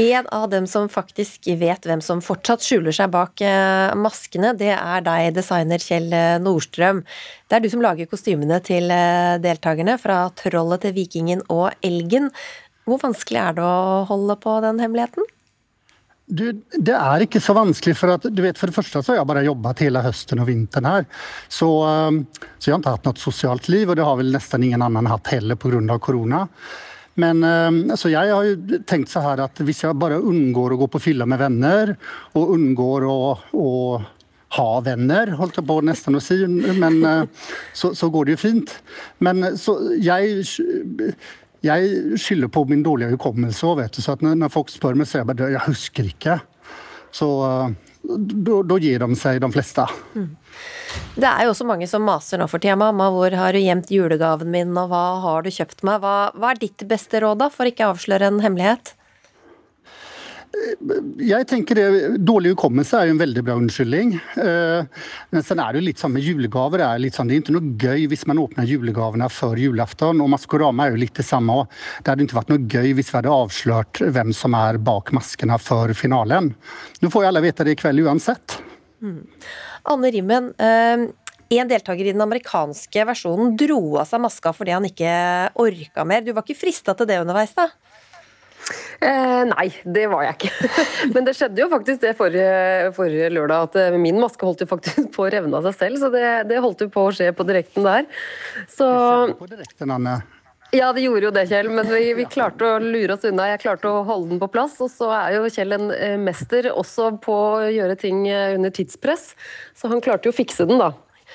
En 0.00 0.26
av 0.32 0.46
dem 0.48 0.64
som 0.66 0.86
faktisk 0.88 1.50
vet 1.60 1.84
hvem 1.84 2.00
som 2.00 2.22
fortsatt 2.24 2.64
skjuler 2.64 2.94
seg 2.96 3.10
bak 3.12 3.42
eh, 3.44 3.92
maskene, 3.98 4.54
det 4.56 4.70
er 4.72 5.04
deg, 5.04 5.34
designer 5.36 5.84
Kjell 5.84 6.08
Nordstrøm. 6.40 7.02
Det 7.44 7.58
er 7.58 7.62
du 7.62 7.68
som 7.68 7.84
lager 7.84 8.08
kostymene 8.08 8.56
til 8.64 8.88
deltakerne, 9.44 9.98
fra 10.00 10.24
Trollet 10.40 10.86
til 10.86 10.96
Vikingen 10.96 11.44
og 11.52 11.76
Elgen. 11.84 12.30
Hvor 12.88 13.02
vanskelig 13.04 13.42
er 13.42 13.60
det 13.60 13.68
å 13.68 14.02
holde 14.08 14.38
på 14.40 14.56
den 14.64 14.80
hemmeligheten? 14.82 15.28
Du, 16.26 16.44
det 16.54 16.94
er 16.94 17.24
ikke 17.24 17.40
så 17.42 17.54
vanskelig, 17.56 17.96
for 17.98 18.14
at, 18.14 18.28
du 18.30 18.42
vet, 18.44 18.58
for 18.58 18.70
det 18.70 18.76
første 18.76 19.02
så 19.02 19.12
har 19.12 19.20
jeg 19.20 19.28
bare 19.28 19.42
jobbet 19.44 19.82
hele 19.84 20.04
høsten 20.04 20.40
og 20.40 20.48
vinteren 20.48 20.88
her. 20.88 21.08
Så, 21.50 21.68
um, 21.82 22.22
så 22.58 22.70
jeg 22.70 22.76
har 22.76 22.80
ikke 22.80 22.94
hatt 22.94 23.10
noe 23.10 23.20
sosialt 23.20 23.68
liv, 23.72 23.90
og 23.90 23.98
det 23.98 24.06
har 24.06 24.16
vel 24.20 24.32
nesten 24.32 24.64
ingen 24.64 24.86
annen 24.86 25.10
hatt 25.10 25.32
heller 25.34 25.58
pga. 25.60 25.98
korona. 25.98 26.46
Men 27.20 27.42
um, 27.44 27.82
så 27.98 28.08
jeg 28.08 28.32
har 28.32 28.46
jo 28.48 28.80
tenkt 28.88 29.12
så 29.12 29.20
her 29.24 29.42
at 29.44 29.60
hvis 29.60 29.82
jeg 29.84 29.98
bare 30.00 30.22
unngår 30.22 30.72
å 30.72 30.80
gå 30.84 30.88
på 30.94 31.02
fylla 31.10 31.26
med 31.28 31.42
venner, 31.42 31.96
og 32.38 32.54
unngår 32.54 33.08
å, 33.10 33.18
å 33.52 33.68
ha 34.56 34.70
venner, 34.84 35.34
holdt 35.36 35.58
jeg 35.58 35.68
på 35.68 35.78
nesten 35.84 36.16
å 36.16 36.22
si, 36.22 36.38
men 36.46 37.02
uh, 37.02 37.50
så, 37.76 37.92
så 37.98 38.08
går 38.14 38.30
det 38.30 38.38
jo 38.38 38.44
fint. 38.46 38.76
Men 39.24 39.56
så 39.60 39.76
jeg 40.00 40.46
jeg 41.62 42.18
skylder 42.18 42.50
på 42.52 42.64
min 42.70 42.82
dårlige 42.82 43.14
hukommelse 43.14 43.66
og 43.68 43.78
vet 43.78 43.94
du. 43.94 44.02
Så 44.02 44.16
at 44.16 44.24
når, 44.24 44.50
folk 44.52 44.72
spør 44.72 44.98
meg, 44.98 45.08
så 45.08 45.20
jeg 45.20 45.30
bare 45.30 45.52
Jeg 45.54 45.66
husker 45.68 46.08
ikke. 46.10 46.38
Så 47.12 47.28
uh, 47.28 47.70
da 48.02 48.78
gir 48.82 49.04
de 49.04 49.18
seg, 49.18 49.38
de 49.42 49.50
fleste. 49.52 49.84
Det 51.14 51.28
er 51.28 51.46
jo 51.46 51.52
også 51.52 51.66
mange 51.68 51.86
som 51.88 52.02
maser 52.06 52.40
nå 52.40 52.48
for 52.50 52.62
tida. 52.62 52.74
Mamma, 52.78 53.10
hvor 53.14 53.34
har 53.38 53.54
du 53.54 53.62
gjemt 53.62 53.92
julegaven 53.94 54.50
min, 54.52 54.74
og 54.76 54.90
hva 54.90 55.04
har 55.22 55.46
du 55.46 55.52
kjøpt 55.54 55.84
meg? 55.86 56.02
Hva, 56.02 56.32
hva 56.34 56.52
er 56.52 56.62
ditt 56.64 56.82
beste 56.90 57.22
råd, 57.22 57.40
da, 57.44 57.48
for 57.52 57.68
ikke 57.68 57.86
å 57.86 57.94
avsløre 57.94 58.32
en 58.32 58.42
hemmelighet? 58.42 58.94
Jeg 61.22 61.46
tenker 61.48 61.78
det, 61.78 61.84
Dårlig 62.20 62.52
hukommelse 62.52 62.98
er 62.98 63.08
jo 63.08 63.14
en 63.14 63.20
veldig 63.22 63.42
bra 63.46 63.54
unnskyldning. 63.56 64.10
Eh, 64.42 65.04
Men 65.32 65.46
sen 65.46 65.62
er 65.62 65.72
det 65.72 65.80
jo 65.80 65.86
litt 65.86 66.02
sånn 66.02 66.12
med 66.12 66.26
julegaver. 66.26 66.82
Det 66.82 66.88
er, 66.88 67.02
litt 67.02 67.16
sånn, 67.16 67.30
det 67.30 67.38
er 67.38 67.42
ikke 67.44 67.54
noe 67.56 67.72
gøy 67.80 68.04
hvis 68.12 68.26
man 68.28 68.42
åpner 68.42 68.68
julegavene 68.68 69.28
før 69.32 69.62
julaften. 69.62 70.20
Og 70.20 70.28
Maskorama 70.34 70.86
er 70.86 70.96
jo 70.96 71.02
litt 71.04 71.16
det 71.16 71.26
samme. 71.26 71.62
Det 72.02 72.12
hadde 72.12 72.26
ikke 72.26 72.40
vært 72.40 72.52
noe 72.52 72.66
gøy 72.76 72.92
hvis 72.98 73.12
vi 73.12 73.18
hadde 73.18 73.32
avslørt 73.32 74.02
hvem 74.02 74.34
som 74.36 74.58
er 74.58 74.80
bak 74.82 75.14
maskene 75.16 75.58
før 75.62 75.94
finalen. 75.96 76.52
Nå 77.00 77.12
får 77.12 77.24
jo 77.24 77.32
alle 77.32 77.44
vite 77.46 77.66
det 77.66 77.76
i 77.76 77.80
kveld 77.80 78.04
uansett. 78.04 78.58
Mm. 79.02 79.22
Anne 79.90 80.12
Rimmen, 80.14 80.52
eh, 80.62 81.08
en 81.52 81.68
deltaker 81.68 82.06
i 82.06 82.12
den 82.14 82.24
amerikanske 82.24 83.04
versjonen 83.08 83.56
dro 83.60 83.98
av 84.00 84.06
seg 84.08 84.22
maska 84.24 84.52
fordi 84.56 84.76
han 84.76 84.86
ikke 84.88 85.16
orka 85.60 86.04
mer. 86.08 86.22
Du 86.24 86.32
var 86.32 86.46
ikke 86.46 86.60
frista 86.60 86.94
til 86.96 87.08
det 87.10 87.18
underveis, 87.24 87.56
da? 87.56 87.70
Eh, 89.02 89.42
nei, 89.50 89.66
det 89.96 90.04
var 90.12 90.22
jeg 90.28 90.36
ikke. 90.38 90.72
Men 91.14 91.26
det 91.26 91.34
skjedde 91.38 91.64
jo 91.64 91.68
faktisk 91.72 92.02
det 92.04 92.12
forrige, 92.18 92.92
forrige 92.96 93.30
lørdag 93.34 93.68
at 93.70 93.78
eh, 93.80 93.96
min 93.98 94.20
maske 94.22 94.46
holdt 94.46 94.62
jo 94.62 94.68
faktisk 94.70 95.08
på 95.16 95.26
å 95.26 95.32
revne 95.34 95.58
av 95.58 95.66
seg 95.70 95.78
selv, 95.80 96.02
så 96.04 96.12
det, 96.14 96.26
det 96.50 96.60
holdt 96.62 96.84
jo 96.86 96.90
på 96.94 97.08
å 97.08 97.14
skje 97.16 97.32
på 97.34 97.46
direkten 97.48 97.86
der. 97.88 98.06
Så 98.70 98.86
På 99.40 99.48
direkten, 99.50 99.90
Anne. 99.96 100.20
Ja, 100.72 100.86
det 100.96 101.02
gjorde 101.04 101.26
jo 101.26 101.32
det, 101.36 101.42
Kjell, 101.50 101.66
men 101.68 101.84
vi, 101.92 102.14
vi 102.16 102.24
klarte 102.32 102.64
å 102.64 102.78
lure 102.80 103.12
oss 103.18 103.26
unna. 103.28 103.50
Jeg 103.50 103.60
klarte 103.60 103.90
å 103.90 103.98
holde 104.08 104.30
den 104.30 104.38
på 104.40 104.48
plass. 104.54 104.78
Og 104.80 104.88
så 104.88 105.10
er 105.12 105.34
jo 105.36 105.50
Kjell 105.52 105.74
en 105.76 105.90
eh, 105.92 106.14
mester 106.16 106.70
også 106.72 107.10
på 107.20 107.34
å 107.34 107.66
gjøre 107.68 107.98
ting 108.00 108.22
eh, 108.30 108.54
under 108.56 108.72
tidspress, 108.72 109.34
så 109.76 109.90
han 109.92 110.00
klarte 110.00 110.30
jo 110.30 110.32
å 110.32 110.38
fikse 110.38 110.64
den, 110.70 110.80
da. 110.80 110.94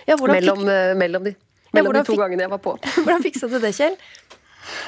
hvordan 0.09 0.39
mellom, 0.39 0.63
fikk- 0.65 0.97
mellom 1.03 1.27
de, 1.27 1.35
mellom 1.77 1.93
ja, 1.93 1.99
de 2.01 2.07
to 2.07 2.15
fikk- 2.15 2.23
gangene 2.23 2.47
jeg 2.47 2.53
var 2.55 2.63
på. 2.65 2.73
Hvordan 3.03 3.27
fiksa 3.27 3.51
du 3.51 3.59
det, 3.61 3.73
Kjell? 3.77 3.99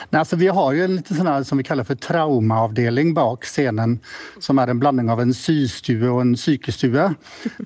Nej, 0.10 0.20
altså, 0.20 0.39
vi 0.39 0.48
har 0.48 0.76
jo 0.76 0.86
en 0.86 0.96
lite 0.98 1.15
sånn 1.18 1.30
her, 1.30 1.46
som 1.48 1.60
vi 1.60 1.65
kaller 1.68 1.88
for 1.88 2.00
traumeavdeling 2.02 3.13
bak 3.18 3.48
scenen 3.48 3.98
som 4.44 4.60
er 4.62 4.72
en 4.72 4.82
blanding 4.82 5.12
av 5.12 5.22
en 5.24 5.34
systue 5.36 6.10
og 6.10 6.22
en 6.24 6.36
sykestue. 6.39 7.10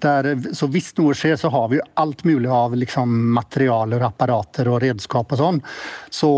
Der, 0.03 0.31
så 0.55 0.69
hvis 0.71 0.91
noe 0.99 1.15
skjer 1.17 1.37
så 1.39 1.51
har 1.53 1.69
vi 1.71 1.79
jo 1.79 1.87
alt 1.99 2.25
mulig 2.27 2.51
av 2.53 2.75
liksom 2.77 3.15
materialer, 3.35 4.03
apparater 4.07 4.69
og 4.71 4.81
redskap 4.83 5.33
og 5.33 5.41
sånn. 5.41 5.61
Så, 6.13 6.31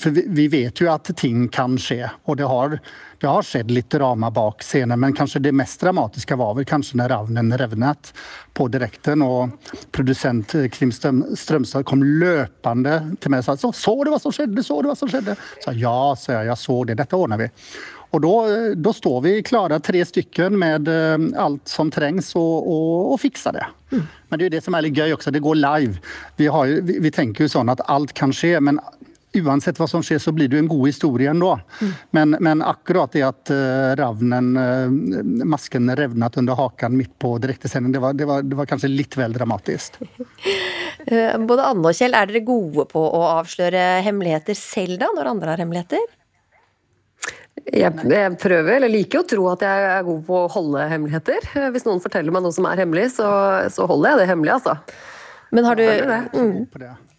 for 0.00 0.16
vi, 0.16 0.26
vi 0.40 0.48
vet 0.52 0.82
jo 0.82 0.90
at 0.92 1.12
ting 1.18 1.46
kan 1.52 1.78
skje 1.80 2.08
og 2.28 2.38
det 2.40 2.48
har, 2.48 2.78
det 3.20 3.26
har 3.26 3.42
skjedd 3.42 3.70
litt 3.74 3.90
drama 3.90 4.30
bak 4.30 4.62
scenen 4.62 5.00
men 5.00 5.14
kanskje 5.16 5.42
det 5.42 5.52
mest 5.56 5.80
dramatiske 5.82 6.36
var 6.38 6.54
vel 6.58 6.66
kanskje 6.68 7.00
når 7.00 7.12
ravnen 7.12 7.52
revnet 7.58 8.12
på 8.54 8.68
direkten 8.70 9.24
og 9.26 9.70
produsent 9.94 10.54
eh, 10.58 10.68
Krim 10.72 10.92
Strømstad 10.94 11.86
kom 11.88 12.02
løpende 12.02 12.98
til 13.18 13.34
meg 13.34 13.42
og 13.42 13.48
sa 13.48 13.58
så, 13.58 13.72
så 13.74 13.94
du 14.04 14.12
hva 14.12 14.20
som 14.22 14.34
skjedde, 14.34 14.64
så 14.64 14.80
du 14.82 14.90
hva 14.90 14.96
som 14.98 15.10
skjedde? 15.10 15.36
Så, 15.64 15.74
ja, 15.78 15.98
sa 16.18 16.38
jeg, 16.38 16.50
jeg 16.50 16.62
så 16.62 16.82
det, 16.88 16.98
dette 17.00 17.18
ordner 17.18 17.42
vi. 17.42 17.48
Og 18.16 18.22
da, 18.24 18.34
eh, 18.54 18.92
står 18.98 19.18
vi 19.24 19.34
klare 19.44 19.80
tre 19.84 20.00
stykker 20.06 20.54
med 20.54 20.88
eh, 20.88 21.26
alt 21.42 21.68
som 21.68 21.90
trengs 21.92 22.32
og, 22.38 22.54
og, 22.64 23.12
og 23.14 23.20
fikser 23.20 23.58
det. 23.58 23.66
Men 24.28 24.38
det 24.38 24.44
er 24.44 24.48
jo 24.48 24.54
det 24.56 24.64
som 24.64 24.76
er 24.76 24.86
litt 24.86 24.96
gøy 24.96 25.16
også, 25.16 25.32
det 25.34 25.44
går 25.44 25.60
live. 25.60 26.00
Vi, 26.40 26.48
har 26.52 26.70
jo, 26.70 26.80
vi, 26.88 26.98
vi 27.04 27.12
tenker 27.14 27.44
jo 27.44 27.52
sånn 27.52 27.72
at 27.72 27.84
alt 27.92 28.14
kan 28.16 28.32
skje, 28.34 28.56
men 28.64 28.80
uansett 29.36 29.78
hva 29.80 29.88
som 29.88 30.02
skjer, 30.04 30.18
så 30.22 30.32
blir 30.32 30.48
det 30.48 30.56
jo 30.56 30.62
en 30.62 30.70
god 30.70 30.86
historie 30.88 31.30
ändå. 31.30 31.52
Men, 32.16 32.36
men 32.40 32.62
akkurat 32.64 33.12
det 33.12 33.24
at 33.26 33.52
uh, 33.52 33.94
ravnen, 33.98 34.56
eh, 34.56 35.44
masken 35.44 35.90
revnet 35.96 36.36
under 36.40 36.56
haken 36.58 36.96
midt 36.96 37.12
på 37.20 37.34
direktesending, 37.42 37.92
det 37.92 38.00
det, 38.18 38.24
var, 38.28 38.42
det 38.42 38.56
var 38.56 38.68
kanskje 38.70 38.90
litt 38.92 39.18
vel 39.18 39.36
dramatisk. 39.36 40.00
Eh, 41.08 41.36
Både 41.38 41.62
Anne 41.62 41.88
og 41.88 41.94
Kjell, 41.94 42.12
er 42.12 42.26
dere 42.26 42.42
gode 42.44 42.82
på 42.90 43.00
å 43.00 43.20
avsløre 43.38 44.00
hemmeligheter 44.04 44.56
selv 44.58 44.98
da, 45.00 45.06
når 45.14 45.30
andre 45.30 45.52
har 45.52 45.62
hemmeligheter? 45.62 46.02
Jeg, 47.70 47.92
jeg 48.10 48.34
prøver, 48.42 48.72
eller 48.74 48.90
liker 48.92 49.22
å 49.22 49.26
tro 49.30 49.46
at 49.52 49.62
jeg 49.64 49.86
er 49.92 50.04
god 50.04 50.20
på 50.26 50.40
å 50.42 50.50
holde 50.52 50.84
hemmeligheter. 50.90 51.48
Eh, 51.54 51.68
Hvis 51.74 51.86
noen 51.86 52.02
forteller 52.02 52.34
meg 52.34 52.44
noe 52.44 52.54
som 52.56 52.66
er 52.68 52.82
hemmelig, 52.82 53.12
så, 53.14 53.28
så 53.72 53.86
holder 53.88 54.16
jeg 54.16 54.20
det 54.20 54.28
hemmelig, 54.32 54.56
altså. 54.58 54.74
Men 55.54 55.70
har 55.70 55.78
du 55.78 55.84
føler 55.86 56.10
det. 56.12 56.20
mm. 56.34 56.58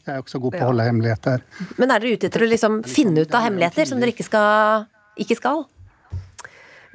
Jeg 0.09 0.17
er 0.17 0.23
også 0.25 0.41
god 0.43 0.55
på 0.57 0.63
å 0.65 0.69
holde 0.71 0.87
hemmeligheter. 0.89 1.43
Men 1.77 1.93
er 1.93 2.03
dere 2.03 2.17
ute 2.17 2.29
etter 2.29 2.45
å 2.45 2.49
liksom 2.49 2.79
finne 2.89 3.25
ut 3.25 3.35
av 3.35 3.45
hemmeligheter 3.45 3.89
som 3.89 4.01
dere 4.01 4.15
ikke 4.15 4.27
skal? 4.27 4.87
Ikke 5.19 5.37
skal? 5.37 5.67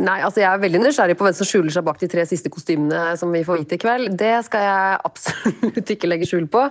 Nei, 0.03 0.17
altså 0.27 0.41
jeg 0.41 0.49
er 0.49 0.59
veldig 0.59 0.81
nysgjerrig 0.83 1.15
på 1.15 1.23
hvem 1.23 1.35
som 1.39 1.47
skjuler 1.47 1.71
seg 1.71 1.85
bak 1.87 2.01
de 2.01 2.09
tre 2.11 2.25
siste 2.27 2.51
kostymene 2.51 3.13
som 3.19 3.31
vi 3.31 3.45
får 3.47 3.61
vite 3.61 3.77
i 3.77 3.83
kveld. 3.83 4.17
Det 4.19 4.33
skal 4.49 4.65
jeg 4.67 4.97
absolutt 5.07 5.93
ikke 5.95 6.11
legge 6.11 6.27
skjul 6.27 6.49
på, 6.51 6.65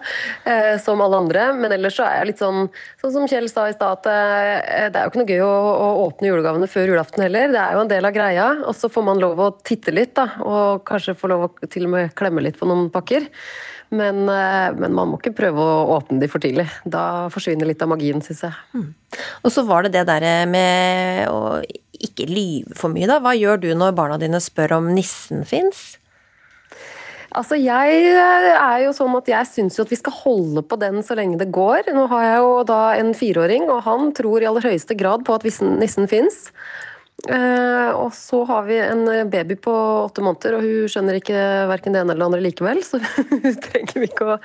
eh, 0.43 0.73
som 0.83 0.99
alle 1.03 1.21
andre. 1.23 1.45
Men 1.55 1.71
ellers 1.71 1.95
så 1.95 2.03
er 2.03 2.17
jeg 2.17 2.33
litt 2.33 2.43
sånn 2.43 2.65
sånn 2.99 3.15
som 3.15 3.27
Kjell 3.31 3.47
sa 3.47 3.69
i 3.69 3.75
stad, 3.77 4.03
at 4.03 4.09
eh, 4.11 4.89
det 4.91 4.99
er 4.99 5.07
jo 5.07 5.13
ikke 5.13 5.21
noe 5.21 5.31
gøy 5.31 5.43
å, 5.45 5.53
å 5.71 5.87
åpne 6.09 6.33
julegavene 6.33 6.67
før 6.67 6.91
julaften 6.91 7.23
heller. 7.23 7.53
Det 7.55 7.63
er 7.63 7.77
jo 7.77 7.85
en 7.85 7.93
del 7.93 8.09
av 8.09 8.17
greia. 8.17 8.49
Og 8.67 8.75
så 8.75 8.91
får 8.91 9.07
man 9.07 9.23
lov 9.23 9.39
å 9.39 9.51
titte 9.63 9.95
litt, 9.95 10.17
da. 10.19 10.27
Og 10.43 10.83
kanskje 10.89 11.15
få 11.15 11.31
lov 11.31 11.47
å 11.47 11.53
til 11.63 11.87
og 11.87 11.95
med 11.95 12.17
klemme 12.19 12.43
litt 12.43 12.59
på 12.59 12.67
noen 12.67 12.91
pakker. 12.91 13.31
Men, 13.93 14.23
eh, 14.31 14.73
men 14.79 14.95
man 14.95 15.11
må 15.11 15.19
ikke 15.19 15.35
prøve 15.37 15.61
å 15.61 15.97
åpne 15.99 16.19
de 16.21 16.29
for 16.31 16.43
tidlig. 16.43 16.65
Da 16.85 17.29
forsvinner 17.33 17.69
litt 17.69 17.81
av 17.85 17.91
magien, 17.91 18.23
syns 18.25 18.45
jeg. 18.47 18.85
Og 19.43 19.53
så 19.53 19.65
var 19.67 19.85
det 19.85 19.93
det 19.93 20.07
der 20.09 20.45
med 20.49 21.27
å 21.29 21.59
ikke 22.03 22.27
lyve 22.27 22.77
for 22.77 22.93
mye, 22.93 23.09
da. 23.09 23.19
Hva 23.23 23.35
gjør 23.37 23.61
du 23.61 23.69
når 23.77 23.93
barna 23.97 24.17
dine 24.21 24.41
spør 24.43 24.79
om 24.79 24.93
nissen 24.95 25.45
fins? 25.47 25.93
Altså, 27.33 27.57
jeg 27.57 28.01
eh, 28.13 28.47
er 28.53 28.83
jo 28.83 28.93
sånn 28.93 29.13
at 29.17 29.29
jeg 29.29 29.49
syns 29.49 29.79
at 29.81 29.89
vi 29.89 29.97
skal 29.97 30.13
holde 30.19 30.61
på 30.69 30.77
den 30.81 31.01
så 31.05 31.17
lenge 31.17 31.39
det 31.41 31.49
går. 31.53 31.89
Nå 31.95 32.05
har 32.11 32.25
jeg 32.27 32.41
jo 32.43 32.51
da 32.69 32.81
en 32.99 33.13
fireåring, 33.17 33.65
og 33.73 33.81
han 33.87 34.11
tror 34.17 34.43
i 34.43 34.49
aller 34.49 34.67
høyeste 34.69 34.97
grad 34.97 35.25
på 35.25 35.37
at 35.37 35.47
nissen 35.47 36.09
fins. 36.11 36.45
Eh, 37.23 37.91
og 37.95 38.09
så 38.17 38.41
har 38.49 38.65
vi 38.67 38.79
en 38.83 39.05
baby 39.31 39.55
på 39.63 39.71
åtte 39.71 40.23
måneder, 40.25 40.57
og 40.57 40.65
hun 40.65 40.89
skjønner 40.91 41.19
ikke 41.19 41.37
verken 41.69 41.95
det 41.95 42.01
ene 42.01 42.11
eller 42.11 42.23
det 42.23 42.27
andre 42.27 42.43
likevel, 42.43 42.81
så 42.83 42.99
hun 43.29 43.61
trenger 43.63 44.01
vi 44.01 44.09
ikke 44.09 44.27
å 44.33 44.39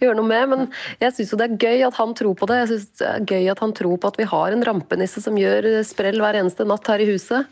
gjøre 0.00 0.16
noe 0.18 0.30
med. 0.30 0.50
Men 0.50 0.66
jeg 1.04 1.14
syns 1.14 1.34
jo 1.34 1.38
det 1.38 1.50
er 1.50 1.62
gøy 1.68 1.86
at 1.86 2.00
han 2.00 2.16
tror 2.18 2.34
på 2.40 2.48
det. 2.50 2.58
Jeg 2.64 2.72
synes 2.72 2.90
det 2.98 3.12
er 3.12 3.30
gøy 3.36 3.52
at 3.54 3.62
han 3.62 3.76
tror 3.76 4.00
på 4.00 4.10
at 4.10 4.18
vi 4.18 4.28
har 4.32 4.56
en 4.56 4.66
rampenisse 4.66 5.22
som 5.22 5.38
gjør 5.38 5.70
sprell 5.86 6.18
hver 6.22 6.40
eneste 6.40 6.66
natt 6.66 6.90
her 6.90 7.04
i 7.04 7.08
huset. 7.12 7.46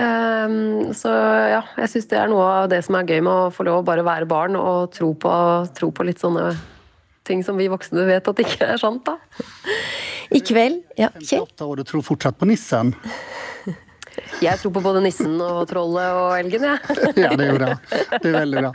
Ehm, 0.00 0.92
så 0.96 1.10
ja, 1.52 1.62
jeg 1.82 1.90
syns 1.92 2.08
det 2.08 2.20
er 2.22 2.30
noe 2.30 2.44
av 2.62 2.70
det 2.72 2.80
som 2.86 2.96
er 2.96 3.08
gøy 3.08 3.20
med 3.26 3.32
å 3.32 3.50
få 3.52 3.66
lov 3.68 3.82
å 3.82 3.86
bare 3.90 4.04
være 4.06 4.28
barn 4.28 4.56
og 4.56 4.92
tro 4.94 5.12
på, 5.18 5.32
tro 5.76 5.90
på 5.92 6.06
litt 6.08 6.22
sånne 6.22 6.52
ting 7.28 7.42
som 7.46 7.58
vi 7.60 7.68
voksne 7.70 8.06
vet 8.08 8.28
at 8.28 8.40
ikke 8.42 8.72
er 8.74 8.80
sant, 8.80 9.04
da. 9.06 9.18
I 10.32 10.40
kveld, 10.40 10.80
ja, 10.98 11.10
Kjell? 11.20 11.44
Du 11.52 11.84
tror 11.86 12.04
fortsatt 12.06 12.38
på 12.40 12.48
nissen? 12.48 12.94
Jeg 14.42 14.58
tror 14.60 14.72
på 14.74 14.82
både 14.84 15.00
nissen 15.04 15.38
og 15.40 15.62
trollet 15.70 16.18
og 16.18 16.34
elgen, 16.40 16.66
jeg. 16.68 16.98
Ja, 17.22 17.30
det 17.38 17.46
er 17.46 17.50
jo 17.52 17.58
bra. 17.60 17.72
Det 18.18 18.28
er 18.28 18.36
veldig 18.40 18.62
bra. 18.66 18.70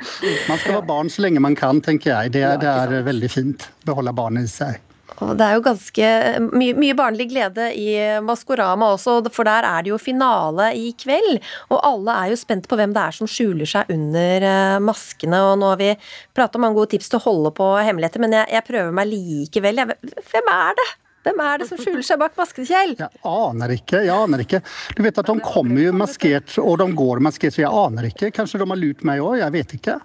Man 0.49 0.59
skal 0.61 0.77
være 0.79 0.87
barn 0.89 1.09
så 1.13 1.23
lenge 1.25 1.43
man 1.43 1.55
kan, 1.59 1.81
tenker 1.85 2.13
jeg. 2.13 2.33
Det, 2.37 2.43
er- 2.47 2.59
det 2.61 2.69
er 2.73 3.07
veldig 3.07 3.29
fint. 3.33 3.67
Beholde 3.87 4.13
barnet 4.17 4.47
i 4.49 4.51
seg. 4.51 4.83
Og 5.23 5.31
det 5.39 5.45
er 5.47 5.55
jo 5.57 5.61
ganske 5.65 6.07
mye, 6.53 6.73
mye, 6.77 6.93
barnlig 6.93 7.25
glede 7.31 7.71
i 7.73 7.87
Maskorama 8.21 8.91
også, 8.93 9.15
for 9.33 9.47
der 9.49 9.65
er 9.65 9.81
det 9.81 9.89
jo 9.89 9.97
finale 9.97 10.67
i 10.77 10.91
kveld. 10.99 11.39
Og 11.73 11.79
alle 11.87 12.13
er 12.21 12.33
jo 12.33 12.37
spent 12.37 12.67
på 12.69 12.77
hvem 12.77 12.93
det 12.93 13.01
er 13.01 13.15
som 13.17 13.29
skjuler 13.31 13.65
seg 13.71 13.89
under 13.95 14.45
eh, 14.45 14.75
maskene. 14.83 15.39
Og 15.47 15.55
nå 15.63 15.71
har 15.73 15.79
vi 15.81 15.89
prata 16.37 16.59
om 16.59 16.67
mange 16.67 16.77
gode 16.77 16.91
tips 16.93 17.09
til 17.09 17.17
å 17.17 17.25
holde 17.25 17.53
på 17.57 17.71
hemmeligheter, 17.81 18.21
men 18.21 18.35
jeg, 18.37 18.51
jeg 18.59 18.67
prøver 18.69 18.93
meg 18.99 19.09
likevel. 19.09 19.81
hvem 20.29 20.53
er 20.53 20.77
det? 20.83 20.87
Hvem 21.27 21.41
er 21.43 21.59
det 21.59 21.67
som 21.67 21.79
skjuler 21.81 22.05
seg 22.07 22.19
bak 22.21 22.37
masken, 22.39 22.63
Kjell? 22.67 22.93
Jeg 22.95 23.19
aner 23.27 23.73
ikke. 23.75 23.99
jeg 24.05 24.13
aner 24.15 24.43
ikke. 24.45 24.61
Du 24.95 25.01
vet 25.03 25.17
at 25.19 25.27
De 25.27 25.35
kommer 25.43 25.81
jo 25.83 25.91
maskert, 25.97 26.53
og 26.63 26.77
de 26.79 26.87
går 26.95 27.19
maskert, 27.27 27.55
så 27.57 27.65
jeg 27.65 27.71
aner 27.83 28.07
ikke. 28.07 28.31
Kanskje 28.35 28.61
de 28.61 28.67
har 28.71 28.79
lurt 28.79 29.03
meg 29.07 29.23
òg? 29.23 29.35
Jeg 29.41 29.55
vet 29.57 29.75
ikke. 29.75 29.97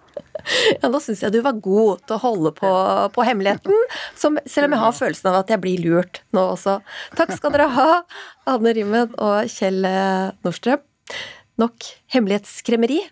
Ja, 0.82 0.90
Nå 0.90 0.98
syns 1.04 1.22
jeg 1.22 1.34
du 1.36 1.38
var 1.44 1.60
god 1.62 2.02
til 2.08 2.16
å 2.16 2.22
holde 2.24 2.54
på, 2.56 2.72
på 3.14 3.26
hemmeligheten, 3.28 3.84
som, 4.18 4.40
selv 4.42 4.66
om 4.68 4.74
jeg 4.74 4.82
har 4.82 4.96
følelsen 4.98 5.30
av 5.30 5.40
at 5.44 5.52
jeg 5.54 5.62
blir 5.62 5.84
lurt 5.84 6.22
nå 6.34 6.48
også. 6.56 6.80
Takk 7.18 7.36
skal 7.36 7.54
dere 7.54 7.70
ha, 7.76 7.90
Anne 8.50 8.74
Rimmen 8.74 9.14
og 9.14 9.52
Kjell 9.52 9.86
Nordstrøm. 10.42 10.82
Nok 11.62 11.92
hemmelighetskremmeri. 12.16 13.04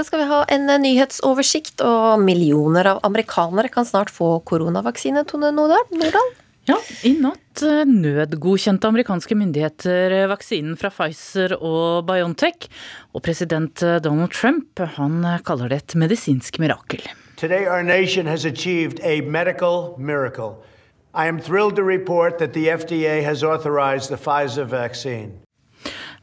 Da 0.00 0.04
skal 0.06 0.22
vi 0.22 0.30
ha 0.30 0.44
en 0.48 0.62
eh, 0.72 0.78
nyhetsoversikt, 0.80 1.82
og 1.84 2.22
millioner 2.24 2.86
av 2.88 3.02
amerikanere 3.04 3.68
kan 3.68 3.84
snart 3.84 4.08
få 4.08 4.38
koronavaksine, 4.48 5.26
Tone 5.28 5.50
Nordahl? 5.52 6.30
Ja, 6.64 6.78
i 7.04 7.10
natt 7.20 7.60
eh, 7.60 7.82
nødgodkjente 7.84 8.88
amerikanske 8.88 9.36
myndigheter 9.36 10.14
vaksinen 10.30 10.78
fra 10.80 10.88
Pfizer 10.94 11.52
og 11.58 12.08
Biontech. 12.08 12.70
Og 13.12 13.26
president 13.28 13.84
eh, 13.84 13.98
Donald 14.00 14.32
Trump 14.32 14.80
han 14.96 15.20
kaller 15.44 15.68
det 15.68 15.82
et 15.82 15.98
medisinsk 16.00 16.56
mirakel. 16.64 17.04
Today 17.36 17.68
our 17.68 17.84
nation 17.84 18.24
has 18.24 18.48
achieved 18.48 19.04
a 19.04 19.20
medical 19.20 19.98
miracle. 19.98 20.64
I 21.12 21.28
am 21.28 21.38
thrilled 21.38 21.76
to 21.76 21.84
report 21.84 22.38
that 22.38 22.54
the 22.54 22.72
FDA 22.72 23.20
has 23.22 23.44
authorized 23.44 24.08
the 24.08 24.16
Pfizer 24.16 24.64
vaccine. 24.64 25.42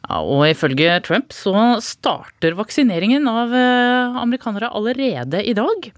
Ja, 0.05 0.21
og 0.21 0.45
ifølge 0.47 0.99
Trump 1.03 1.33
så 1.35 1.53
starter 1.83 2.55
vaksineringen 2.55 3.27
av 3.27 3.55
eh, 3.55 4.19
amerikanere 4.23 4.69
allerede 4.77 5.41
i 5.43 5.55
dag. 5.57 5.89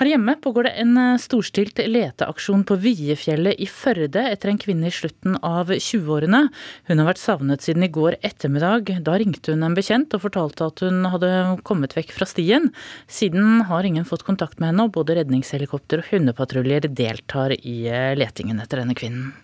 Her 0.00 0.08
hjemme 0.14 0.32
pågår 0.40 0.64
det 0.64 0.70
en 0.80 0.94
eh, 0.96 1.18
storstilt 1.20 1.76
leteaksjon 1.76 2.62
på 2.64 2.76
Viefjellet 2.80 3.58
i 3.60 3.66
Førde 3.68 4.22
etter 4.30 4.48
en 4.48 4.60
kvinne 4.60 4.88
i 4.88 4.94
slutten 4.94 5.36
av 5.44 5.68
20-årene. 5.74 6.46
Hun 6.88 7.02
har 7.02 7.08
vært 7.10 7.20
savnet 7.20 7.66
siden 7.66 7.84
i 7.84 7.90
går 7.92 8.16
ettermiddag. 8.24 8.94
Da 9.04 9.18
ringte 9.20 9.52
hun 9.52 9.66
en 9.66 9.76
bekjent 9.76 10.16
og 10.16 10.24
fortalte 10.24 10.70
at 10.70 10.84
hun 10.86 11.04
hadde 11.12 11.34
kommet 11.68 11.96
vekk 11.98 12.14
fra 12.16 12.28
stien. 12.28 12.70
Siden 13.12 13.66
har 13.68 13.84
ingen 13.84 14.08
fått 14.08 14.24
kontakt 14.24 14.56
med 14.56 14.72
henne, 14.72 14.88
og 14.88 14.96
både 14.96 15.18
redningshelikopter 15.20 16.00
og 16.00 16.10
hundepatruljer 16.14 16.88
deltar 16.88 17.56
i 17.60 17.76
eh, 17.92 18.16
letingen 18.16 18.64
etter 18.64 18.80
denne 18.80 18.96
kvinnen. 18.96 19.34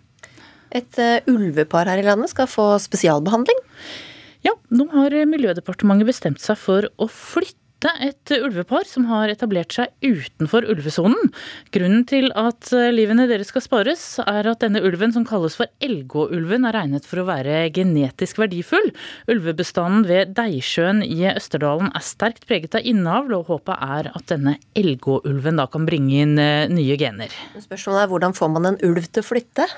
Et 0.76 1.00
uh, 1.00 1.30
ulvepar 1.32 1.88
her 1.88 2.02
i 2.02 2.06
landet 2.06 2.32
skal 2.32 2.50
få 2.50 2.74
spesialbehandling? 2.84 3.64
Ja, 4.46 4.52
nå 4.70 4.90
har 4.92 5.14
Miljødepartementet 5.26 6.12
bestemt 6.12 6.42
seg 6.42 6.58
for 6.60 6.86
å 7.00 7.08
flytte 7.10 7.90
et 8.02 8.30
ulvepar 8.32 8.86
som 8.88 9.04
har 9.10 9.28
etablert 9.28 9.74
seg 9.74 9.90
utenfor 10.04 10.64
ulvesonen. 10.70 11.30
Grunnen 11.74 12.06
til 12.08 12.30
at 12.38 12.70
livene 12.94 13.26
deres 13.28 13.50
skal 13.52 13.64
spares, 13.64 14.04
er 14.22 14.48
at 14.48 14.62
denne 14.64 14.80
ulven, 14.86 15.12
som 15.12 15.26
kalles 15.28 15.58
for 15.58 15.68
Elgå-ulven, 15.84 16.64
er 16.66 16.78
regnet 16.78 17.06
for 17.08 17.20
å 17.20 17.26
være 17.28 17.66
genetisk 17.76 18.40
verdifull. 18.40 18.88
Ulvebestanden 19.32 20.06
ved 20.08 20.32
Deisjøen 20.38 21.04
i 21.04 21.20
Østerdalen 21.34 21.92
er 21.92 22.06
sterkt 22.06 22.48
preget 22.48 22.78
av 22.78 22.86
innavl, 22.86 23.36
og 23.40 23.52
håpet 23.52 23.76
er 23.76 24.10
at 24.14 24.28
denne 24.32 24.56
Elgå-ulven 24.78 25.60
da 25.60 25.68
kan 25.70 25.88
bringe 25.88 26.22
inn 26.24 26.36
eh, 26.42 26.66
nye 26.72 26.98
gener. 27.00 27.34
Spørsmålet 27.60 28.06
er 28.06 28.12
hvordan 28.14 28.36
får 28.36 28.54
man 28.56 28.72
en 28.72 28.84
ulv 28.88 29.10
til 29.10 29.26
å 29.26 29.30
flytte? 29.34 29.68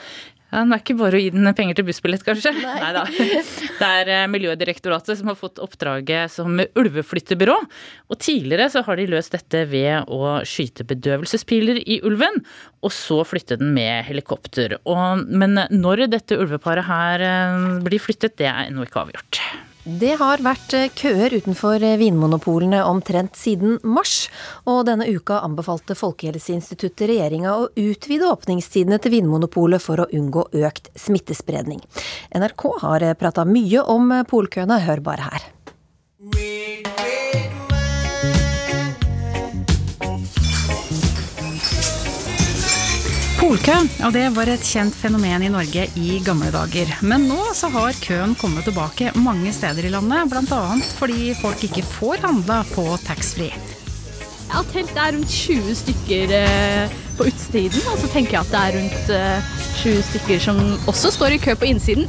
Ja, 0.48 0.62
Det 0.64 0.78
er 0.78 0.80
ikke 0.80 0.96
bare 0.96 1.18
å 1.18 1.20
gi 1.20 1.28
den 1.34 1.48
penger 1.56 1.76
til 1.76 1.84
bussbillett, 1.90 2.24
kanskje? 2.24 2.54
Nei 2.56 2.92
da. 2.96 3.04
Det 3.04 3.88
er 3.88 4.12
eh, 4.14 4.24
Miljødirektoratet 4.32 5.20
som 5.20 5.28
har 5.28 5.36
fått 5.36 5.60
oppdraget 5.60 6.32
som 6.32 6.56
ulveflyttebyrå. 6.56 7.56
Og 8.08 8.20
tidligere 8.24 8.70
så 8.72 8.82
har 8.86 8.96
de 8.96 9.08
løst 9.12 9.36
dette 9.36 9.66
ved 9.68 10.08
å 10.08 10.38
skyte 10.48 10.88
bedøvelsespiler 10.88 11.82
i 11.84 12.00
ulven, 12.08 12.40
og 12.80 12.94
så 12.96 13.20
flytte 13.28 13.58
den 13.60 13.74
med 13.76 14.06
helikopter. 14.08 14.78
Og, 14.88 15.26
men 15.28 15.60
når 15.68 16.06
dette 16.14 16.40
ulveparet 16.40 16.88
her 16.88 17.28
eh, 17.28 17.64
blir 17.84 18.00
flyttet, 18.00 18.38
det 18.40 18.48
er 18.48 18.70
ennå 18.70 18.88
ikke 18.88 19.04
avgjort. 19.04 19.42
Det 19.88 20.18
har 20.20 20.42
vært 20.44 20.74
eh, 20.76 20.90
køer 20.92 21.32
utenfor 21.32 21.80
eh, 21.80 21.94
vinmonopolene 21.96 22.82
omtrent 22.84 23.38
siden 23.40 23.78
mars, 23.88 24.26
og 24.68 24.82
denne 24.84 25.06
uka 25.08 25.38
anbefalte 25.46 25.96
Folkehelseinstituttet 25.96 27.06
regjeringa 27.08 27.54
å 27.56 27.70
utvide 27.72 28.28
åpningstidene 28.28 28.98
til 29.00 29.16
Vinmonopolet 29.16 29.80
for 29.80 30.04
å 30.04 30.08
unngå 30.12 30.44
økt 30.60 30.92
smittespredning. 30.92 31.80
NRK 32.36 32.66
har 32.84 33.06
eh, 33.06 33.16
prata 33.16 33.48
mye 33.48 33.86
om 33.88 34.12
polkøene, 34.28 34.82
hør 34.84 35.00
bare 35.08 35.30
her. 35.30 35.48
Polkø, 43.48 43.74
og 44.04 44.10
det 44.12 44.26
var 44.36 44.50
et 44.52 44.64
kjent 44.66 44.92
fenomen 44.92 45.40
i 45.40 45.48
Norge 45.48 45.86
i 45.96 46.18
gamle 46.20 46.50
dager. 46.52 46.90
Men 47.00 47.22
nå 47.30 47.38
så 47.56 47.70
har 47.72 47.96
køen 48.04 48.34
kommet 48.36 48.66
tilbake 48.68 49.08
mange 49.16 49.54
steder 49.56 49.86
i 49.88 49.92
landet, 49.94 50.28
bl.a. 50.28 50.58
fordi 50.98 51.30
folk 51.38 51.62
ikke 51.64 51.80
får 51.94 52.20
handla 52.26 52.58
på 52.74 52.84
taxfree. 53.06 53.56
Har 54.52 54.68
telt 54.68 54.92
er 54.92 55.14
rundt 55.16 55.32
20 55.32 55.78
stykker 55.80 56.34
eh, 56.36 56.92
på 57.16 57.30
utsiden, 57.30 57.86
og 57.88 57.96
så 58.02 58.10
tenker 58.12 58.36
jeg 58.36 58.42
at 58.42 58.52
det 58.52 58.60
er 58.60 58.76
rundt 58.76 59.08
20 59.78 59.94
eh, 59.94 60.04
stykker 60.10 60.44
som 60.44 60.60
også 60.92 61.14
står 61.16 61.38
i 61.38 61.40
kø 61.46 61.56
på 61.56 61.70
innsiden. 61.70 62.04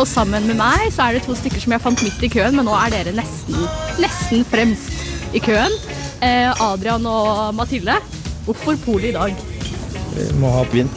Og 0.00 0.08
sammen 0.08 0.48
med 0.48 0.56
meg 0.56 0.86
så 0.96 1.10
er 1.10 1.18
det 1.18 1.26
to 1.28 1.36
stykker 1.36 1.60
som 1.66 1.76
jeg 1.76 1.84
fant 1.84 2.06
midt 2.08 2.24
i 2.24 2.32
køen, 2.32 2.56
men 2.56 2.64
nå 2.64 2.80
er 2.80 2.96
dere 2.96 3.12
nesten, 3.20 3.60
nesten 4.00 4.48
fremst 4.48 5.36
i 5.36 5.44
køen. 5.44 5.76
Eh, 6.22 6.48
Adrian 6.62 7.04
og 7.10 7.52
Mathilde, 7.60 8.00
hvorfor 8.46 8.78
Polet 8.84 9.12
i 9.12 9.16
dag? 9.16 9.36
Vi 10.12 10.28
må 10.40 10.50
ha 10.52 10.62
opp 10.64 10.74
vind. 10.74 10.90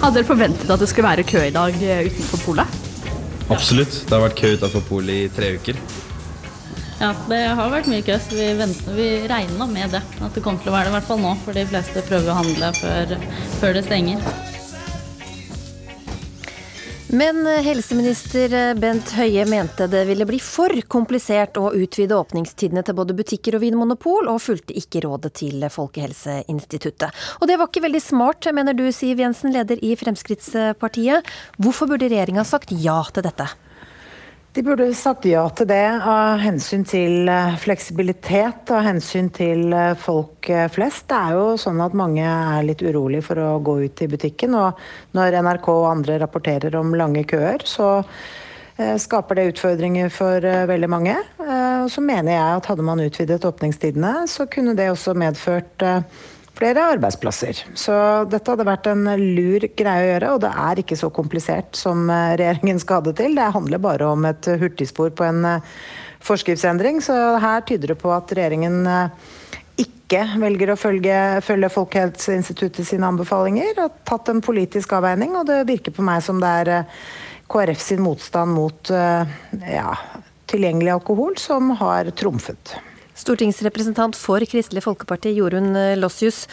Hadde 0.00 0.18
dere 0.18 0.28
forventet 0.28 0.70
at 0.70 0.80
det 0.82 0.88
skulle 0.90 1.08
være 1.08 1.26
kø 1.26 1.42
i 1.46 1.52
dag 1.54 1.76
eh, 1.80 2.06
utenfor 2.08 2.42
polet? 2.44 2.80
Absolutt. 3.52 4.00
Det 4.04 4.14
har 4.14 4.24
vært 4.24 4.40
kø 4.40 4.54
utenfor 4.56 4.84
polet 4.88 5.26
i 5.26 5.30
tre 5.32 5.54
uker. 5.58 5.78
Ja, 7.00 7.10
det 7.28 7.40
har 7.58 7.72
vært 7.72 7.88
mye 7.90 8.04
kø, 8.06 8.16
så 8.22 8.36
vi, 8.36 8.48
venter, 8.56 8.94
vi 8.96 9.08
regna 9.28 9.66
med 9.68 9.96
det. 9.96 10.02
At 10.24 10.36
det 10.36 10.42
kommer 10.44 10.62
til 10.62 10.72
å 10.72 10.76
være 10.76 10.88
det 10.88 10.92
i 10.92 10.96
hvert 10.98 11.08
fall 11.08 11.22
nå, 11.24 11.34
for 11.44 11.56
de 11.56 11.64
fleste 11.68 12.04
prøver 12.06 12.32
å 12.32 12.36
handle 12.38 12.70
før, 12.78 13.16
før 13.60 13.76
det 13.76 13.84
stenger. 13.88 14.22
Men 17.14 17.46
helseminister 17.46 18.74
Bent 18.74 19.12
Høie 19.14 19.44
mente 19.46 19.86
det 19.86 20.00
ville 20.08 20.26
bli 20.26 20.40
for 20.42 20.72
komplisert 20.90 21.54
å 21.60 21.68
utvide 21.70 22.16
åpningstidene 22.18 22.82
til 22.82 22.96
både 22.98 23.14
butikker 23.14 23.54
og 23.54 23.62
vinmonopol, 23.62 24.26
og 24.32 24.42
fulgte 24.42 24.74
ikke 24.80 25.04
rådet 25.04 25.30
til 25.38 25.62
Folkehelseinstituttet. 25.70 27.14
Og 27.38 27.46
det 27.46 27.60
var 27.60 27.70
ikke 27.70 27.84
veldig 27.86 28.02
smart, 28.02 28.48
mener 28.56 28.74
du 28.74 28.88
Siv 28.90 29.22
Jensen, 29.22 29.54
leder 29.54 29.78
i 29.78 29.94
Fremskrittspartiet. 30.00 31.30
Hvorfor 31.62 31.92
burde 31.92 32.10
regjeringa 32.10 32.42
sagt 32.48 32.74
ja 32.74 32.98
til 33.14 33.28
dette? 33.28 33.46
De 34.54 34.62
burde 34.62 34.84
sagt 34.94 35.24
ja 35.26 35.40
til 35.50 35.66
det 35.66 35.82
av 36.06 36.38
hensyn 36.38 36.84
til 36.86 37.26
eh, 37.26 37.56
fleksibilitet 37.58 38.70
og 38.70 38.84
hensyn 38.86 39.26
til 39.34 39.72
eh, 39.74 39.96
folk 39.98 40.46
eh, 40.46 40.68
flest. 40.70 41.08
Det 41.10 41.16
er 41.18 41.34
jo 41.34 41.56
sånn 41.58 41.82
at 41.82 41.96
mange 41.98 42.22
er 42.22 42.62
litt 42.62 42.84
urolig 42.86 43.24
for 43.26 43.40
å 43.42 43.48
gå 43.66 43.74
ut 43.82 44.02
i 44.06 44.08
butikken. 44.12 44.54
Og 44.54 44.78
når 45.18 45.40
NRK 45.42 45.66
og 45.72 45.88
andre 45.88 46.20
rapporterer 46.22 46.78
om 46.78 46.94
lange 46.94 47.26
køer, 47.26 47.66
så 47.66 47.96
skaper 48.74 49.38
det 49.38 49.48
utfordringer 49.52 50.08
for 50.10 50.42
veldig 50.66 50.88
mange. 50.90 51.12
Og 51.38 51.90
Så 51.94 52.02
mener 52.02 52.32
jeg 52.34 52.56
at 52.58 52.66
hadde 52.66 52.82
man 52.82 53.02
utvidet 53.04 53.44
åpningstidene, 53.46 54.24
så 54.26 54.48
kunne 54.50 54.74
det 54.74 54.88
også 54.90 55.14
medført 55.14 55.84
flere 56.54 56.86
arbeidsplasser. 56.94 57.64
Så 57.78 57.94
dette 58.30 58.52
hadde 58.52 58.66
vært 58.68 58.88
en 58.90 59.04
lur 59.18 59.66
greie 59.76 60.04
å 60.04 60.10
gjøre, 60.12 60.32
og 60.34 60.42
det 60.44 60.52
er 60.64 60.82
ikke 60.82 60.98
så 60.98 61.10
komplisert 61.14 61.78
som 61.78 62.06
eh, 62.10 62.34
regjeringen 62.40 62.80
skal 62.82 63.00
ha 63.00 63.06
det 63.08 63.16
til. 63.20 63.34
Det 63.38 63.52
handler 63.56 63.82
bare 63.82 64.10
om 64.14 64.28
et 64.28 64.50
hurtigspor 64.60 65.14
på 65.18 65.26
en 65.26 65.42
eh, 65.50 65.72
forskriftsendring, 66.24 67.02
så 67.04 67.16
her 67.42 67.66
tyder 67.66 67.94
det 67.94 67.98
på 68.00 68.12
at 68.14 68.30
regjeringen 68.36 68.86
eh, 68.86 69.34
ikke 69.84 70.22
velger 70.38 70.70
å 70.70 70.78
følge, 70.78 71.18
følge 71.42 71.72
Folkehelseinstituttet 71.74 72.86
sine 72.86 73.10
anbefalinger. 73.10 73.74
Har 73.80 73.92
tatt 74.06 74.30
en 74.30 74.44
politisk 74.44 74.94
avveining, 74.94 75.34
og 75.40 75.48
det 75.50 75.64
virker 75.68 75.96
på 75.96 76.06
meg 76.06 76.22
som 76.24 76.38
det 76.42 76.54
er 76.62 76.74
KrF 77.50 77.82
sin 77.82 78.00
motstand 78.00 78.54
mot 78.54 78.88
ja, 78.88 79.90
tilgjengelig 80.48 80.94
alkohol 80.94 81.36
som 81.40 81.74
har 81.82 82.08
trumfet. 82.16 82.76
Stortingsrepresentant 83.24 84.18
for 84.20 84.44
Kristelig 84.44 84.84
Folkeparti, 84.84 85.32
Jorunn 85.38 85.72
Lossius. 85.96 86.44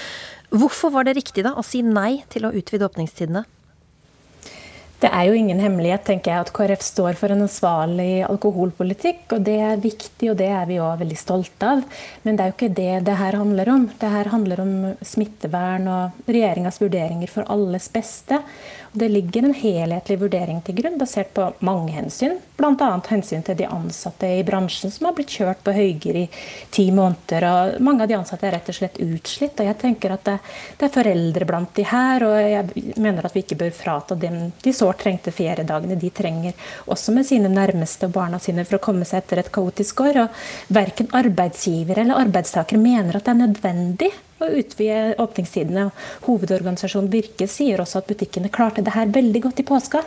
Hvorfor 0.56 0.94
var 0.96 1.08
det 1.08 1.18
riktig 1.20 1.44
da 1.44 1.52
å 1.60 1.66
si 1.66 1.84
nei 1.84 2.22
til 2.32 2.48
å 2.48 2.54
utvide 2.56 2.88
åpningstidene? 2.88 3.44
Det 5.02 5.10
er 5.10 5.26
jo 5.26 5.34
ingen 5.34 5.58
hemmelighet 5.58 6.04
tenker 6.06 6.30
jeg, 6.30 6.44
at 6.44 6.52
KrF 6.54 6.84
står 6.86 7.16
for 7.18 7.34
en 7.34 7.42
ansvarlig 7.48 8.22
alkoholpolitikk. 8.28 9.24
og 9.34 9.48
Det 9.48 9.56
er 9.58 9.82
viktig, 9.82 10.30
og 10.30 10.38
det 10.38 10.50
er 10.54 10.68
vi 10.70 10.78
òg 10.78 11.00
veldig 11.00 11.18
stolte 11.18 11.72
av. 11.74 11.82
Men 12.22 12.38
det 12.38 12.44
er 12.44 12.52
jo 12.52 12.56
ikke 12.60 12.76
det 12.78 12.92
det 13.08 13.16
her 13.18 13.40
handler 13.40 13.72
om. 13.74 13.88
Det 13.98 14.12
her 14.14 14.30
handler 14.30 14.62
om 14.62 14.76
smittevern 15.02 15.90
og 15.90 16.30
regjeringas 16.30 16.78
vurderinger 16.84 17.34
for 17.34 17.50
alles 17.50 17.90
beste. 17.90 18.44
Det 18.94 19.08
ligger 19.10 19.44
en 19.44 19.54
helhetlig 19.56 20.18
vurdering 20.20 20.58
til 20.68 20.76
grunn, 20.76 20.98
basert 21.00 21.30
på 21.32 21.46
mange 21.64 21.94
hensyn. 21.96 22.34
Bl.a. 22.60 22.88
hensyn 23.08 23.44
til 23.48 23.56
de 23.62 23.68
ansatte 23.72 24.28
i 24.28 24.42
bransjen 24.44 24.92
som 24.92 25.06
har 25.08 25.14
blitt 25.16 25.32
kjørt 25.32 25.62
på 25.64 25.72
høyger 25.72 26.18
i 26.20 26.24
ti 26.76 26.90
måneder. 26.92 27.46
og 27.48 27.78
Mange 27.88 28.04
av 28.04 28.10
de 28.12 28.18
ansatte 28.18 28.50
er 28.50 28.58
rett 28.58 28.68
og 28.68 28.76
slett 28.76 29.00
utslitt. 29.00 29.62
og 29.64 29.70
jeg 29.70 29.78
tenker 29.80 30.12
at 30.12 30.26
det, 30.28 30.34
det 30.78 30.90
er 30.90 30.96
foreldre 30.98 31.48
blant 31.48 31.72
de 31.80 31.86
her, 31.88 32.26
og 32.28 32.36
jeg 32.36 32.98
mener 33.00 33.26
at 33.26 33.38
vi 33.38 33.46
ikke 33.46 33.60
bør 33.62 33.72
frata 33.78 34.18
dem 34.26 34.42
de 34.62 34.74
sårt 34.76 35.00
trengte 35.06 35.32
feriedagene 35.32 35.96
de 35.96 36.10
trenger, 36.10 36.58
også 36.92 37.16
med 37.16 37.30
sine 37.30 37.52
nærmeste 37.54 38.10
og 38.10 38.18
barna 38.18 38.42
sine, 38.44 38.66
for 38.68 38.76
å 38.76 38.84
komme 38.90 39.08
seg 39.08 39.24
etter 39.24 39.40
et 39.40 39.54
kaotisk 39.56 40.04
år. 40.04 40.26
og 40.26 40.76
Verken 40.76 41.08
arbeidsgiver 41.16 42.04
eller 42.04 42.20
arbeidstakere 42.26 42.84
mener 42.84 43.16
at 43.16 43.24
det 43.24 43.38
er 43.38 43.42
nødvendig 43.46 44.12
å 44.42 44.50
utvide 44.62 45.16
åpningstidene. 45.22 45.90
Hovedorganisasjonen 46.26 47.12
Virke 47.14 47.48
sier 47.50 47.82
også 47.82 48.02
at 48.02 48.10
butikkene 48.10 48.52
klarte 48.54 48.84
det 48.86 48.96
her 48.96 49.12
veldig 49.14 49.44
godt 49.48 49.62
i 49.64 49.68
påska. 49.68 50.04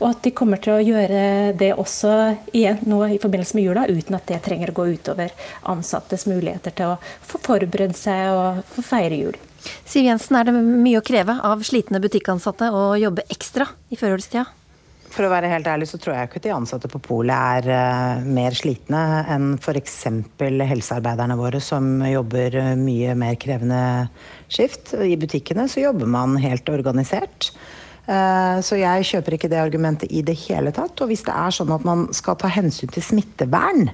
Og 0.00 0.06
at 0.10 0.22
de 0.24 0.32
kommer 0.36 0.60
til 0.62 0.76
å 0.76 0.84
gjøre 0.84 1.54
det 1.58 1.72
også 1.76 2.14
igjen 2.56 2.80
nå 2.88 3.02
i 3.08 3.20
forbindelse 3.20 3.58
med 3.58 3.66
jula, 3.68 3.86
uten 3.88 4.16
at 4.18 4.28
det 4.30 4.40
trenger 4.46 4.72
å 4.72 4.78
gå 4.78 4.88
utover 4.96 5.34
ansattes 5.68 6.26
muligheter 6.30 6.74
til 6.76 6.94
å 6.94 7.00
få 7.28 7.42
forberedt 7.44 7.98
seg 7.98 8.32
og 8.32 8.62
få 8.74 8.86
feire 8.94 9.18
jul. 9.18 9.38
Siv 9.88 10.06
Jensen, 10.06 10.38
er 10.38 10.48
det 10.48 10.54
mye 10.56 11.00
å 11.00 11.04
kreve 11.04 11.34
av 11.44 11.64
slitne 11.66 12.00
butikkansatte 12.02 12.70
å 12.72 12.92
jobbe 13.00 13.26
ekstra 13.32 13.66
i 13.90 13.98
førjulstida? 13.98 14.46
For 15.08 15.24
å 15.24 15.30
være 15.32 15.48
helt 15.50 15.68
ærlig 15.70 15.88
så 15.90 15.98
tror 16.00 16.14
jeg 16.14 16.28
ikke 16.28 16.42
de 16.44 16.52
ansatte 16.54 16.90
på 16.92 17.00
polet 17.02 17.64
er 17.64 17.68
uh, 17.72 18.26
mer 18.26 18.54
slitne 18.56 19.00
enn 19.32 19.54
f.eks. 19.56 19.96
helsearbeiderne 20.38 21.38
våre 21.38 21.60
som 21.64 22.02
jobber 22.04 22.58
uh, 22.58 22.74
mye 22.78 23.16
mer 23.18 23.38
krevende 23.40 23.80
skift. 24.52 24.92
I 24.94 25.16
butikkene 25.20 25.66
så 25.70 25.86
jobber 25.86 26.10
man 26.10 26.36
helt 26.42 26.68
organisert. 26.72 27.50
Uh, 28.08 28.60
så 28.64 28.78
jeg 28.80 29.08
kjøper 29.08 29.36
ikke 29.36 29.50
det 29.52 29.60
argumentet 29.60 30.12
i 30.12 30.22
det 30.24 30.36
hele 30.46 30.72
tatt. 30.76 31.00
Og 31.00 31.10
hvis 31.10 31.24
det 31.26 31.34
er 31.34 31.56
sånn 31.56 31.72
at 31.74 31.88
man 31.88 32.06
skal 32.16 32.38
ta 32.40 32.52
hensyn 32.52 32.92
til 32.92 33.04
smittevern, 33.04 33.88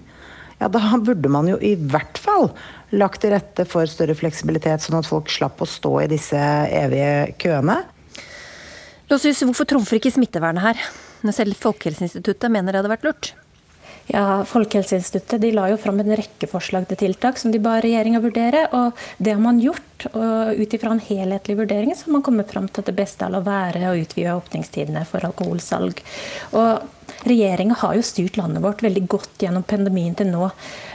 ja 0.60 0.70
da 0.70 0.98
burde 1.02 1.30
man 1.30 1.48
jo 1.50 1.56
i 1.62 1.74
hvert 1.78 2.18
fall 2.20 2.50
lagt 2.94 3.22
til 3.24 3.34
rette 3.34 3.66
for 3.66 3.90
større 3.90 4.14
fleksibilitet, 4.18 4.82
sånn 4.82 5.00
at 5.00 5.08
folk 5.08 5.30
slapp 5.32 5.62
å 5.62 5.68
stå 5.68 5.96
i 6.04 6.10
disse 6.10 6.38
evige 6.70 7.34
køene. 7.42 7.80
Låsys, 9.10 9.42
hvorfor 9.44 9.68
trumfer 9.68 10.00
ikke 10.00 10.14
smittevernet 10.14 10.64
her? 10.64 10.86
når 11.24 11.38
selv 11.38 11.56
Folkehelseinstituttet 11.56 12.52
mener 12.52 12.72
det 12.72 12.82
hadde 12.82 12.92
vært 12.92 13.08
lurt? 13.08 13.32
Ja, 14.12 14.42
Folkehelseinstituttet 14.44 15.46
la 15.56 15.70
jo 15.70 15.78
fram 15.80 16.02
en 16.02 16.12
rekke 16.18 16.48
forslag 16.50 16.84
til 16.90 16.98
tiltak 17.00 17.38
som 17.40 17.54
de 17.54 17.60
ba 17.64 17.78
regjeringa 17.80 18.20
vurdere. 18.20 18.66
og 18.76 18.92
Det 19.16 19.32
har 19.32 19.40
man 19.40 19.62
gjort. 19.62 20.08
og 20.12 20.60
Ut 20.60 20.74
ifra 20.76 20.92
en 20.92 21.00
helhetlig 21.00 21.56
vurdering 21.56 21.94
så 21.96 22.10
har 22.10 22.18
man 22.18 22.26
kommet 22.26 22.50
fram 22.52 22.68
til 22.68 22.84
at 22.84 22.90
det 22.90 22.98
beste 22.98 23.24
er 23.24 23.38
å 23.38 23.44
være 23.46 23.88
å 23.88 23.96
utvide 23.96 24.36
åpningstidene 24.36 25.06
for 25.08 25.24
alkoholsalg. 25.24 26.04
Og 26.52 26.84
Regjeringa 27.24 27.76
har 27.80 27.94
jo 27.96 28.04
styrt 28.04 28.36
landet 28.36 28.62
vårt 28.64 28.82
veldig 28.84 29.06
godt 29.08 29.40
gjennom 29.40 29.64
pandemien 29.64 30.16
til 30.18 30.28
nå. 30.28 30.50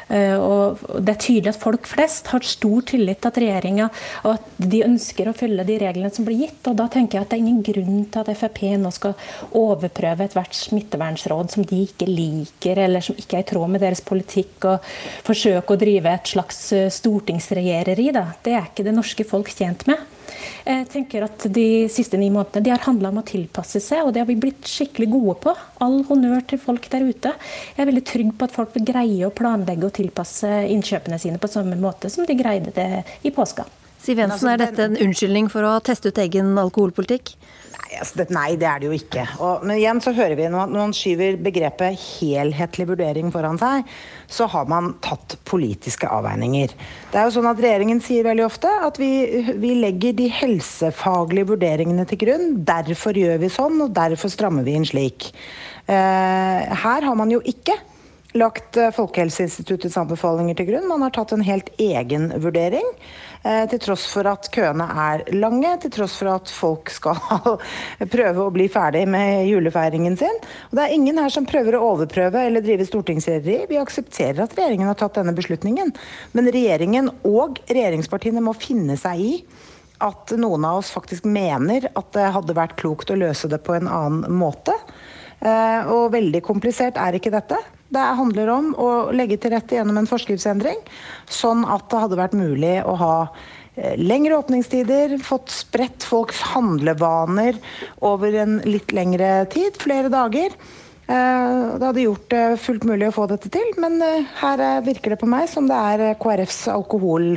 Eh, 0.10 0.36
og 0.36 0.82
det 1.05 1.14
er 1.14 1.22
tydelig 1.22 1.53
at 1.53 1.62
folk 1.62 1.88
flest 1.89 2.32
har 2.34 2.45
stor 2.45 2.86
tillit 2.89 3.22
til 3.22 3.30
at 3.30 3.39
regjeringa 3.43 3.89
og 4.24 4.32
at 4.32 4.47
de 4.57 4.82
ønsker 4.86 5.30
å 5.30 5.36
følge 5.38 5.66
de 5.68 5.78
reglene 5.84 6.12
som 6.14 6.26
blir 6.26 6.45
gitt. 6.45 6.62
og 6.66 6.78
Da 6.80 6.88
tenker 6.91 7.20
jeg 7.20 7.28
at 7.28 7.32
det 7.34 7.38
er 7.38 7.43
ingen 7.45 7.64
grunn 7.66 8.03
til 8.10 8.24
at 8.24 8.39
Frp 8.39 8.62
nå 8.80 8.91
skal 8.95 9.16
overprøve 9.57 10.26
ethvert 10.26 10.57
smittevernsråd 10.57 11.53
som 11.53 11.68
de 11.70 11.84
ikke 11.86 12.10
liker, 12.10 12.82
eller 12.86 13.05
som 13.05 13.18
ikke 13.20 13.39
er 13.39 13.45
i 13.45 13.49
tråd 13.53 13.76
med 13.76 13.86
deres 13.86 14.03
politikk, 14.05 14.70
og 14.70 14.88
forsøke 15.28 15.76
å 15.76 15.82
drive 15.82 16.14
et 16.14 16.34
slags 16.34 16.62
eh, 16.76 16.89
stortingsregjereri. 16.93 18.10
Da. 18.16 18.30
Det 18.43 18.55
er 18.55 18.72
ikke 18.72 18.88
det 18.88 18.95
norske 18.97 19.28
folk 19.28 19.53
tjent 19.53 19.86
med. 19.89 20.07
Jeg 20.66 20.88
tenker 20.91 21.26
at 21.26 21.45
De 21.53 21.88
siste 21.91 22.18
ni 22.20 22.30
månedene 22.34 22.66
de 22.66 22.74
har 22.74 22.84
handla 22.86 23.12
om 23.12 23.22
å 23.22 23.26
tilpasse 23.28 23.82
seg, 23.84 24.03
og 24.05 24.14
det 24.14 24.24
har 24.24 24.30
vi 24.30 24.38
blitt 24.39 24.68
skikkelig 24.70 25.10
gode 25.12 25.36
på. 25.45 25.55
All 25.84 26.01
honnør 26.10 26.43
til 26.49 26.62
folk 26.62 26.89
der 26.91 27.05
ute. 27.07 27.34
Jeg 27.76 27.84
er 27.84 27.89
veldig 27.89 28.05
trygg 28.07 28.34
på 28.38 28.47
at 28.47 28.55
folk 28.55 28.76
vil 28.76 28.88
greie 28.89 29.28
å 29.28 29.34
planlegge 29.36 29.89
og 29.89 29.95
tilpasse 30.00 30.50
innkjøpene 30.72 31.20
sine 31.22 31.41
på 31.41 31.52
samme 31.52 31.78
måte 31.80 32.12
som 32.14 32.26
de 32.26 32.39
greide 32.39 32.74
det 32.76 33.04
i 33.28 33.34
påska. 33.36 33.68
Siv 34.00 34.20
Jensen, 34.22 34.47
altså, 34.47 34.54
er 34.54 34.62
dette 34.62 34.86
en 34.88 35.00
unnskyldning 35.10 35.50
for 35.52 35.68
å 35.68 35.80
teste 35.84 36.14
ut 36.14 36.22
egen 36.24 36.54
alkoholpolitikk? 36.58 37.34
Altså, 37.89 38.24
nei, 38.32 38.54
det 38.60 38.68
er 38.70 38.80
det 38.80 38.88
jo 38.88 38.95
ikke. 38.95 39.24
Og, 39.41 39.64
men 39.66 39.80
igjen 39.80 40.00
så 40.04 40.14
hører 40.16 40.38
vi 40.38 40.45
når 40.52 40.72
man 40.72 40.93
skyver 40.95 41.39
begrepet 41.41 41.97
helhetlig 41.97 42.86
vurdering 42.91 43.32
foran 43.34 43.58
seg, 43.60 43.89
så 44.30 44.45
har 44.54 44.70
man 44.70 44.93
tatt 45.04 45.36
politiske 45.50 46.08
avveininger. 46.08 46.76
Det 47.10 47.20
er 47.20 47.28
jo 47.28 47.36
sånn 47.39 47.50
at 47.50 47.60
Regjeringen 47.60 48.00
sier 48.06 48.28
veldig 48.30 48.45
ofte 48.45 48.72
at 48.86 49.02
vi, 49.02 49.12
vi 49.58 49.74
legger 49.82 50.16
de 50.16 50.30
helsefaglige 50.38 51.50
vurderingene 51.52 52.06
til 52.08 52.22
grunn. 52.24 52.52
Derfor 52.70 53.18
gjør 53.18 53.41
vi 53.41 53.52
sånn, 53.52 53.82
og 53.84 53.95
derfor 53.97 54.32
strammer 54.32 54.68
vi 54.68 54.78
inn 54.78 54.88
slik. 54.88 55.32
Eh, 55.89 56.78
her 56.86 57.10
har 57.10 57.18
man 57.18 57.34
jo 57.34 57.41
ikke 57.41 57.76
lagt 58.38 58.77
eh, 58.77 58.91
Folkehelseinstituttets 58.93 59.97
anbefalinger 59.97 60.57
til 60.59 60.69
grunn. 60.69 60.88
Man 60.89 61.01
har 61.05 61.13
tatt 61.15 61.34
en 61.34 61.45
helt 61.45 61.71
egen 61.82 62.30
vurdering. 62.41 62.86
Eh, 63.41 63.63
til 63.71 63.80
tross 63.80 64.03
for 64.11 64.27
at 64.30 64.49
køene 64.53 64.86
er 65.05 65.23
lange, 65.38 65.71
til 65.80 65.93
tross 65.95 66.17
for 66.19 66.34
at 66.34 66.51
folk 66.51 66.91
skal 66.91 67.17
prøve 68.15 68.45
å 68.45 68.53
bli 68.53 68.67
ferdig 68.71 69.05
med 69.09 69.47
julefeiringen 69.47 70.17
sin. 70.19 70.41
Og 70.69 70.77
det 70.77 70.86
er 70.86 70.97
ingen 70.97 71.21
her 71.21 71.34
som 71.34 71.47
prøver 71.49 71.77
å 71.77 71.86
overprøve 71.93 72.43
eller 72.49 72.65
drive 72.65 72.88
stortingsregjereri. 72.89 73.69
Vi 73.71 73.82
aksepterer 73.82 74.43
at 74.45 74.57
regjeringen 74.57 74.91
har 74.91 74.99
tatt 74.99 75.21
denne 75.21 75.36
beslutningen. 75.38 75.95
Men 76.36 76.51
regjeringen 76.53 77.11
og 77.27 77.61
regjeringspartiene 77.71 78.43
må 78.43 78.57
finne 78.59 78.99
seg 78.99 79.23
i 79.23 79.34
at 80.03 80.32
noen 80.39 80.63
av 80.63 80.80
oss 80.80 80.93
faktisk 80.95 81.25
mener 81.27 81.89
at 81.89 82.13
det 82.15 82.30
hadde 82.36 82.55
vært 82.55 82.77
klokt 82.80 83.11
å 83.11 83.17
løse 83.19 83.49
det 83.51 83.59
på 83.65 83.75
en 83.75 83.89
annen 83.91 84.38
måte. 84.39 84.75
Eh, 85.39 85.89
og 85.91 86.13
veldig 86.13 86.43
komplisert 86.43 86.99
er 86.99 87.15
ikke 87.15 87.34
dette. 87.34 87.57
Det 87.89 88.09
handler 88.19 88.51
om 88.53 88.73
å 88.77 88.89
legge 89.15 89.39
til 89.41 89.55
rette 89.55 89.79
gjennom 89.79 89.97
en 89.97 90.09
forskriftsendring, 90.09 90.77
sånn 91.25 91.63
at 91.65 91.87
det 91.89 92.03
hadde 92.03 92.19
vært 92.19 92.35
mulig 92.37 92.75
å 92.85 92.93
ha 92.99 93.15
eh, 93.25 93.95
lengre 93.97 94.37
åpningstider, 94.37 95.17
fått 95.25 95.49
spredt 95.53 96.05
folks 96.05 96.43
handlevaner 96.51 97.57
over 98.05 98.37
en 98.43 98.59
litt 98.69 98.93
lengre 98.93 99.47
tid, 99.49 99.79
flere 99.81 100.13
dager. 100.13 100.53
Eh, 101.09 101.65
det 101.81 101.87
hadde 101.87 102.05
gjort 102.05 102.29
det 102.29 102.45
fullt 102.61 102.85
mulig 102.85 103.09
å 103.09 103.17
få 103.17 103.25
dette 103.31 103.49
til, 103.57 103.73
men 103.81 103.97
eh, 104.05 104.29
her 104.43 104.85
virker 104.85 105.15
det 105.15 105.21
på 105.23 105.31
meg 105.33 105.49
som 105.49 105.65
det 105.69 105.81
er 105.95 106.17
KrFs 106.21 106.67
alkohol 106.75 107.33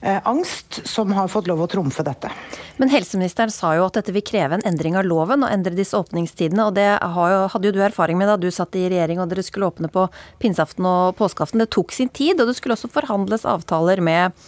angst 0.00 0.86
som 0.86 1.12
har 1.12 1.28
fått 1.28 1.48
lov 1.50 1.64
å 1.64 1.66
trumfe 1.70 2.04
dette. 2.06 2.30
Men 2.78 2.92
helseministeren 2.92 3.50
sa 3.50 3.72
jo 3.74 3.86
at 3.88 3.96
dette 3.98 4.14
vil 4.14 4.22
kreve 4.22 4.54
en 4.54 4.64
endring 4.68 4.94
av 4.98 5.06
loven 5.08 5.42
og 5.42 5.50
endre 5.50 5.74
disse 5.74 5.98
åpningstidene. 5.98 6.68
og 6.68 6.76
Det 6.76 6.86
hadde 7.02 7.66
jo 7.66 7.74
du 7.74 7.80
erfaring 7.82 8.18
med 8.20 8.30
da 8.30 8.36
du 8.38 8.46
satt 8.54 8.78
i 8.78 8.86
regjering 8.86 9.18
og 9.18 9.32
dere 9.32 9.42
skulle 9.42 9.66
åpne 9.66 9.90
på 9.90 10.06
pinseaften 10.38 10.86
og 10.86 11.18
påskeaften. 11.18 11.58
Det 11.64 11.70
tok 11.74 11.92
sin 11.96 12.08
tid, 12.08 12.38
og 12.38 12.46
det 12.46 12.54
skulle 12.58 12.78
også 12.78 12.92
forhandles 12.94 13.48
avtaler 13.48 14.00
med, 14.00 14.38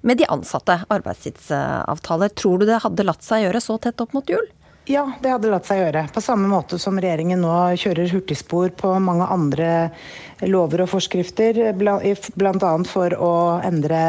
med 0.00 0.22
de 0.22 0.28
ansatte. 0.32 0.80
Arbeidstidsavtaler. 0.88 2.32
Tror 2.32 2.62
du 2.62 2.68
det 2.72 2.80
hadde 2.86 3.04
latt 3.04 3.24
seg 3.26 3.44
gjøre 3.44 3.60
så 3.60 3.76
tett 3.76 4.00
opp 4.00 4.16
mot 4.16 4.32
jul? 4.32 4.48
Ja, 4.84 5.06
det 5.22 5.30
hadde 5.32 5.48
latt 5.48 5.64
seg 5.64 5.78
gjøre. 5.80 6.02
På 6.12 6.20
samme 6.20 6.44
måte 6.50 6.76
som 6.76 6.98
regjeringen 7.00 7.40
nå 7.40 7.52
kjører 7.80 8.10
hurtigspor 8.12 8.74
på 8.76 8.90
mange 9.00 9.24
andre 9.32 9.68
lover 10.44 10.82
og 10.84 10.90
forskrifter, 10.92 11.56
bl.a. 11.78 12.72
for 12.84 13.16
å 13.16 13.32
endre 13.64 14.02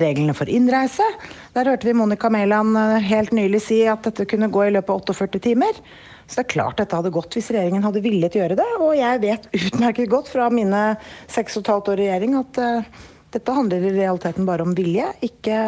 reglene 0.00 0.32
for 0.32 0.48
innreise. 0.48 1.04
Der 1.52 1.68
hørte 1.68 1.90
vi 1.90 1.96
Monica 1.98 2.32
Mæland 2.32 2.72
eh, 2.80 3.04
helt 3.04 3.36
nylig 3.36 3.60
si 3.66 3.82
at 3.84 4.08
dette 4.08 4.24
kunne 4.30 4.48
gå 4.48 4.64
i 4.64 4.72
løpet 4.72 4.94
av 4.94 5.12
48 5.12 5.42
timer. 5.44 5.84
Så 6.24 6.40
det 6.40 6.46
er 6.46 6.52
klart 6.54 6.80
dette 6.80 6.96
hadde 6.96 7.12
gått 7.12 7.36
hvis 7.36 7.52
regjeringen 7.52 7.84
hadde 7.84 8.00
villet 8.08 8.40
gjøre 8.40 8.56
det. 8.56 8.70
Og 8.80 8.96
jeg 8.96 9.20
vet 9.28 9.48
utmerket 9.60 10.08
godt 10.08 10.32
fra 10.32 10.48
mine 10.48 10.86
seks 11.28 11.60
og 11.60 11.66
et 11.66 11.72
halvt 11.74 11.92
år 11.92 12.00
i 12.00 12.08
regjering 12.08 12.40
at 12.40 12.64
uh, 12.64 13.06
dette 13.36 13.60
handler 13.60 13.84
i 13.84 13.92
realiteten 14.00 14.48
bare 14.48 14.64
om 14.64 14.72
vilje, 14.78 15.12
ikke 15.26 15.62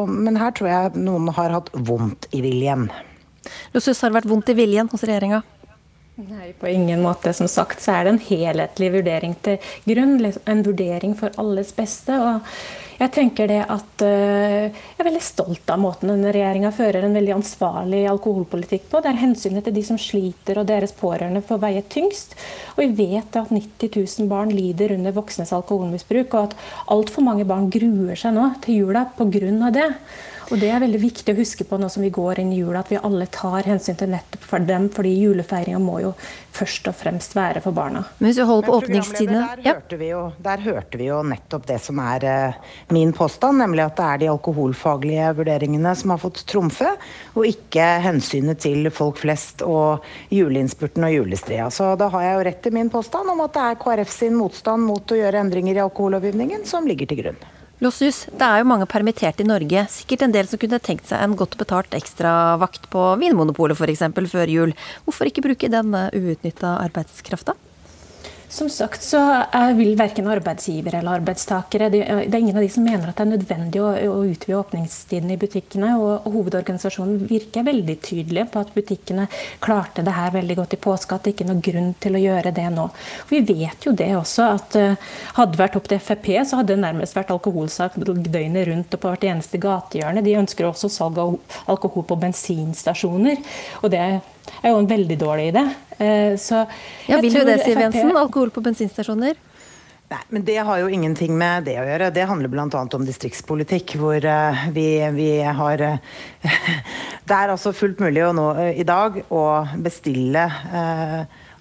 om 0.00 0.16
Men 0.24 0.40
her 0.40 0.56
tror 0.56 0.72
jeg 0.72 1.00
noen 1.02 1.28
har 1.36 1.60
hatt 1.60 1.74
vondt 1.76 2.30
i 2.32 2.40
viljen. 2.40 2.88
Lucius, 3.72 3.84
syns 3.84 4.00
det 4.00 4.08
har 4.08 4.16
vært 4.20 4.30
vondt 4.30 4.52
i 4.52 4.58
viljen 4.58 4.90
hos 4.92 5.04
regjeringa? 5.08 5.42
Nei, 6.22 6.52
på 6.52 6.68
ingen 6.68 7.00
måte. 7.02 7.32
Som 7.32 7.48
sagt 7.48 7.80
så 7.80 7.96
er 7.96 8.04
det 8.04 8.12
en 8.12 8.24
helhetlig 8.26 8.92
vurdering 8.98 9.34
til 9.44 9.72
grunn. 9.88 10.18
En 10.44 10.64
vurdering 10.66 11.16
for 11.18 11.34
alles 11.40 11.72
beste. 11.76 12.18
og 12.20 12.46
jeg 13.02 13.10
tenker 13.16 13.48
det 13.50 13.62
at 13.72 14.02
uh, 14.04 14.68
jeg 14.68 15.00
er 15.00 15.06
veldig 15.08 15.22
stolt 15.24 15.70
av 15.72 15.80
måten 15.82 16.12
denne 16.12 16.30
regjeringa 16.34 16.70
fører 16.76 17.06
en 17.06 17.16
veldig 17.16 17.32
ansvarlig 17.34 18.02
alkoholpolitikk 18.10 18.84
på. 18.92 19.00
Der 19.02 19.18
hensynet 19.18 19.66
til 19.66 19.74
de 19.74 19.82
som 19.86 19.98
sliter 19.98 20.60
og 20.60 20.68
deres 20.68 20.94
pårørende 20.94 21.42
får 21.46 21.62
veie 21.64 21.82
tyngst. 21.90 22.36
Og 22.76 22.84
vi 22.84 23.08
vet 23.16 23.40
at 23.40 23.50
90 23.50 23.96
000 23.96 24.30
barn 24.30 24.52
lider 24.54 24.94
under 24.94 25.16
voksnes 25.16 25.54
alkoholmisbruk, 25.56 26.36
og 26.36 26.52
at 26.52 26.58
altfor 26.94 27.26
mange 27.26 27.48
barn 27.48 27.72
gruer 27.72 28.18
seg 28.20 28.36
nå 28.36 28.52
til 28.62 28.84
jula 28.84 29.08
pga. 29.16 29.72
det. 29.74 29.88
Og 30.52 30.58
Det 30.60 30.68
er 30.68 30.82
veldig 30.82 30.98
viktig 31.00 31.32
å 31.32 31.38
huske 31.38 31.64
på 31.64 31.78
nå 31.80 31.88
som 31.88 32.02
vi 32.04 32.10
går 32.12 32.42
inn 32.42 32.50
i 32.52 32.58
jula, 32.58 32.82
at 32.82 32.90
vi 32.92 32.98
alle 33.00 33.24
tar 33.32 33.64
hensyn 33.64 33.96
til 33.96 34.10
nettopp 34.12 34.42
for 34.44 34.60
dem. 34.68 34.90
fordi 34.92 35.12
julefeiringa 35.16 35.78
må 35.80 35.94
jo 36.02 36.10
først 36.52 36.90
og 36.90 36.94
fremst 36.98 37.32
være 37.32 37.62
for 37.64 37.72
barna. 37.72 38.02
Men 38.18 38.28
hvis 38.28 38.40
vi 38.42 38.44
holder 38.50 38.66
på 38.66 38.74
åpningstidene 38.82 39.38
der, 39.40 39.62
ja. 39.64 39.74
hørte 39.78 39.96
jo, 40.10 40.20
der 40.44 40.64
hørte 40.66 41.00
vi 41.00 41.06
jo 41.06 41.22
nettopp 41.24 41.64
det 41.70 41.78
som 41.80 42.02
er 42.04 42.26
eh, 42.28 42.58
min 42.92 43.14
påstand, 43.16 43.62
nemlig 43.64 43.86
at 43.86 43.96
det 43.96 44.10
er 44.10 44.20
de 44.20 44.28
alkoholfaglige 44.34 45.30
vurderingene 45.40 45.94
som 45.96 46.12
har 46.12 46.20
fått 46.20 46.44
trumfe, 46.52 46.92
og 47.32 47.48
ikke 47.48 47.88
hensynet 48.04 48.60
til 48.60 48.90
folk 48.92 49.24
flest 49.24 49.64
og 49.64 50.04
juleinnspurten 50.28 51.08
og 51.08 51.16
julestria. 51.16 51.70
Så 51.72 51.94
da 51.96 52.12
har 52.12 52.28
jeg 52.28 52.36
jo 52.36 52.44
rett 52.50 52.68
i 52.68 52.76
min 52.76 52.92
påstand 52.92 53.32
om 53.32 53.40
at 53.46 53.56
det 53.56 53.64
er 53.70 53.80
KrF 53.80 54.12
sin 54.12 54.36
motstand 54.36 54.84
mot 54.84 55.16
å 55.16 55.20
gjøre 55.22 55.46
endringer 55.46 55.80
i 55.80 55.84
alkohollovgivningen 55.88 56.68
som 56.68 56.84
ligger 56.84 57.08
til 57.08 57.24
grunn. 57.24 57.42
Låshus, 57.82 58.28
det 58.38 58.46
er 58.46 58.60
jo 58.60 58.66
mange 58.70 58.86
permitterte 58.86 59.42
i 59.42 59.48
Norge. 59.48 59.80
Sikkert 59.90 60.22
en 60.22 60.34
del 60.36 60.46
som 60.46 60.60
kunne 60.62 60.78
tenkt 60.78 61.08
seg 61.08 61.18
en 61.18 61.34
godt 61.34 61.56
betalt 61.58 61.96
ekstravakt 61.98 62.86
på 62.92 63.08
Vinmonopolet 63.18 63.74
f.eks. 63.74 64.04
før 64.30 64.52
jul. 64.52 64.74
Hvorfor 65.02 65.26
ikke 65.26 65.42
bruke 65.48 65.70
den 65.72 65.90
uutnytta 65.90 66.76
arbeidskrafta? 66.84 67.56
Som 68.52 68.68
sagt 68.68 69.02
så 69.02 69.18
vil 69.78 69.94
verken 69.96 70.26
arbeidsgivere 70.28 70.98
eller 70.98 71.22
arbeidstakere 71.22 71.86
det, 71.88 72.02
er 72.04 72.34
ingen 72.36 72.58
av 72.60 72.60
de 72.60 72.68
som 72.68 72.84
mener 72.84 73.08
at 73.08 73.16
det 73.16 73.24
er 73.24 73.30
nødvendig 73.30 73.80
å, 73.80 73.92
utvide 74.28 74.58
åpningstidene 74.58 75.38
i 75.38 75.40
butikkene. 75.40 75.94
Og, 75.96 76.26
Hovedorganisasjonen 76.34 77.22
virker 77.30 77.64
veldig 77.64 77.94
tydelig 78.04 78.44
på 78.52 78.60
at 78.60 78.74
butikkene 78.74 79.24
klarte 79.64 80.04
det 80.04 80.12
her 80.12 80.34
veldig 80.34 80.56
godt 80.58 80.76
i 80.76 80.80
påske. 80.84 81.16
At 81.16 81.24
det 81.24 81.32
ikke 81.32 81.46
er 81.46 81.48
noen 81.48 81.62
grunn 81.64 81.88
til 82.04 82.18
å 82.18 82.20
gjøre 82.20 82.52
det 82.52 82.66
nå. 82.74 82.84
Vi 83.30 83.40
vet 83.48 83.86
jo 83.88 83.94
det 83.96 84.10
også 84.18 84.50
at 84.58 84.76
uh, 84.76 85.08
hadde 85.38 85.54
det 85.54 85.62
vært 85.62 85.78
opp 85.80 85.88
til 85.88 86.04
Frp, 86.10 86.28
så 86.44 86.60
hadde 86.60 86.74
det 86.74 86.84
nærmest 86.84 87.16
vært 87.16 87.32
alkoholsak 87.32 87.96
døgnet 88.04 88.68
rundt 88.68 88.98
og 88.98 89.00
på 89.00 89.14
hvert 89.14 89.24
eneste 89.30 89.62
gatehjørne. 89.64 90.26
De 90.28 90.36
ønsker 90.42 90.68
også 90.68 90.92
salg 90.92 91.22
av 91.24 91.38
alkohol 91.72 92.04
på 92.04 92.20
bensinstasjoner. 92.26 93.40
og 93.80 93.96
det 93.96 94.04
er 94.60 94.74
jo 94.74 94.78
en 94.82 94.92
veldig 94.92 95.18
dårlig 95.18 95.48
idé. 95.54 95.64
Eh, 96.02 96.36
så 96.36 96.64
ja, 97.06 97.20
vil 97.20 97.32
du 97.34 97.44
det, 97.46 97.60
Siv 97.62 97.80
Jensen? 97.80 98.16
Alkohol 98.16 98.50
på 98.50 98.62
bensinstasjoner? 98.64 99.38
Nei, 100.12 100.20
men 100.28 100.44
Det 100.44 100.56
har 100.56 100.78
jo 100.82 100.90
ingenting 100.92 101.36
med 101.38 101.64
det 101.64 101.78
å 101.80 101.86
gjøre. 101.86 102.10
Det 102.12 102.26
handler 102.28 102.50
bl.a. 102.52 102.66
om 102.68 103.06
distriktspolitikk. 103.06 103.94
Hvor 104.00 104.20
uh, 104.20 104.66
vi, 104.74 104.88
vi, 105.16 105.30
har 105.40 105.80
uh, 105.80 106.18
Det 107.28 107.38
er 107.38 107.52
altså 107.54 107.72
fullt 107.72 108.02
mulig 108.02 108.20
å 108.26 108.34
nå 108.36 108.50
uh, 108.58 108.68
i 108.76 108.84
dag 108.84 109.22
å 109.32 109.44
bestille 109.80 110.44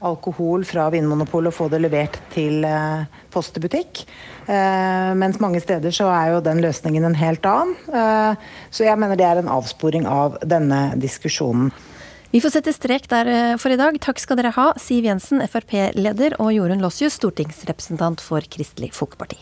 alkohol 0.02 0.64
fra 0.66 0.88
Vinmonopolet 0.90 1.52
og 1.52 1.56
få 1.56 1.68
det 1.70 1.78
levert 1.84 2.16
til 2.34 2.64
post 3.30 3.60
i 3.60 3.62
butikk. 3.62 4.00
mens 4.50 5.38
mange 5.38 5.62
steder 5.62 5.94
så 5.94 6.08
er 6.10 6.32
jo 6.32 6.40
den 6.42 6.58
løsningen 6.64 7.06
en 7.06 7.18
helt 7.20 7.46
annen. 7.46 7.76
så 8.74 8.88
jeg 8.88 8.98
mener 8.98 9.20
det 9.20 9.28
er 9.28 9.44
en 9.44 9.52
avsporing 9.60 10.08
av 10.10 10.40
denne 10.42 10.80
diskusjonen. 10.98 11.70
Vi 12.32 12.40
får 12.40 12.54
sette 12.54 12.72
strek 12.72 13.10
der 13.12 13.28
eh, 13.28 13.58
for 13.60 13.74
i 13.74 13.80
dag. 13.80 13.98
Takk 14.00 14.22
skal 14.24 14.40
dere 14.40 14.54
ha, 14.56 14.70
Siv 14.80 15.04
Jensen, 15.04 15.44
Frp-leder, 15.52 16.38
og 16.40 16.54
Jorunn 16.56 16.80
Lossius, 16.80 17.18
stortingsrepresentant 17.20 18.24
for 18.24 18.46
Kristelig 18.48 18.94
Folkeparti. 18.96 19.42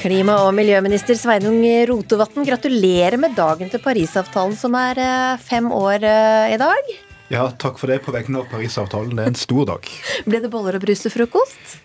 Klima- 0.00 0.38
og 0.44 0.54
miljøminister 0.56 1.16
Sveinung 1.16 1.60
Rotevatn, 1.88 2.44
gratulerer 2.44 3.16
med 3.20 3.32
dagen 3.36 3.72
til 3.72 3.80
Parisavtalen, 3.80 4.56
som 4.60 4.76
er 4.76 5.00
eh, 5.00 5.38
fem 5.40 5.72
år 5.72 6.04
eh, 6.04 6.52
i 6.52 6.60
dag. 6.60 6.98
Ja, 7.30 7.46
takk 7.62 7.78
for 7.78 7.86
det 7.86 8.00
på 8.02 8.10
vegne 8.14 8.42
av 8.42 8.50
Parisavtalen. 8.50 9.14
Det 9.14 9.22
er 9.22 9.30
en 9.30 9.38
stor 9.38 9.68
dag. 9.68 9.86
Ble 10.26 10.42
det 10.42 10.50
boller 10.50 10.74
og 10.74 10.82
brus 10.82 11.04
til 11.04 11.12
frokost? 11.14 11.78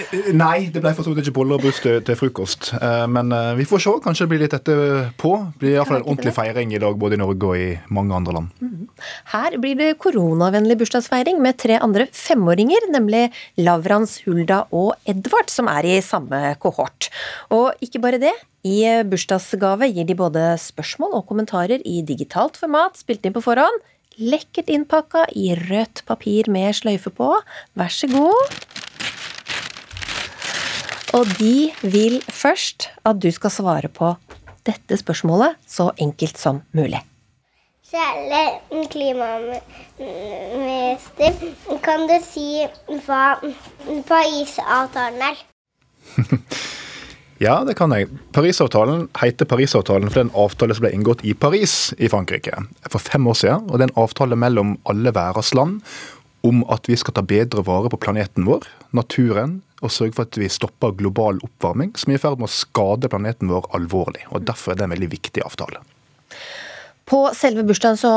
Eh, 0.00 0.28
nei, 0.36 0.68
det 0.72 0.82
ble 0.84 0.92
for 0.96 1.04
så 1.04 1.12
vidt 1.12 1.24
ikke 1.24 1.38
boller 1.38 1.56
og 1.56 1.64
brus 1.64 1.80
til, 1.80 2.02
til, 2.04 2.18
frokost. 2.20 2.70
Eh, 2.76 3.06
men 3.08 3.32
eh, 3.32 3.54
vi 3.56 3.66
får 3.68 3.82
se. 3.84 3.94
Kanskje 4.04 4.26
det 4.26 4.32
blir 4.32 4.42
litt 4.44 4.56
etterpå. 4.58 5.32
Det 5.54 5.62
blir 5.62 5.76
iallfall 5.78 6.02
en 6.02 6.06
ordentlig 6.06 6.34
feiring 6.36 6.74
i 6.76 6.82
dag 6.82 6.98
både 7.00 7.16
i 7.16 7.22
Norge 7.22 7.48
og 7.48 7.56
i 7.56 7.70
mange 7.96 8.16
andre 8.16 8.36
land. 8.36 8.52
Mhm. 8.60 8.86
Her 9.32 9.56
blir 9.62 9.78
det 9.78 9.90
koronavennlig 10.02 10.76
bursdagsfeiring 10.82 11.40
med 11.40 11.56
tre 11.62 11.78
andre 11.80 12.10
femåringer, 12.12 12.90
nemlig 12.92 13.26
Lavrans, 13.60 14.18
Hulda 14.26 14.66
og 14.76 14.92
Edvard, 15.08 15.48
som 15.52 15.70
er 15.72 15.88
i 15.88 15.98
samme 16.04 16.42
kohort. 16.60 17.08
Og 17.56 17.72
ikke 17.84 18.02
bare 18.04 18.20
det. 18.20 18.36
I 18.68 19.00
bursdagsgave 19.08 19.88
gir 19.88 20.04
de 20.04 20.18
både 20.18 20.50
spørsmål 20.60 21.16
og 21.16 21.30
kommentarer 21.30 21.80
i 21.88 22.02
digitalt 22.04 22.60
format, 22.60 23.00
spilt 23.00 23.24
inn 23.24 23.32
på 23.32 23.40
forhånd 23.40 23.80
lekkert 24.20 24.68
innpakka 24.68 25.24
i 25.32 25.54
rødt 25.56 26.04
papir 26.08 26.50
med 26.52 26.74
sløyfe 26.76 27.10
på. 27.10 27.42
Vær 27.74 27.88
så 27.92 28.06
god. 28.12 28.54
Og 31.16 31.26
de 31.40 31.72
vil 31.82 32.22
først 32.28 32.90
at 33.04 33.22
du 33.22 33.30
skal 33.34 33.50
svare 33.50 33.88
på 33.88 34.16
dette 34.68 34.96
spørsmålet 35.00 35.56
så 35.66 35.90
enkelt 35.98 36.38
som 36.38 36.62
mulig. 36.76 37.00
Kjære 37.90 38.60
klimaminister, 38.92 41.32
kan 41.82 42.06
du 42.06 42.18
si 42.22 42.66
hva 43.08 43.34
Parisavtalen 44.06 45.22
er? 45.32 45.36
Ja, 47.40 47.62
det 47.64 47.78
kan 47.78 47.88
jeg. 47.96 48.10
Parisavtalen 48.36 49.06
heter 49.16 49.48
Parisavtalen 49.48 50.10
for 50.10 50.18
det 50.18 50.26
er 50.26 50.28
en 50.28 50.42
avtale 50.42 50.74
som 50.76 50.84
ble 50.84 50.90
inngått 50.92 51.22
i 51.24 51.32
Paris 51.32 51.94
i 51.96 52.10
Frankrike 52.12 52.52
for 52.84 53.00
fem 53.00 53.24
år 53.32 53.38
siden. 53.40 53.64
Og 53.70 53.78
det 53.78 53.86
er 53.86 53.92
en 53.94 54.02
avtale 54.02 54.36
mellom 54.36 54.74
alle 54.90 55.14
verdens 55.16 55.54
land 55.56 55.78
om 56.44 56.60
at 56.72 56.88
vi 56.88 56.98
skal 57.00 57.16
ta 57.16 57.24
bedre 57.24 57.64
vare 57.64 57.88
på 57.92 58.00
planeten 58.00 58.44
vår, 58.48 58.66
naturen, 58.96 59.62
og 59.80 59.92
sørge 59.92 60.18
for 60.18 60.28
at 60.28 60.36
vi 60.40 60.48
stopper 60.52 60.92
global 60.96 61.40
oppvarming, 61.44 61.94
som 61.96 62.12
er 62.12 62.20
i 62.20 62.20
ferd 62.20 62.40
med 62.40 62.48
å 62.48 62.52
skade 62.52 63.08
planeten 63.12 63.48
vår 63.48 63.70
alvorlig. 63.76 64.26
Og 64.32 64.44
Derfor 64.44 64.74
er 64.74 64.80
det 64.80 64.88
en 64.88 64.94
veldig 64.94 65.10
viktig 65.16 65.44
avtale. 65.44 65.80
På 67.10 67.24
selve 67.34 67.64
bursdagen 67.66 67.98
så 67.98 68.10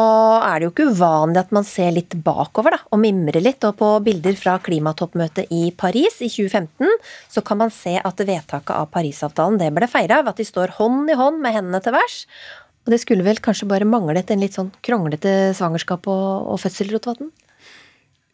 er 0.45 0.59
det 0.59 0.67
jo 0.67 0.71
ikke 0.71 0.91
uvanlig 0.93 1.39
at 1.41 1.53
man 1.55 1.65
ser 1.65 1.95
litt 1.95 2.13
bakover 2.25 2.75
da, 2.75 2.79
og 2.93 2.99
mimrer 3.01 3.41
litt. 3.41 3.65
Og 3.65 3.73
på 3.79 3.87
bilder 4.05 4.35
fra 4.37 4.59
klimatoppmøtet 4.61 5.49
i 5.49 5.71
Paris 5.73 6.19
i 6.21 6.29
2015 6.29 6.91
så 7.33 7.41
kan 7.45 7.63
man 7.63 7.73
se 7.73 7.95
at 7.97 8.21
vedtaket 8.21 8.75
av 8.75 8.91
Parisavtalen 8.93 9.57
det 9.57 9.71
ble 9.73 9.89
feira 9.89 10.21
ved 10.21 10.35
at 10.35 10.43
de 10.43 10.45
står 10.45 10.75
hånd 10.77 11.09
i 11.09 11.17
hånd 11.17 11.41
med 11.41 11.57
hendene 11.57 11.81
til 11.81 11.97
værs. 11.97 12.19
Og 12.85 12.93
det 12.93 12.99
skulle 13.01 13.25
vel 13.25 13.41
kanskje 13.41 13.69
bare 13.71 13.87
manglet 13.89 14.29
en 14.29 14.43
litt 14.43 14.59
sånn 14.59 14.69
kronglete 14.85 15.55
svangerskap 15.57 16.05
og, 16.11 16.53
og 16.53 16.61
fødsel, 16.61 16.93
Rotevatn? 16.93 17.33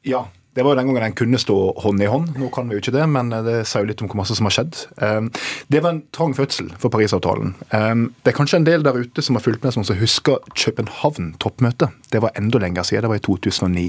Ja, 0.07 0.26
det 0.58 0.64
var 0.66 0.76
den 0.76 0.88
gangen 0.88 1.04
en 1.04 1.14
kunne 1.14 1.38
stå 1.38 1.56
hånd 1.84 2.02
i 2.02 2.08
hånd. 2.10 2.32
Nå 2.41 2.50
kan 2.54 2.70
vi 2.70 2.76
jo 2.76 2.82
ikke 2.82 2.93
det, 2.95 3.04
men 3.12 3.30
det 3.45 3.60
sier 3.70 3.84
jo 3.84 3.89
litt 3.91 4.02
om 4.02 4.10
hvor 4.10 4.18
masse 4.18 4.34
som 4.38 4.47
har 4.50 4.56
skjedd. 4.56 4.80
Ehm, 5.06 5.28
det 5.70 5.84
var 5.86 5.93
en 5.93 6.02
trang 6.16 6.34
fødsel 6.34 6.72
for 6.82 6.89
Parisavtalen. 6.93 7.54
Ehm, 7.76 8.08
det 8.26 8.34
er 8.34 8.38
kanskje 8.39 8.58
en 8.58 8.66
del 8.66 8.86
der 8.86 8.97
ute 8.97 9.22
som 9.26 9.38
har 9.38 9.45
fulgt 9.45 9.64
med, 9.64 9.76
som 9.76 9.86
husker 10.00 10.41
København-toppmøtet. 10.58 11.93
Det 12.10 12.24
var 12.26 12.34
enda 12.39 12.62
lenger 12.64 12.88
siden, 12.88 13.06
det 13.06 13.14
var 13.14 13.22
i 13.22 13.26
2009. 13.30 13.86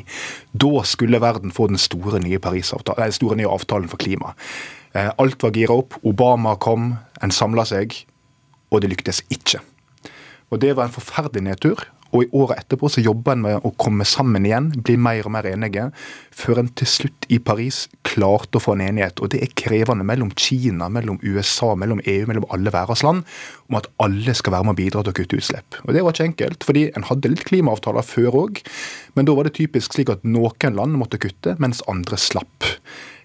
Da 0.53 0.85
skulle 0.85 1.23
verden 1.25 1.55
få 1.57 1.71
den 1.73 1.81
store 1.81 2.21
nye, 2.21 2.39
nei, 2.45 2.63
store 2.63 3.41
nye 3.41 3.49
avtalen 3.49 3.89
for 3.89 3.97
klima. 3.97 4.35
Ehm, 4.93 5.15
alt 5.17 5.43
var 5.43 5.57
gira 5.57 5.81
opp. 5.81 5.97
Obama 6.05 6.59
kom, 6.61 6.99
en 7.23 7.33
samla 7.33 7.65
seg, 7.65 7.97
og 8.71 8.85
det 8.85 8.93
lyktes 8.93 9.25
ikke. 9.33 9.65
Og 10.51 10.61
Det 10.61 10.77
var 10.77 10.85
en 10.85 10.93
forferdelig 10.93 11.43
nedtur. 11.47 11.87
Og 12.11 12.25
i 12.25 12.29
året 12.37 12.65
etterpå 12.65 12.91
så 12.91 13.03
jobber 13.05 13.37
en 13.37 13.45
med 13.45 13.67
å 13.67 13.73
komme 13.79 14.07
sammen 14.09 14.47
igjen, 14.47 14.71
bli 14.83 14.97
mer 15.01 15.27
og 15.29 15.35
mer 15.37 15.47
enige, 15.51 15.89
før 16.35 16.63
en 16.63 16.71
til 16.79 16.89
slutt 16.91 17.29
i 17.31 17.39
Paris 17.43 17.85
klarte 18.07 18.59
å 18.59 18.63
få 18.65 18.75
en 18.75 18.85
enighet. 18.89 19.23
Og 19.23 19.31
det 19.35 19.43
er 19.45 19.55
krevende 19.59 20.07
mellom 20.07 20.33
Kina, 20.35 20.91
mellom 20.93 21.21
USA, 21.23 21.73
mellom 21.79 22.03
EU, 22.05 22.27
mellom 22.31 22.49
alle 22.51 22.73
verdens 22.75 23.05
land, 23.07 23.23
om 23.71 23.79
at 23.79 23.87
alle 24.03 24.35
skal 24.37 24.57
være 24.57 24.69
med 24.69 24.75
å 24.75 24.81
bidra 24.81 25.05
til 25.05 25.15
å 25.15 25.19
kutte 25.21 25.39
utslipp. 25.39 25.81
Og 25.87 25.95
det 25.95 26.05
var 26.07 26.17
ikke 26.17 26.31
enkelt, 26.33 26.67
fordi 26.67 26.89
en 26.99 27.07
hadde 27.11 27.31
litt 27.33 27.47
klimaavtaler 27.47 28.07
før 28.07 28.43
òg, 28.47 28.63
men 29.15 29.29
da 29.29 29.37
var 29.37 29.47
det 29.47 29.57
typisk 29.61 29.95
slik 29.95 30.11
at 30.13 30.27
noen 30.27 30.79
land 30.79 30.99
måtte 30.99 31.21
kutte, 31.23 31.55
mens 31.63 31.85
andre 31.91 32.19
slapp. 32.19 32.67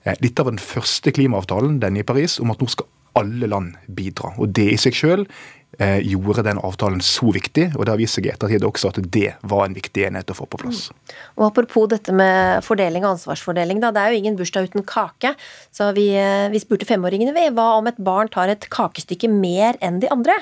Litt 0.05 0.21
dette 0.21 0.45
var 0.45 0.53
den 0.53 0.61
første 0.61 1.13
klimaavtalen, 1.15 1.79
den 1.81 1.97
i 1.97 2.05
Paris, 2.05 2.37
om 2.43 2.53
at 2.53 2.61
nå 2.61 2.69
skal 2.69 2.89
alle 3.15 3.47
land 3.47 3.77
bidra. 3.95 4.33
Og 4.41 4.51
det 4.55 4.67
i 4.73 4.79
seg 4.79 4.95
sjøl 4.97 5.23
eh, 5.23 5.29
gjorde 5.77 6.43
den 6.45 6.59
avtalen 6.63 7.01
så 7.03 7.31
viktig, 7.35 7.71
og 7.75 7.85
det 7.85 7.91
har 7.91 7.99
vist 7.99 8.17
seg 8.17 8.27
i 8.27 8.31
ettertid 8.31 8.63
også 8.63 8.93
at 8.93 8.99
det 9.11 9.33
var 9.43 9.65
en 9.65 9.75
viktig 9.75 10.05
enhet 10.07 10.31
å 10.31 10.35
få 10.37 10.47
på 10.47 10.59
plass. 10.61 10.85
Mm. 10.89 11.15
Og 11.37 11.45
Apropos 11.49 11.87
dette 11.91 12.15
med 12.15 12.63
fordeling 12.65 13.05
og 13.05 13.15
ansvarsfordeling, 13.15 13.81
da. 13.83 13.91
Det 13.95 14.01
er 14.01 14.13
jo 14.13 14.21
ingen 14.21 14.37
bursdag 14.39 14.69
uten 14.69 14.85
kake. 14.87 15.35
Så 15.75 15.91
vi, 15.95 16.09
eh, 16.15 16.49
vi 16.49 16.61
spurte 16.63 16.87
femåringene 16.87 17.33
ved 17.35 17.55
hva 17.55 17.77
om 17.79 17.87
et 17.87 17.97
barn 17.97 18.31
tar 18.31 18.51
et 18.51 18.69
kakestykke 18.69 19.29
mer 19.31 19.79
enn 19.81 19.99
de 19.99 20.11
andre? 20.11 20.35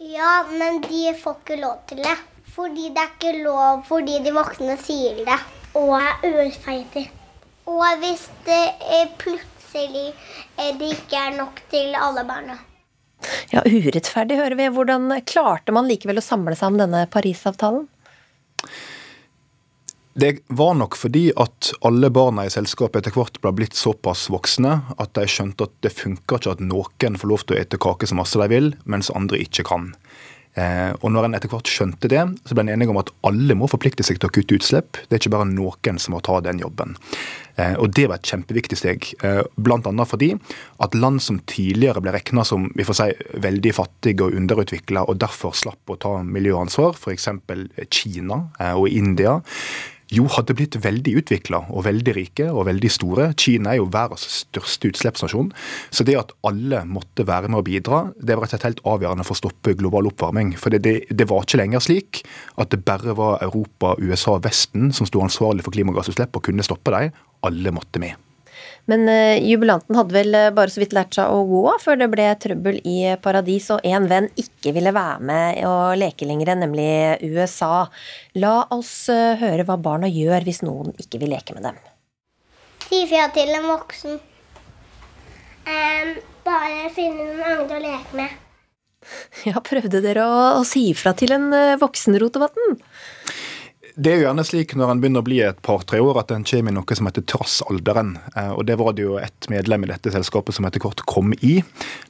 Ja, 0.00 0.44
men 0.48 0.80
de 0.80 1.12
får 1.12 1.36
ikke 1.42 1.60
lov 1.60 1.78
til 1.90 2.02
det. 2.04 2.16
Fordi 2.50 2.90
det 2.90 3.02
er 3.02 3.12
ikke 3.14 3.44
lov 3.44 3.84
fordi 3.88 4.18
de 4.24 4.32
voksne 4.34 4.76
sier 4.82 5.22
det. 5.26 5.38
Og 5.78 5.94
er 5.98 6.24
urettferdig. 6.24 7.06
Og 7.70 7.84
hvis 8.02 8.26
det 8.46 8.64
plutselig 9.20 10.08
eh, 10.58 10.74
det 10.78 10.96
ikke 10.96 11.28
er 11.28 11.38
nok 11.38 11.62
til 11.70 11.94
alle 11.94 12.26
barna. 12.26 12.58
Ja, 13.54 13.64
urettferdig 13.66 14.38
hører 14.40 14.56
vi. 14.58 14.68
Hvordan 14.72 15.10
klarte 15.28 15.74
man 15.74 15.88
likevel 15.90 16.20
å 16.20 16.24
samle 16.24 16.56
seg 16.58 16.72
om 16.72 16.80
denne 16.80 17.04
Parisavtalen? 17.10 17.86
Det 20.20 20.40
var 20.48 20.74
nok 20.74 20.96
fordi 20.98 21.30
at 21.38 21.70
alle 21.86 22.10
barna 22.12 22.44
i 22.44 22.50
selskapet 22.52 23.04
etter 23.04 23.14
hvert 23.14 23.38
ble 23.40 23.52
blitt 23.56 23.78
såpass 23.78 24.26
voksne 24.32 24.72
at 25.00 25.12
de 25.16 25.24
skjønte 25.30 25.68
at 25.68 25.76
det 25.86 25.92
funker 25.94 26.40
ikke 26.40 26.56
at 26.56 26.64
noen 26.64 27.18
får 27.20 27.30
lov 27.30 27.44
til 27.46 27.56
å 27.56 27.60
ete 27.60 27.78
kake 27.80 28.08
så 28.10 28.18
masse 28.18 28.40
de 28.40 28.48
vil, 28.50 28.72
mens 28.90 29.12
andre 29.14 29.38
ikke 29.40 29.64
kan. 29.70 29.92
Eh, 30.58 30.90
og 30.98 31.12
når 31.14 31.28
en 31.28 31.36
etter 31.38 31.50
hvert 31.52 31.70
skjønte 31.70 32.10
det, 32.10 32.22
så 32.46 32.56
ble 32.56 32.64
en 32.64 32.72
enige 32.74 32.90
om 32.90 32.98
at 33.00 33.12
alle 33.26 33.54
må 33.58 33.68
forplikte 33.70 34.04
seg 34.06 34.18
til 34.18 34.30
å 34.30 34.32
kutte 34.34 34.56
utslipp. 34.58 34.98
Det 35.06 35.14
er 35.14 35.22
ikke 35.22 35.34
bare 35.36 35.48
noen 35.50 36.00
som 36.02 36.16
må 36.16 36.22
ta 36.26 36.40
den 36.42 36.62
jobben. 36.62 36.96
Eh, 37.54 37.76
og 37.78 37.94
det 37.94 38.08
var 38.10 38.18
et 38.18 38.32
kjempeviktig 38.32 38.80
steg. 38.80 39.06
Eh, 39.26 39.42
Bl.a. 39.54 40.06
fordi 40.08 40.32
at 40.82 40.96
land 40.98 41.22
som 41.22 41.38
tidligere 41.50 42.02
ble 42.02 42.14
regna 42.16 42.44
som 42.46 42.66
vi 42.74 42.86
får 42.86 42.98
si, 42.98 43.08
veldig 43.46 43.74
fattige 43.76 44.26
og 44.26 44.36
underutvikla, 44.40 45.06
og 45.06 45.20
derfor 45.22 45.54
slapp 45.56 45.94
å 45.94 45.98
ta 46.00 46.16
miljøansvar, 46.26 46.98
f.eks. 46.98 47.30
Kina 47.90 48.42
og 48.74 48.88
India, 48.90 49.38
jo 50.10 50.26
hadde 50.34 50.56
blitt 50.58 50.78
veldig 50.82 51.14
utvikla 51.20 51.62
og 51.70 51.84
veldig 51.86 52.14
rike 52.16 52.48
og 52.50 52.66
veldig 52.68 52.90
store. 52.92 53.28
Kina 53.38 53.74
er 53.74 53.80
jo 53.80 53.90
verdens 53.92 54.26
største 54.42 54.90
utslippsnasjon. 54.90 55.52
Så 55.94 56.06
det 56.06 56.18
at 56.18 56.34
alle 56.46 56.82
måtte 56.88 57.26
være 57.28 57.50
med 57.50 57.62
å 57.62 57.66
bidra, 57.66 58.02
det 58.18 58.34
var 58.34 58.44
rett 58.44 58.54
og 58.54 58.56
slett 58.56 58.68
helt 58.68 58.82
avgjørende 58.94 59.26
for 59.26 59.38
å 59.38 59.42
stoppe 59.42 59.76
global 59.78 60.10
oppvarming. 60.10 60.54
For 60.60 60.74
det, 60.74 60.82
det, 60.86 60.96
det 61.14 61.28
var 61.30 61.46
ikke 61.46 61.62
lenger 61.62 61.84
slik 61.84 62.24
at 62.60 62.74
det 62.74 62.82
bare 62.86 63.14
var 63.18 63.38
Europa, 63.46 63.94
USA 64.02 64.38
og 64.38 64.44
Vesten 64.48 64.90
som 64.96 65.08
sto 65.08 65.22
ansvarlig 65.24 65.66
for 65.66 65.76
klimagassutslipp 65.76 66.34
og 66.36 66.50
kunne 66.50 66.66
stoppe 66.66 66.94
dem. 66.96 67.14
Alle 67.46 67.72
måtte 67.74 68.02
med. 68.02 68.29
Men 68.90 69.06
uh, 69.08 69.38
jubilanten 69.38 69.94
hadde 69.94 70.14
vel 70.16 70.34
uh, 70.34 70.48
bare 70.54 70.72
så 70.72 70.82
vidt 70.82 70.94
lært 70.96 71.14
seg 71.14 71.30
å 71.30 71.44
gå 71.46 71.74
før 71.82 72.00
det 72.00 72.08
ble 72.10 72.26
trøbbel 72.42 72.80
i 72.88 72.96
paradis, 73.22 73.68
og 73.74 73.84
en 73.86 74.08
venn 74.10 74.26
ikke 74.40 74.74
ville 74.74 74.92
være 74.96 75.26
med 75.30 75.60
og 75.68 76.00
leke 76.00 76.26
lenger, 76.26 76.56
nemlig 76.58 76.90
USA. 77.30 77.86
La 78.42 78.56
oss 78.74 78.94
uh, 79.12 79.38
høre 79.38 79.66
hva 79.68 79.78
barna 79.78 80.10
gjør 80.10 80.46
hvis 80.48 80.64
noen 80.66 80.90
ikke 80.98 81.22
vil 81.22 81.34
leke 81.36 81.54
med 81.54 81.68
dem. 81.68 81.78
Si 82.88 83.04
fra 83.06 83.28
til 83.34 83.54
en 83.54 83.70
voksen. 83.70 84.18
Um, 85.70 86.14
bare 86.42 86.90
finne 86.96 87.28
noen 87.28 87.60
andre 87.60 87.78
å 87.78 87.84
leke 87.86 88.22
med. 88.24 88.38
Ja, 89.48 89.62
prøvde 89.64 90.02
dere 90.04 90.26
å, 90.28 90.40
å 90.58 90.64
si 90.68 90.90
ifra 90.90 91.14
til 91.16 91.32
en 91.32 91.46
voksen, 91.80 92.18
Rotevatn? 92.20 92.74
Det 94.00 94.14
er 94.14 94.16
jo 94.16 94.24
gjerne 94.24 94.44
slik 94.48 94.70
når 94.80 94.94
en 94.94 95.00
begynner 95.02 95.20
å 95.20 95.26
bli 95.26 95.38
et 95.44 95.58
par-tre 95.66 95.98
år 96.00 96.22
at 96.22 96.30
en 96.32 96.44
kommer 96.48 96.72
i 96.72 96.76
noe 96.76 96.96
som 96.96 97.08
heter 97.10 97.24
trassalderen. 97.28 98.14
Eh, 98.32 98.52
og 98.54 98.62
Det 98.64 98.78
var 98.80 98.94
det 98.96 99.04
jo 99.04 99.18
et 99.20 99.48
medlem 99.52 99.84
i 99.84 99.90
dette 99.90 100.12
selskapet 100.14 100.56
som 100.56 100.64
etter 100.64 100.80
kort 100.80 101.02
kom 101.10 101.34
i, 101.44 101.58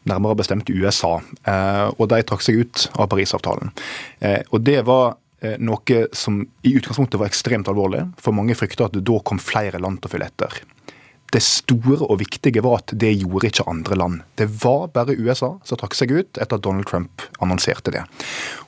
nærmere 0.06 0.38
bestemt 0.38 0.70
USA. 0.70 1.16
Eh, 1.42 1.88
og 1.96 2.06
de 2.12 2.20
trakk 2.22 2.44
seg 2.46 2.62
ut 2.62 2.86
av 2.94 3.10
Parisavtalen. 3.10 3.74
Eh, 4.20 4.38
og 4.52 4.62
det 4.68 4.84
var 4.86 5.16
noe 5.56 5.98
som 6.12 6.42
i 6.68 6.74
utgangspunktet 6.76 7.16
var 7.16 7.30
ekstremt 7.30 7.68
alvorlig, 7.72 8.02
for 8.20 8.36
mange 8.36 8.52
frykta 8.52 8.90
at 8.90 8.98
da 9.00 9.14
kom 9.24 9.38
flere 9.40 9.80
land 9.80 10.02
til 10.02 10.10
å 10.10 10.12
følge 10.12 10.26
etter. 10.28 10.58
Det 11.30 11.42
store 11.44 12.00
og 12.06 12.18
viktige 12.20 12.62
var 12.64 12.80
at 12.80 12.94
det 12.98 13.12
gjorde 13.20 13.50
ikke 13.50 13.66
andre 13.70 13.98
land. 13.98 14.20
Det 14.38 14.48
var 14.62 14.88
bare 14.94 15.16
USA 15.18 15.52
som 15.66 15.78
trakk 15.78 15.94
seg 15.98 16.10
ut 16.10 16.40
etter 16.40 16.58
at 16.58 16.64
Donald 16.64 16.88
Trump 16.90 17.22
annonserte 17.42 17.94
det. 17.94 18.04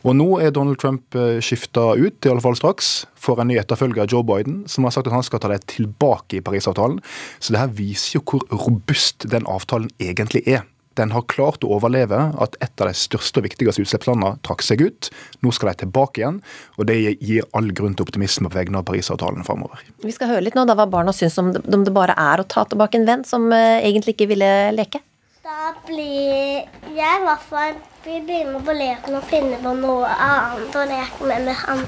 Og 0.06 0.16
nå 0.18 0.28
er 0.42 0.54
Donald 0.54 0.78
Trump 0.82 1.16
eh, 1.18 1.40
skifta 1.42 1.92
ut, 1.98 2.18
i 2.22 2.30
alle 2.30 2.44
fall 2.44 2.58
straks, 2.58 2.92
for 3.18 3.38
en 3.42 3.50
ny 3.50 3.58
etterfølger 3.60 4.04
av 4.04 4.12
Joe 4.14 4.26
Biden, 4.26 4.62
som 4.70 4.86
har 4.86 4.94
sagt 4.94 5.10
at 5.10 5.16
han 5.16 5.26
skal 5.26 5.42
ta 5.42 5.50
det 5.52 5.62
tilbake 5.74 6.38
i 6.38 6.44
Parisavtalen. 6.44 7.00
Så 7.38 7.54
det 7.54 7.62
her 7.62 7.74
viser 7.78 8.18
jo 8.18 8.24
hvor 8.26 8.46
robust 8.66 9.26
den 9.30 9.46
avtalen 9.50 9.90
egentlig 10.02 10.46
er 10.46 10.66
den 10.98 11.12
har 11.14 11.24
klart 11.30 11.64
å 11.64 11.72
overleve 11.76 12.18
at 12.42 12.56
et 12.64 12.82
av 12.82 12.90
de 12.90 12.96
største 12.96 13.40
og 13.40 13.46
viktigste 13.46 13.84
utslippslandene 13.84 14.40
trakk 14.46 14.64
seg 14.66 14.84
ut. 14.84 15.10
Nå 15.44 15.52
skal 15.54 15.72
de 15.72 15.84
tilbake 15.84 16.22
igjen, 16.22 16.40
og 16.78 16.88
det 16.90 16.98
gir 16.98 17.46
all 17.56 17.70
grunn 17.76 17.96
til 17.96 18.06
optimisme 18.06 18.50
på 18.50 18.58
vegne 18.58 18.82
av 18.82 18.88
Parisavtalen 18.88 19.46
framover. 19.46 19.84
Vi 20.04 20.14
skal 20.14 20.34
høre 20.34 20.44
litt 20.46 20.58
nå 20.58 20.66
da 20.68 20.76
hva 20.78 20.88
barna 20.90 21.14
syns 21.16 21.38
om 21.42 21.52
det, 21.54 21.64
om 21.68 21.86
det 21.86 21.94
bare 21.94 22.16
er 22.18 22.42
å 22.42 22.48
ta 22.48 22.66
tilbake 22.68 23.00
en 23.00 23.08
venn 23.08 23.24
som 23.28 23.48
uh, 23.52 23.78
egentlig 23.80 24.16
ikke 24.16 24.30
ville 24.34 24.52
leke. 24.76 25.02
Da 25.42 25.72
blir 25.86 26.62
jeg 26.94 27.18
i 27.18 27.24
hvert 27.24 27.48
fall 27.48 27.74
vi 28.04 28.20
begynner 28.26 28.62
på 28.66 28.74
leken 28.74 29.14
og 29.14 29.26
finne 29.30 29.58
på 29.62 29.72
noe 29.78 30.08
annet 30.10 30.74
å 30.74 30.86
leke 30.90 31.26
med 31.28 31.44
med 31.46 31.58
han. 31.60 31.84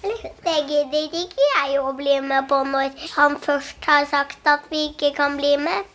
Det 0.00 0.56
gidder 0.70 1.16
ikke 1.20 1.48
jeg 1.48 1.80
å 1.82 1.90
bli 1.96 2.20
med 2.24 2.46
på 2.48 2.60
når 2.66 2.94
han 3.16 3.34
først 3.42 3.84
har 3.90 4.06
sagt 4.08 4.46
at 4.48 4.68
vi 4.72 4.86
ikke 4.92 5.10
kan 5.16 5.34
bli 5.40 5.56
med. 5.60 5.88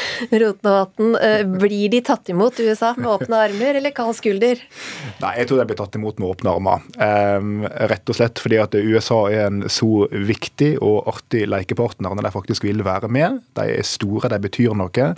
Rotevatn, 0.42 1.14
eh, 1.16 1.44
blir 1.46 1.88
de 1.92 2.00
tatt 2.04 2.28
imot 2.32 2.60
USA 2.60 2.92
med 2.96 3.10
åpne 3.10 3.40
armer 3.48 3.78
eller 3.80 3.94
kald 3.94 4.16
skulder? 4.18 4.60
Nei, 5.22 5.32
jeg 5.38 5.48
tror 5.48 5.62
de 5.62 5.66
blir 5.70 5.80
tatt 5.80 5.98
imot 5.98 6.20
med 6.22 6.28
åpne 6.30 6.54
armer. 6.54 6.86
Um, 6.96 7.52
rett 7.92 8.12
og 8.12 8.18
slett 8.18 8.42
fordi 8.42 8.60
at 8.62 8.76
USA 8.76 9.20
er 9.30 9.46
en 9.48 9.62
så 9.72 10.06
viktig 10.12 10.74
og 10.80 11.08
artig 11.12 11.44
lekepartner 11.50 12.14
når 12.14 12.28
de 12.28 12.34
faktisk 12.34 12.66
vil 12.68 12.84
være 12.86 13.10
med. 13.12 13.42
De 13.58 13.68
er 13.78 13.86
store, 13.86 14.30
de 14.32 14.40
betyr 14.42 14.76
noe. 14.78 15.08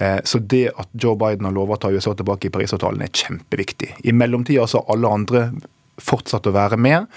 Uh, 0.00 0.18
så 0.24 0.42
det 0.42 0.68
at 0.72 0.90
Joe 0.92 1.18
Biden 1.18 1.48
har 1.48 1.56
lova 1.56 1.78
å 1.78 1.82
ta 1.82 1.92
USA 1.92 2.14
tilbake 2.18 2.48
i 2.48 2.54
Parisavtalen 2.54 3.04
er 3.04 3.12
kjempeviktig. 3.12 3.94
I 4.06 4.16
mellomtida 4.16 4.66
har 4.66 4.90
alle 4.92 5.16
andre 5.20 5.46
fortsatt 6.02 6.48
å 6.48 6.54
være 6.54 6.78
med. 6.80 7.10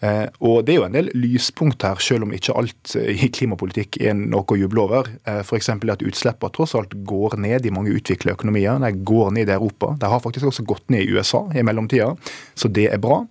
Eh, 0.00 0.26
og 0.40 0.64
Det 0.64 0.72
er 0.72 0.78
jo 0.78 0.86
en 0.86 0.94
del 0.96 1.10
lyspunkt 1.12 1.84
her, 1.84 2.00
selv 2.00 2.24
om 2.24 2.32
ikke 2.32 2.54
alt 2.56 2.94
eh, 2.96 3.24
i 3.26 3.28
klimapolitikk 3.32 3.98
er 4.00 4.16
noe 4.16 4.48
å 4.48 4.56
juble 4.56 4.80
over. 4.86 5.10
Eh, 5.28 5.42
F.eks. 5.44 5.68
at 5.68 6.04
utslippene 6.06 6.54
tross 6.56 6.74
alt 6.78 6.94
går 7.06 7.36
ned 7.40 7.66
i 7.68 7.72
mange 7.74 7.92
utvikla 7.92 8.34
økonomier. 8.38 8.80
De 8.80 9.04
går 9.04 9.34
ned 9.36 9.52
i 9.52 9.56
Europa. 9.56 9.92
De 10.00 10.08
har 10.08 10.22
faktisk 10.24 10.48
også 10.48 10.64
gått 10.68 10.88
ned 10.92 11.04
i 11.04 11.12
USA 11.12 11.42
i 11.52 11.64
mellomtida, 11.66 12.14
så 12.54 12.70
det 12.72 12.88
er 12.94 13.02
bra. 13.02 13.22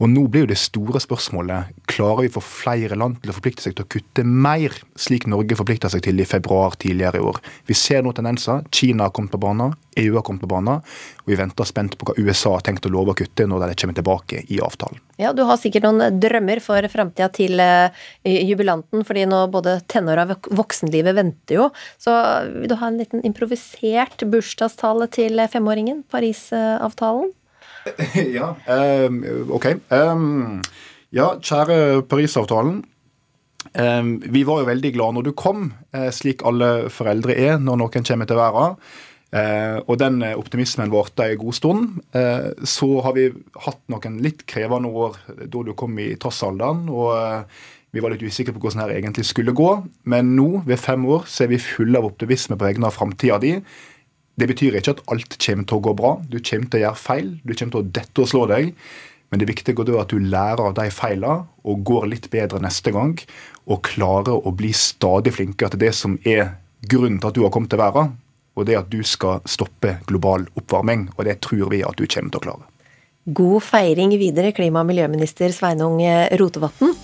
Og 0.00 0.12
Nå 0.16 0.26
blir 0.32 0.46
jo 0.46 0.52
det 0.54 0.60
store 0.60 1.02
spørsmålet 1.02 1.74
klarer 1.90 2.24
vi 2.24 2.30
å 2.32 2.36
få 2.38 2.44
flere 2.44 2.96
land 2.96 3.20
til 3.20 3.32
å 3.32 3.36
forplikte 3.36 3.66
seg 3.66 3.76
til 3.76 3.84
å 3.84 3.90
kutte 3.92 4.24
mer, 4.24 4.72
slik 4.96 5.26
Norge 5.28 5.58
forplikta 5.58 5.90
seg 5.92 6.04
til 6.06 6.22
i 6.22 6.28
februar 6.28 6.78
tidligere 6.80 7.20
i 7.20 7.26
år. 7.26 7.42
Vi 7.68 7.76
ser 7.76 8.04
nå 8.06 8.14
tendenser. 8.16 8.64
Kina 8.72 9.08
har 9.08 9.14
kommet 9.16 9.34
på 9.34 9.42
banen, 9.42 9.76
EU 10.00 10.16
har 10.16 10.24
kommet 10.24 10.44
på 10.44 10.50
banen, 10.50 10.80
og 11.26 11.32
vi 11.32 11.38
venter 11.40 11.66
spent 11.66 11.96
på 11.98 12.06
hva 12.06 12.14
USA 12.22 12.52
har 12.54 12.62
tenkt 12.62 12.86
å 12.86 12.90
love 12.94 13.10
å 13.10 13.18
kutte 13.18 13.48
når 13.50 13.64
de 13.66 13.76
kommer 13.80 13.96
tilbake 13.98 14.44
i 14.46 14.60
avtalen. 14.62 15.00
Ja, 15.18 15.32
Du 15.34 15.42
har 15.48 15.58
sikkert 15.58 15.82
noen 15.82 16.20
drømmer 16.22 16.60
for 16.62 16.86
framtida 16.92 17.26
til 17.34 17.58
uh, 17.58 17.90
jubilanten, 18.22 19.02
fordi 19.02 19.24
nå 19.26 19.40
både 19.50 19.80
tenåra 19.90 20.28
og 20.30 20.46
voksenlivet 20.54 21.16
venter 21.18 21.58
jo. 21.58 21.66
Så 21.98 22.14
vil 22.54 22.70
du 22.70 22.76
ha 22.78 22.92
en 22.92 23.00
liten 23.00 23.26
improvisert 23.26 24.22
bursdagstale 24.30 25.10
til 25.10 25.42
femåringen? 25.50 26.04
Parisavtalen? 26.14 27.32
ja, 28.38 28.52
um, 28.70 29.18
ok. 29.58 29.66
Um, 29.90 30.60
ja, 31.10 31.32
kjære 31.42 32.04
Parisavtalen. 32.06 32.84
Um, 33.74 34.14
vi 34.22 34.46
var 34.46 34.62
jo 34.62 34.70
veldig 34.70 34.94
glade 34.94 35.18
når 35.18 35.26
du 35.26 35.34
kom, 35.34 35.72
uh, 35.90 36.08
slik 36.14 36.46
alle 36.46 36.86
foreldre 36.94 37.34
er 37.34 37.58
når 37.58 37.82
noen 37.82 38.06
kommer 38.06 38.30
til 38.30 38.38
verden. 38.38 38.78
Eh, 39.34 39.78
og 39.82 39.98
den 39.98 40.20
optimismen 40.22 40.92
varte 40.92 41.26
en 41.26 41.40
god 41.40 41.56
stund. 41.56 41.96
Eh, 42.14 42.52
så 42.62 42.88
har 43.02 43.16
vi 43.16 43.30
hatt 43.64 43.82
noen 43.90 44.20
litt 44.22 44.44
krevende 44.48 44.92
år 44.92 45.18
da 45.42 45.64
du 45.66 45.72
kom 45.74 45.98
i 45.98 46.12
trassalderen. 46.20 46.86
og 46.92 47.10
eh, 47.16 47.64
vi 47.96 48.02
var 48.04 48.12
litt 48.12 48.26
usikre 48.26 48.52
på 48.52 48.60
hvordan 48.60 48.90
det 48.90 48.98
egentlig 48.98 49.24
skulle 49.24 49.56
gå. 49.56 49.70
Men 50.12 50.34
nå, 50.36 50.62
ved 50.66 50.80
fem 50.82 51.04
år, 51.08 51.24
så 51.30 51.46
er 51.46 51.54
vi 51.54 51.62
fulle 51.62 51.96
av 51.96 52.04
optimisme 52.10 52.58
på 52.58 52.66
vegne 52.66 52.90
av 52.90 52.92
framtida 52.92 53.38
di. 53.40 53.54
Det 54.36 54.48
betyr 54.50 54.76
ikke 54.76 54.98
at 54.98 55.04
alt 55.14 55.38
kommer 55.40 55.64
til 55.64 55.78
å 55.78 55.84
gå 55.86 55.94
bra. 55.96 56.10
Du 56.28 56.36
kommer 56.36 56.68
til 56.68 56.82
å 56.82 56.84
gjøre 56.84 57.00
feil. 57.00 57.30
Du 57.40 57.54
kommer 57.54 57.72
til 57.72 57.80
å 57.80 57.92
dette 57.98 58.20
og 58.20 58.28
slå 58.28 58.42
deg. 58.50 58.74
Men 59.32 59.40
det 59.40 59.48
viktige 59.48 59.86
er 59.86 60.02
at 60.02 60.12
du 60.12 60.20
lærer 60.20 60.62
av 60.66 60.76
de 60.76 60.90
feilene 60.92 61.46
og 61.64 61.88
går 61.88 62.10
litt 62.12 62.28
bedre 62.34 62.60
neste 62.60 62.92
gang. 62.92 63.16
Og 63.64 63.86
klarer 63.88 64.36
å 64.36 64.52
bli 64.52 64.74
stadig 64.76 65.32
flinkere 65.38 65.72
til 65.72 65.84
det 65.86 65.94
som 65.96 66.20
er 66.28 66.58
grunnen 66.86 67.16
til 67.22 67.32
at 67.32 67.38
du 67.38 67.46
har 67.46 67.54
kommet 67.54 67.72
til 67.72 67.80
verden 67.80 68.12
og 68.56 68.66
det 68.68 68.78
at 68.80 68.88
du 68.90 69.02
skal 69.06 69.42
stoppe 69.48 69.98
global 70.08 70.48
oppvarming. 70.56 71.10
Og 71.16 71.28
det 71.28 71.40
tror 71.44 71.70
vi 71.72 71.84
at 71.86 71.98
du 71.98 72.06
kommer 72.06 72.32
til 72.32 72.40
å 72.40 72.46
klare. 72.48 72.70
God 73.26 73.62
feiring 73.66 74.14
videre, 74.20 74.54
klima- 74.54 74.84
og 74.84 74.90
miljøminister 74.90 75.52
Sveinung 75.54 75.98
Rotevatn. 76.38 76.94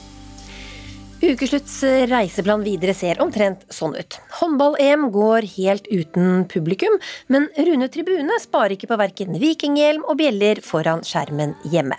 Ukeslutts 1.22 1.76
reiseplan 2.10 2.64
videre 2.66 2.94
ser 2.98 3.20
omtrent 3.22 3.62
sånn 3.70 3.94
ut. 3.94 4.16
Håndball-EM 4.40 5.06
går 5.14 5.46
helt 5.54 5.86
uten 5.86 6.48
publikum, 6.50 6.96
men 7.30 7.46
Rune 7.54 7.86
Tribune 7.94 8.38
sparer 8.42 8.74
ikke 8.74 8.90
på 8.90 8.98
verken 8.98 9.38
vikinghjelm 9.38 10.02
og 10.02 10.18
bjeller 10.18 10.62
foran 10.66 11.04
skjermen 11.06 11.54
hjemme. 11.70 11.98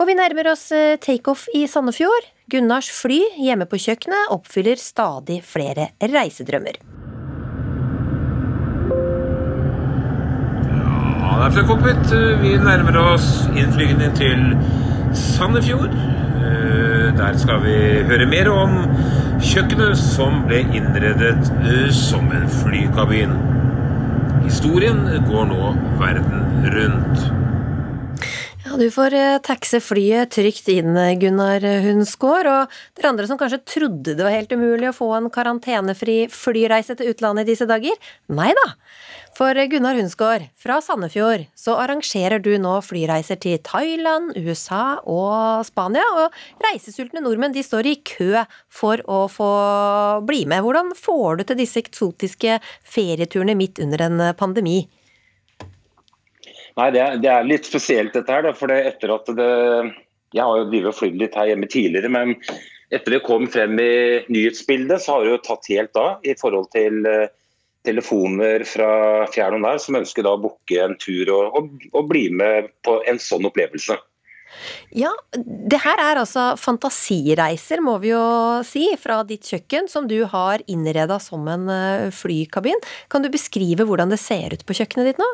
Og 0.00 0.08
vi 0.08 0.16
nærmer 0.16 0.54
oss 0.54 0.70
eh, 0.72 0.96
takeoff 0.96 1.44
i 1.52 1.66
Sandefjord. 1.68 2.30
Gunnars 2.50 2.88
fly 2.88 3.20
hjemme 3.36 3.68
på 3.68 3.82
kjøkkenet 3.84 4.32
oppfyller 4.32 4.80
stadig 4.80 5.42
flere 5.44 5.90
reisedrømmer. 6.00 6.80
Er 11.40 11.52
fra 11.54 11.62
cockpit. 11.64 12.10
Vi 12.42 12.50
nærmer 12.60 12.96
oss 13.00 13.28
innflygningen 13.56 14.12
til 14.18 14.42
Sandefjord. 15.16 15.94
Eh, 16.40 17.06
der 17.16 17.38
skal 17.40 17.62
vi 17.64 17.76
høre 18.10 18.26
mer 18.28 18.50
om 18.52 18.76
kjøkkenet 19.40 19.96
som 19.96 20.42
ble 20.48 20.60
innredet 20.68 21.48
eh, 21.64 21.88
som 21.96 22.28
en 22.36 22.44
flykabin. 22.60 23.32
Historien 24.44 25.00
går 25.30 25.48
nå 25.48 25.74
verden 26.00 26.66
rundt. 26.74 27.28
Ja, 28.66 28.76
Du 28.76 28.86
får 28.92 29.16
eh, 29.16 29.40
taxe 29.46 29.80
flyet 29.80 30.34
trygt 30.36 30.68
inn, 30.68 30.92
Gunnar 31.22 31.64
Hunsgaard. 31.86 32.50
Og 32.52 32.80
dere 33.00 33.14
andre 33.14 33.30
som 33.30 33.40
kanskje 33.40 33.62
trodde 33.64 34.12
det 34.12 34.26
var 34.26 34.36
helt 34.36 34.52
umulig 34.52 34.92
å 34.92 34.96
få 34.96 35.14
en 35.16 35.32
karantenefri 35.32 36.26
flyreise 36.32 36.98
til 37.00 37.14
utlandet 37.14 37.48
i 37.48 37.54
disse 37.54 37.68
dager? 37.70 37.96
Nei 38.28 38.52
da. 38.60 38.74
For 39.40 39.56
Gunnar 39.72 39.96
Hunsgaard, 39.96 40.42
fra 40.52 40.82
Sandefjord 40.84 41.46
så 41.56 41.72
arrangerer 41.80 42.42
du 42.44 42.50
nå 42.60 42.74
flyreiser 42.84 43.38
til 43.40 43.54
Thailand, 43.64 44.34
USA 44.36 44.98
og 45.08 45.62
Spania. 45.64 46.04
Og 46.20 46.36
reisesultne 46.60 47.22
nordmenn 47.24 47.54
de 47.54 47.62
står 47.64 47.88
i 47.88 47.94
kø 48.04 48.42
for 48.68 49.00
å 49.08 49.22
få 49.32 49.48
bli 50.28 50.42
med. 50.44 50.60
Hvordan 50.60 50.92
får 50.92 51.40
du 51.40 51.44
til 51.48 51.60
disse 51.62 51.80
eksotiske 51.80 52.58
ferieturene 52.84 53.56
midt 53.56 53.80
under 53.80 54.04
en 54.10 54.26
pandemi? 54.36 54.82
Nei, 56.76 56.92
det 56.92 57.00
er, 57.06 57.16
det 57.24 57.32
er, 57.32 57.48
litt 57.48 57.72
spesielt 57.72 58.12
dette 58.12 58.36
her. 58.36 58.52
For 58.52 58.68
det 58.68 58.82
etter 58.92 59.16
at 59.16 59.34
det 59.40 59.50
Jeg 60.36 60.44
har 60.44 60.68
jo 60.68 60.96
flydd 61.00 61.16
litt 61.24 61.40
her 61.40 61.54
hjemme 61.54 61.72
tidligere, 61.78 62.12
men 62.12 62.36
etter 62.92 63.16
det 63.16 63.24
kom 63.24 63.48
frem 63.48 63.80
i 63.80 64.20
nyhetsbildet, 64.28 65.00
så 65.00 65.16
har 65.16 65.24
det 65.24 65.38
jo 65.38 65.44
tatt 65.48 65.72
helt 65.72 65.96
av 65.96 66.28
i 66.28 66.36
forhold 66.36 66.68
til 66.76 67.06
uh, 67.08 67.30
telefoner 67.86 68.64
fra 68.68 68.90
fjern 69.32 69.58
og 69.58 69.64
nær 69.64 69.80
som 69.82 69.98
ønsker 70.00 70.26
da 70.26 70.36
å 70.36 70.42
booke 70.42 70.78
en 70.82 70.96
tur 71.00 71.30
og, 71.32 71.56
og, 71.56 71.88
og, 71.94 72.06
bli 72.10 72.28
med 72.32 72.70
på 72.86 73.00
en 73.08 73.20
sånn 73.22 73.48
opplevelse. 73.48 73.96
Ja, 74.90 75.12
det 75.36 75.78
her 75.84 76.00
er 76.02 76.18
altså 76.20 76.50
fantasireiser, 76.58 77.80
må 77.84 77.94
vi 78.02 78.10
jo 78.10 78.22
si, 78.66 78.88
fra 78.98 79.20
ditt 79.26 79.46
kjøkken, 79.46 79.86
som 79.88 80.08
du 80.10 80.18
har 80.28 80.64
innreda 80.66 81.20
som 81.22 81.46
en 81.48 81.70
eh, 81.70 82.08
flykabin. 82.14 82.82
Kan 83.08 83.22
du 83.22 83.30
beskrive 83.32 83.86
hvordan 83.86 84.10
det 84.10 84.18
ser 84.20 84.56
ut 84.56 84.66
på 84.66 84.76
kjøkkenet 84.80 85.12
ditt 85.12 85.22
nå? 85.22 85.28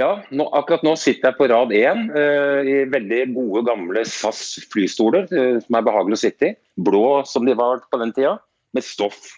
Ja, 0.00 0.22
nå, 0.32 0.46
akkurat 0.56 0.84
nå 0.86 0.94
sitter 0.96 1.28
jeg 1.28 1.36
på 1.36 1.50
rad 1.52 1.72
én 1.76 2.06
eh, 2.16 2.60
i 2.64 2.76
veldig 2.88 3.20
gode, 3.34 3.66
gamle 3.68 4.06
SAS 4.08 4.62
flystoler 4.72 5.28
eh, 5.28 5.58
som 5.60 5.76
er 5.76 5.84
behagelig 5.84 6.16
å 6.16 6.22
sitte 6.24 6.48
i. 6.48 6.56
Blå 6.80 7.20
som 7.28 7.44
de 7.44 7.54
var 7.58 7.84
på 7.92 8.00
den 8.00 8.14
tida, 8.16 8.38
med 8.72 8.86
stoff. 8.86 9.34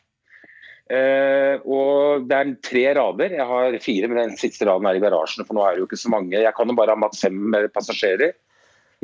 Uh, 0.84 1.56
og 1.64 2.26
Det 2.28 2.36
er 2.36 2.54
tre 2.64 2.84
rader. 2.98 3.36
Jeg 3.38 3.48
har 3.48 3.78
fire, 3.80 4.10
men 4.10 4.20
den 4.20 4.38
siste 4.40 4.68
raden 4.68 4.88
er 4.90 4.98
i 4.98 5.02
garasjen. 5.02 5.46
For 5.48 5.56
nå 5.56 5.64
er 5.64 5.74
det 5.74 5.84
jo 5.84 5.88
ikke 5.88 6.02
så 6.04 6.12
mange. 6.12 6.36
Jeg 6.36 6.56
kan 6.56 6.68
jo 6.68 6.76
bare 6.78 6.96
ha 6.96 7.00
maks 7.00 7.24
fem 7.24 7.56
passasjerer 7.74 8.34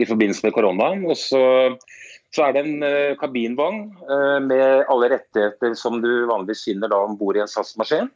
i 0.00 0.06
forbindelse 0.08 0.46
med 0.46 0.56
koronaen. 0.56 1.04
Og 1.08 1.16
så, 1.18 1.42
så 2.36 2.46
er 2.46 2.56
det 2.56 2.64
en 2.64 3.16
kabinvogn 3.20 3.82
med 4.46 4.86
alle 4.92 5.10
rettigheter 5.16 5.74
som 5.76 5.98
du 6.04 6.08
vanligvis 6.30 6.64
finner 6.68 6.92
da 6.92 7.02
om 7.04 7.18
bord 7.20 7.36
i 7.36 7.42
en 7.44 7.50
SAS-maskin. 7.50 8.08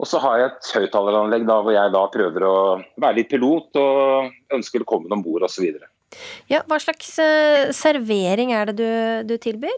Og 0.00 0.08
så 0.08 0.20
har 0.22 0.38
jeg 0.40 0.50
et 0.50 0.68
høyttaleranlegg 0.78 1.44
hvor 1.48 1.72
jeg 1.74 1.92
da 1.92 2.02
prøver 2.12 2.46
å 2.48 2.56
være 3.00 3.18
litt 3.20 3.32
pilot 3.32 3.76
og 3.80 4.54
ønsker 4.56 4.80
velkommen 4.80 5.12
om 5.12 5.24
bord 5.24 5.44
osv. 5.46 5.68
Ja, 6.50 6.62
hva 6.68 6.78
slags 6.80 7.12
uh, 7.20 7.70
servering 7.76 8.54
er 8.56 8.72
det 8.72 8.76
du, 8.80 8.88
du, 9.28 9.36
tilbyr? 9.40 9.76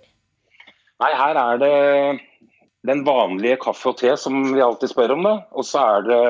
Nei, 1.03 1.11
her 1.19 1.39
er 1.41 1.61
det 1.61 1.75
den 2.85 3.05
vanlige 3.07 3.61
kaffe 3.65 3.93
og 3.93 4.01
te 4.01 4.13
som 4.21 4.41
vi 4.53 4.63
alltid 4.65 4.93
spør 4.93 5.17
om. 5.17 5.25
da. 5.27 5.37
Og 5.57 5.67
så 5.69 5.85
er 5.97 6.09
det 6.09 6.25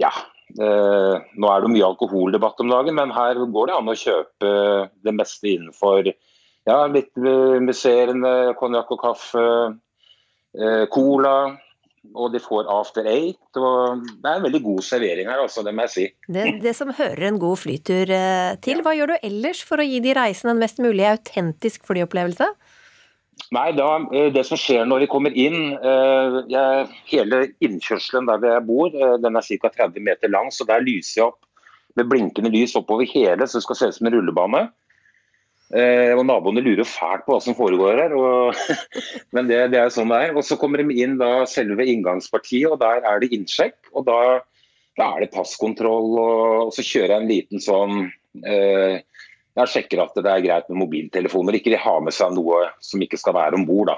ja, 0.00 0.12
eh, 0.56 1.16
nå 1.36 1.50
er 1.50 1.64
det 1.64 1.72
mye 1.72 1.88
alkoholdebatt 1.88 2.62
om 2.64 2.70
dagen, 2.72 2.96
men 2.98 3.14
her 3.14 3.40
går 3.42 3.70
det 3.70 3.78
an 3.78 3.92
å 3.92 3.98
kjøpe 3.98 4.52
det 5.04 5.16
meste 5.16 5.50
innenfor 5.52 6.12
ja, 6.12 6.78
litt 6.86 7.10
musserende 7.18 8.54
konjakk 8.60 8.94
og 8.94 9.02
kaffe, 9.02 9.46
eh, 10.56 10.86
cola 10.94 11.36
og 12.18 12.32
de 12.34 12.40
får 12.42 12.66
after 12.70 13.06
eight. 13.06 13.40
og 13.56 14.02
Det 14.02 14.26
er 14.26 14.38
en 14.38 14.46
veldig 14.46 14.62
god 14.64 14.82
servering 14.84 15.30
her, 15.30 15.42
altså, 15.44 15.62
det 15.62 15.74
må 15.74 15.86
jeg 15.86 15.92
si. 15.94 16.06
Det, 16.34 16.46
det 16.64 16.74
som 16.76 16.90
hører 16.96 17.28
en 17.28 17.40
god 17.42 17.60
flytur 17.62 18.10
eh, 18.10 18.54
til. 18.64 18.82
Hva 18.82 18.94
gjør 18.96 19.14
du 19.14 19.28
ellers 19.30 19.62
for 19.66 19.82
å 19.82 19.86
gi 19.86 20.00
de 20.02 20.14
reisende 20.18 20.56
en 20.56 20.62
mest 20.62 20.82
mulig 20.82 21.06
autentisk 21.12 21.86
flyopplevelse? 21.88 22.48
Nei, 23.52 23.68
da, 23.76 23.88
eh, 24.12 24.30
Det 24.32 24.44
som 24.48 24.60
skjer 24.60 24.84
når 24.88 25.04
vi 25.04 25.10
kommer 25.12 25.34
inn 25.36 25.74
eh, 25.76 26.36
jeg, 26.52 26.88
Hele 27.10 27.40
innkjørselen 27.64 28.28
der 28.28 28.44
jeg 28.48 28.66
bor 28.68 28.92
den 28.92 29.38
er 29.38 29.48
ca. 29.48 29.72
30 29.72 30.04
meter 30.04 30.32
lang, 30.32 30.52
så 30.52 30.68
der 30.68 30.84
lyser 30.84 31.20
jeg 31.20 31.30
opp 31.30 31.40
med 31.98 32.08
blinkende 32.08 32.52
lys 32.52 32.76
oppover 32.78 33.04
hele, 33.08 33.44
så 33.46 33.58
det 33.58 33.66
skal 33.66 33.78
se 33.78 33.90
ut 33.90 33.96
som 33.98 34.08
en 34.08 34.14
rullebane. 34.16 34.62
Eh, 35.72 36.12
og 36.12 36.26
Naboene 36.28 36.60
lurer 36.64 36.88
fælt 36.88 37.24
på 37.24 37.32
hva 37.32 37.40
som 37.40 37.56
foregår 37.56 38.00
her, 38.00 38.14
og, 38.16 38.56
men 39.36 39.48
det, 39.48 39.60
det, 39.72 39.80
er 39.80 39.92
sånn 39.92 40.12
det 40.12 40.18
er. 40.26 40.34
Og 40.36 40.44
Så 40.44 40.58
kommer 40.60 40.82
de 40.82 40.96
inn 41.00 41.18
da 41.20 41.46
selve 41.48 41.86
inngangspartiet, 41.88 42.68
og 42.68 42.80
der 42.82 43.04
er 43.08 43.22
det 43.22 43.32
innsjekk. 43.32 43.78
og 43.96 44.06
Da, 44.08 44.18
da 45.00 45.08
er 45.14 45.24
det 45.24 45.32
passkontroll, 45.36 46.10
og, 46.20 46.42
og, 46.66 46.74
så 46.76 46.84
kjører 46.84 47.14
jeg 47.14 47.22
en 47.22 47.30
liten 47.30 47.64
sånn 47.64 47.96
eh, 48.44 49.00
Jeg 49.58 49.68
sjekker 49.68 50.00
at 50.00 50.14
det 50.16 50.30
er 50.30 50.44
greit 50.44 50.70
med 50.70 50.80
mobiltelefoner, 50.86 51.58
ikke 51.58 51.74
de 51.74 51.80
har 51.80 52.00
med 52.00 52.14
seg 52.16 52.32
noe 52.32 52.64
som 52.80 53.02
ikke 53.04 53.20
skal 53.20 53.36
være 53.36 53.58
om 53.58 53.66
bord. 53.68 53.92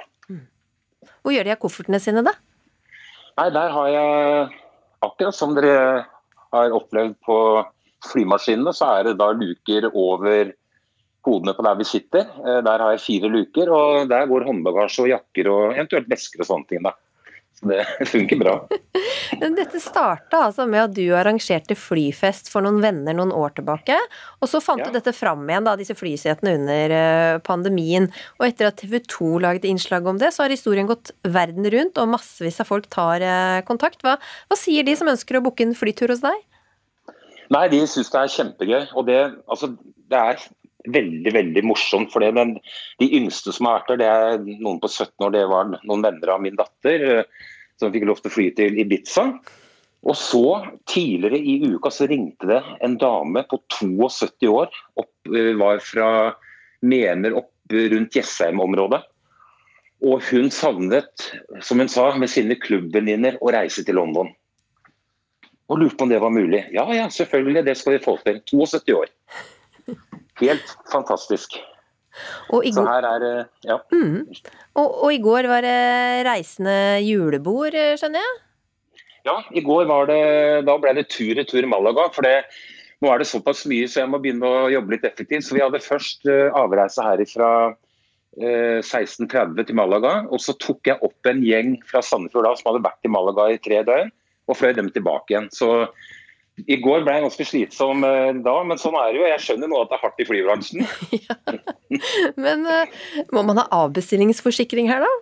Hvor 1.22 1.34
gjør 1.34 1.46
de 1.46 1.54
av 1.54 1.60
koffertene 1.62 2.00
sine, 2.02 2.24
da? 2.26 2.34
Nei, 3.38 3.48
Der 3.54 3.70
har 3.74 3.88
jeg, 3.92 4.50
akkurat 5.06 5.36
som 5.36 5.54
dere 5.54 6.04
har 6.54 6.74
opplevd 6.74 7.14
på 7.26 7.38
flymaskinene, 8.10 8.74
så 8.74 8.90
er 8.98 9.08
det 9.08 9.16
da 9.20 9.30
luker 9.34 9.88
over 9.92 10.52
hodene 11.24 11.54
på 11.56 11.64
der 11.64 11.78
vi 11.80 11.86
sitter. 11.88 12.28
Eh, 12.44 12.60
der 12.66 12.82
har 12.82 12.92
jeg 12.94 13.04
fire 13.04 13.30
luker, 13.32 13.70
og 13.72 14.10
der 14.10 14.28
går 14.30 14.44
håndbagasje 14.48 15.06
og 15.06 15.10
jakker 15.14 15.48
og 15.52 15.62
eventuelt 15.72 16.10
vesker 16.10 16.44
og 16.44 16.50
sånne 16.50 16.68
ting. 16.68 16.84
da. 16.84 16.92
Det 17.64 17.80
funker 18.12 18.40
bra. 18.40 18.54
Dette 19.40 19.80
starta 19.82 20.44
altså 20.48 20.66
med 20.68 20.82
at 20.82 20.94
du 20.96 21.02
arrangerte 21.16 21.76
flyfest 21.78 22.50
for 22.52 22.64
noen 22.64 22.80
venner 22.84 23.16
noen 23.16 23.32
år 23.34 23.56
tilbake. 23.58 23.96
Og 24.42 24.50
så 24.50 24.60
fant 24.64 24.82
ja. 24.82 24.88
du 24.88 24.98
dette 24.98 25.14
fram 25.16 25.44
igjen, 25.48 25.66
da, 25.66 25.76
disse 25.80 25.96
flysetene 25.98 26.56
under 26.58 26.96
eh, 26.98 27.36
pandemien. 27.46 28.10
Og 28.38 28.48
etter 28.48 28.70
at 28.70 28.80
TV 28.80 28.98
2 29.02 29.30
lagde 29.44 29.70
innslag 29.70 30.06
om 30.10 30.20
det, 30.20 30.32
så 30.34 30.44
har 30.44 30.54
historien 30.54 30.88
gått 30.90 31.14
verden 31.24 31.68
rundt, 31.72 32.00
og 32.00 32.12
massevis 32.14 32.60
av 32.62 32.70
folk 32.70 32.90
tar 32.92 33.24
eh, 33.24 33.60
kontakt. 33.68 34.04
Hva, 34.04 34.18
hva 34.20 34.58
sier 34.60 34.86
de 34.86 34.96
som 34.98 35.10
ønsker 35.10 35.40
å 35.40 35.44
booke 35.44 35.66
en 35.66 35.76
flytur 35.78 36.14
hos 36.14 36.24
deg? 36.24 36.44
Nei, 37.52 37.66
de 37.72 37.84
syns 37.88 38.12
det 38.12 38.20
er 38.20 38.36
kjempegøy. 38.38 38.82
Og 38.96 39.08
det, 39.08 39.18
altså, 39.48 39.74
det 40.12 40.20
er 40.20 40.44
veldig 40.92 41.32
veldig 41.34 41.64
morsomt 41.66 42.12
for 42.12 42.24
det. 42.24 42.32
Men 42.36 42.56
de 43.02 43.08
yngste 43.18 43.54
som 43.54 43.68
har 43.68 43.80
vært 43.80 43.94
der, 43.94 44.00
det 44.02 44.10
er 44.10 44.62
noen 44.62 44.80
på 44.82 44.90
17 44.90 45.26
år. 45.26 45.34
Det 45.34 45.44
var 45.50 45.70
noen 45.74 46.04
venner 46.04 46.34
av 46.34 46.42
min 46.44 46.58
datter 46.58 47.24
som 47.80 47.92
fikk 47.94 48.06
lov 48.08 48.22
til 48.22 48.30
å 48.30 48.34
fly 48.34 48.48
til 48.58 48.80
Ibiza. 48.80 49.28
Og 50.04 50.16
så, 50.20 50.44
tidligere 50.90 51.38
i 51.40 51.56
uka, 51.64 51.90
så 51.92 52.06
ringte 52.10 52.48
det 52.50 52.60
en 52.84 52.98
dame 53.00 53.44
på 53.48 53.58
72 53.72 54.50
år. 54.52 54.68
Opp, 55.00 55.12
eh, 55.32 55.54
var 55.56 55.80
fra 55.80 56.08
Mener 56.84 57.38
opp 57.40 57.50
rundt 57.72 58.16
Jessheim-området. 58.16 59.00
Og 60.04 60.20
hun 60.28 60.50
savnet, 60.52 61.30
som 61.64 61.80
hun 61.80 61.88
sa, 61.88 62.10
med 62.20 62.28
sine 62.28 62.58
klubbvenninner 62.60 63.38
å 63.40 63.52
reise 63.54 63.84
til 63.86 63.96
London. 63.96 64.28
Og 65.72 65.80
lurte 65.80 65.96
på 65.96 66.04
om 66.04 66.12
det 66.12 66.20
var 66.20 66.34
mulig. 66.34 66.66
Ja 66.76 66.84
ja, 66.92 67.08
selvfølgelig, 67.08 67.64
det 67.64 67.78
skal 67.80 67.96
vi 67.96 68.04
få 68.04 68.18
til. 68.26 68.42
72 68.52 68.98
år. 68.98 69.08
Helt 70.42 70.76
fantastisk. 70.92 71.56
Så 72.50 72.84
her 72.86 73.08
er 73.08 73.26
Ja. 73.66 73.78
Mm. 73.92 74.28
Og, 74.74 74.88
og, 75.04 75.10
i 75.12 75.20
går 75.22 75.48
var 75.50 75.64
det 75.66 76.26
reisende 76.26 76.76
julebord, 77.04 77.74
skjønner 77.98 78.22
jeg? 78.22 78.40
Ja, 79.24 79.38
i 79.56 79.62
går 79.64 79.86
var 79.88 80.06
det 80.10 80.66
Da 80.66 80.76
ble 80.78 80.92
det 80.98 81.08
tur-retur 81.08 81.66
Malaga. 81.66 82.10
for 82.12 82.22
det 82.22 82.44
nå 83.04 83.10
er 83.12 83.20
det 83.20 83.28
såpass 83.28 83.64
mye, 83.68 83.88
så 83.90 84.00
jeg 84.00 84.10
må 84.12 84.20
begynne 84.22 84.48
å 84.48 84.68
jobbe 84.72 84.94
litt 84.94 85.04
effektivt. 85.04 85.44
Så 85.44 85.58
Vi 85.58 85.62
hadde 85.64 85.82
først 85.82 86.24
uh, 86.30 86.54
avreise 86.56 87.04
herifra 87.04 87.50
uh, 87.74 88.80
16.30 88.80 89.60
til 89.68 89.76
Malaga. 89.76 90.14
Og 90.32 90.40
så 90.40 90.56
tok 90.62 90.88
jeg 90.88 91.02
opp 91.04 91.28
en 91.28 91.42
gjeng 91.44 91.76
fra 91.90 92.00
Sandefjord 92.04 92.48
da, 92.48 92.54
som 92.56 92.72
hadde 92.72 92.84
vært 92.86 93.04
i 93.08 93.12
Malaga 93.12 93.50
i 93.52 93.60
tre 93.60 93.82
døgn, 93.86 94.12
og 94.48 94.58
fløy 94.60 94.72
dem 94.78 94.88
tilbake 94.94 95.34
igjen. 95.34 95.50
Så 95.52 95.68
i 96.54 96.76
går 96.78 97.02
ble 97.02 97.16
jeg 97.16 97.24
ganske 97.24 97.46
slitsom 97.48 98.04
eh, 98.06 98.30
da, 98.44 98.54
men 98.66 98.78
sånn 98.78 98.94
er 98.98 99.10
det 99.10 99.18
jo. 99.18 99.26
Jeg 99.26 99.42
skjønner 99.42 99.70
nå 99.70 99.80
at 99.82 99.90
det 99.90 99.96
er 99.96 100.04
hardt 100.04 100.22
i 100.22 100.26
flybransjen. 100.28 100.84
ja. 101.26 101.36
Men 102.38 102.62
uh, 102.68 102.98
må 103.34 103.42
man 103.48 103.58
ha 103.58 103.66
avbestillingsforsikring 103.82 104.88
her, 104.90 105.02
da? 105.02 105.12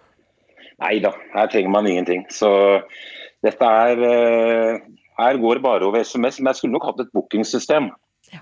Nei 0.85 0.99
da, 1.05 1.15
her 1.33 1.49
trenger 1.49 1.73
man 1.73 1.89
ingenting. 1.89 2.27
Så 2.33 2.51
dette 3.45 3.73
er 3.87 4.03
uh, 4.03 4.83
Her 5.19 5.41
går 5.41 5.59
det 5.59 5.65
bare 5.65 5.89
over 5.89 6.05
SMS. 6.05 6.41
Men 6.41 6.53
jeg 6.53 6.61
skulle 6.61 6.77
nok 6.77 6.91
hatt 6.91 7.01
et 7.05 7.13
bookingsystem. 7.17 7.89
Ja. 8.33 8.41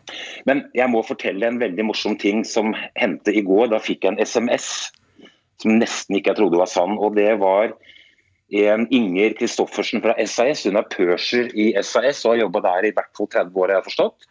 Men 0.51 0.65
jeg 0.75 0.91
må 0.91 1.03
fortelle 1.07 1.47
en 1.47 1.63
veldig 1.63 1.87
morsom 1.89 2.17
ting 2.19 2.43
som 2.47 2.75
hendte 2.99 3.35
i 3.35 3.45
går. 3.47 3.71
Da 3.73 3.81
fikk 3.83 4.07
jeg 4.07 4.17
en 4.17 4.23
SMS 4.23 4.91
som 5.61 5.77
nesten 5.79 6.17
ikke 6.17 6.33
jeg 6.33 6.41
trodde 6.41 6.59
var 6.59 6.71
sann. 6.71 6.99
og 6.99 7.15
det 7.19 7.35
var 7.43 7.75
en 8.51 8.87
Inger 8.95 9.35
Kristoffersen 9.39 10.03
fra 10.05 10.17
SAS. 10.27 10.65
Hun 10.67 10.79
er 10.81 10.89
purser 10.91 11.51
i 11.55 11.71
SAS 11.83 12.25
og 12.25 12.35
har 12.35 12.45
jobba 12.45 12.63
der 12.67 12.89
i 12.89 12.93
hvert 12.97 13.13
fall 13.17 13.31
30 13.31 13.63
år, 13.63 13.73
jeg 13.73 13.81
har 13.81 13.89
forstått. 13.89 14.29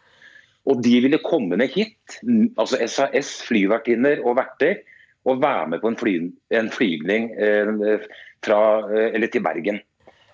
Og 0.68 0.82
de 0.84 0.96
ville 1.00 1.20
komme 1.24 1.56
ned 1.56 1.72
hit, 1.72 2.18
altså 2.60 2.80
SAS, 2.84 3.38
flyvertinner 3.46 4.20
og 4.26 4.36
verter, 4.36 4.82
og 5.28 5.40
være 5.42 5.68
med 5.72 5.82
på 5.82 5.90
en, 5.90 5.96
fly, 6.00 6.14
en 6.56 6.68
flygning 6.72 7.30
eh, 7.36 8.04
fra, 8.44 8.60
eh, 8.92 9.28
til 9.32 9.44
Bergen. 9.44 9.80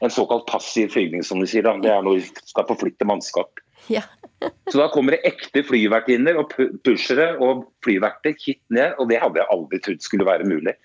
En 0.05 0.13
såkalt 0.13 0.47
passiv 0.51 0.93
flygning, 0.93 1.25
som 1.25 1.41
de 1.41 1.49
sier. 1.51 1.65
da. 1.67 1.75
Det 1.83 1.91
er 1.91 2.05
når 2.05 2.21
vi 2.21 2.51
skal 2.51 2.67
forflytte 2.69 3.09
mannskap. 3.09 3.63
Ja. 3.91 4.03
Så 4.71 4.79
da 4.79 4.91
kommer 4.93 5.15
det 5.17 5.25
ekte 5.27 5.63
flyvertinner 5.67 6.39
og 6.39 6.53
pu- 6.53 6.75
pushere 6.85 7.33
og 7.43 7.65
flyverter 7.87 8.37
hit 8.43 8.61
ned, 8.69 8.95
og 9.01 9.09
det 9.11 9.23
hadde 9.23 9.41
jeg 9.41 9.51
aldri 9.55 9.81
trodd 9.83 10.05
skulle 10.05 10.29
være 10.29 10.47
mulig. 10.49 10.77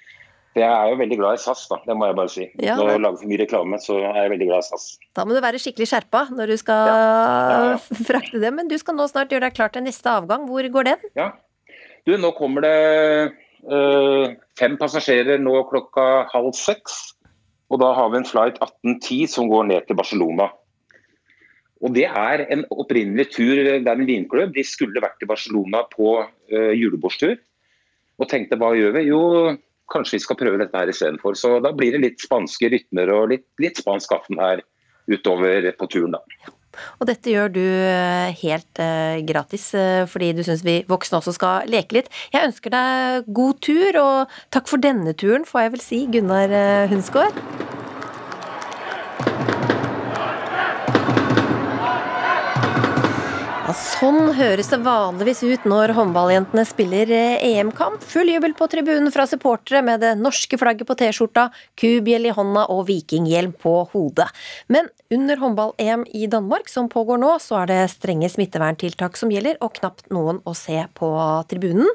Jeg 0.52 0.68
er 0.68 0.90
jo 0.92 0.98
veldig 1.00 1.16
glad 1.16 1.38
i 1.38 1.40
SAS, 1.40 1.62
da, 1.72 1.78
det 1.88 1.96
må 1.96 2.10
jeg 2.10 2.16
bare 2.18 2.32
si. 2.32 2.46
Ja, 2.60 2.74
Når 2.76 2.90
jeg 2.92 3.02
lager 3.06 3.20
for 3.22 3.30
mye 3.32 3.40
reklame, 3.40 3.78
så 3.80 3.96
er 4.02 4.18
jeg 4.20 4.32
veldig 4.34 4.48
glad 4.50 4.66
i 4.66 4.68
SAS. 4.68 4.88
Da 5.16 5.24
må 5.24 5.38
du 5.38 5.40
være 5.44 5.62
skikkelig 5.64 5.88
skjerpa 5.88 6.26
når 6.36 6.52
du 6.52 6.58
skal 6.60 7.78
frakte 8.10 8.42
det. 8.44 8.52
Men 8.58 8.68
du 8.68 8.76
skal 8.82 8.98
nå 8.98 9.08
snart 9.08 9.32
gjøre 9.32 9.46
deg 9.48 9.56
klar 9.56 9.72
til 9.72 9.86
neste 9.86 10.12
avgang. 10.12 10.44
Hvor 10.50 10.68
går 10.76 10.90
den? 10.90 11.08
Ja. 11.16 11.30
Du, 12.04 12.18
nå 12.20 12.34
kommer 12.36 12.66
det 12.66 12.76
øh, 13.64 14.36
fem 14.60 14.76
passasjerer 14.82 15.40
nå 15.40 15.56
klokka 15.72 16.28
halv 16.34 16.52
seks. 16.58 17.00
Og 17.72 17.80
da 17.80 17.94
har 17.96 18.12
vi 18.12 18.20
en 18.20 18.28
flight 18.28 18.60
1810 18.60 19.22
som 19.32 19.48
går 19.48 19.70
ned 19.72 19.88
til 19.88 19.96
Barcelona. 19.96 20.50
Og 21.82 21.96
Det 21.96 22.06
er 22.06 22.44
en 22.52 22.66
opprinnelig 22.70 23.30
tur. 23.38 23.56
Det 23.56 23.88
er 23.88 23.96
en 23.96 24.08
vinklubb. 24.10 24.52
De 24.54 24.68
skulle 24.68 25.02
vært 25.02 25.24
i 25.24 25.30
Barcelona 25.30 25.86
på 25.96 26.18
øh, 26.28 26.74
julebordstur. 26.76 27.40
Og 28.20 28.28
tenkte 28.30 28.60
hva 28.60 28.76
gjør 28.78 29.00
vi? 29.00 29.08
Jo, 29.08 29.22
kanskje 29.92 30.18
vi 30.18 30.26
skal 30.26 30.40
prøve 30.40 30.62
dette 30.62 30.78
her 30.78 30.92
istedenfor. 30.92 31.38
Så 31.40 31.58
da 31.64 31.74
blir 31.76 31.96
det 31.96 32.04
litt 32.06 32.24
spanske 32.24 32.72
rytmer 32.74 33.12
og 33.14 33.30
litt, 33.34 33.48
litt 33.62 33.80
spansk 33.82 34.16
aften 34.16 34.42
her 34.42 34.64
utover 35.12 35.72
på 35.78 35.90
turen, 35.92 36.18
da. 36.18 36.52
Og 37.02 37.08
dette 37.10 37.34
gjør 37.34 37.52
du 37.52 37.64
eh, 37.64 38.32
helt 38.44 38.80
eh, 38.80 39.20
gratis 39.28 39.72
eh, 39.76 40.06
fordi 40.10 40.32
du 40.38 40.44
syns 40.48 40.64
vi 40.64 40.78
voksne 40.88 41.20
også 41.20 41.36
skal 41.36 41.70
leke 41.72 42.00
litt. 42.00 42.10
Jeg 42.32 42.48
ønsker 42.48 42.74
deg 42.74 43.30
god 43.36 43.62
tur, 43.66 44.02
og 44.02 44.42
takk 44.56 44.72
for 44.72 44.84
denne 44.84 45.16
turen, 45.18 45.48
får 45.48 45.66
jeg 45.66 45.76
vel 45.76 45.86
si, 45.90 46.04
Gunnar 46.16 46.58
Hunsgaard. 46.92 47.81
Sånn 54.02 54.32
høres 54.34 54.72
det 54.72 54.80
vanligvis 54.82 55.44
ut 55.46 55.66
når 55.70 55.92
håndballjentene 55.94 56.64
spiller 56.66 57.12
eh, 57.14 57.44
EM-kamp. 57.52 58.02
Full 58.10 58.32
jubel 58.34 58.56
på 58.58 58.66
tribunen 58.72 59.14
fra 59.14 59.28
supportere 59.30 59.84
med 59.86 60.02
det 60.02 60.16
norske 60.18 60.58
flagget 60.58 60.90
på 60.90 60.96
T-skjorta, 60.98 61.50
kubjell 61.78 62.26
i 62.26 62.34
hånda 62.34 62.64
og 62.74 62.88
vikinghjelm 62.88 63.54
på 63.62 63.76
hodet. 63.92 64.26
Men 64.74 64.90
under 65.14 65.38
håndball-EM 65.44 66.08
i 66.18 66.26
Danmark, 66.32 66.72
som 66.72 66.90
pågår 66.90 67.22
nå, 67.22 67.36
så 67.44 67.60
er 67.62 67.70
det 67.70 67.80
strenge 67.94 68.32
smitteverntiltak 68.34 69.20
som 69.20 69.34
gjelder, 69.34 69.60
og 69.62 69.76
knapt 69.78 70.10
noen 70.10 70.42
å 70.50 70.56
se 70.58 70.82
på 70.98 71.12
tribunen. 71.52 71.92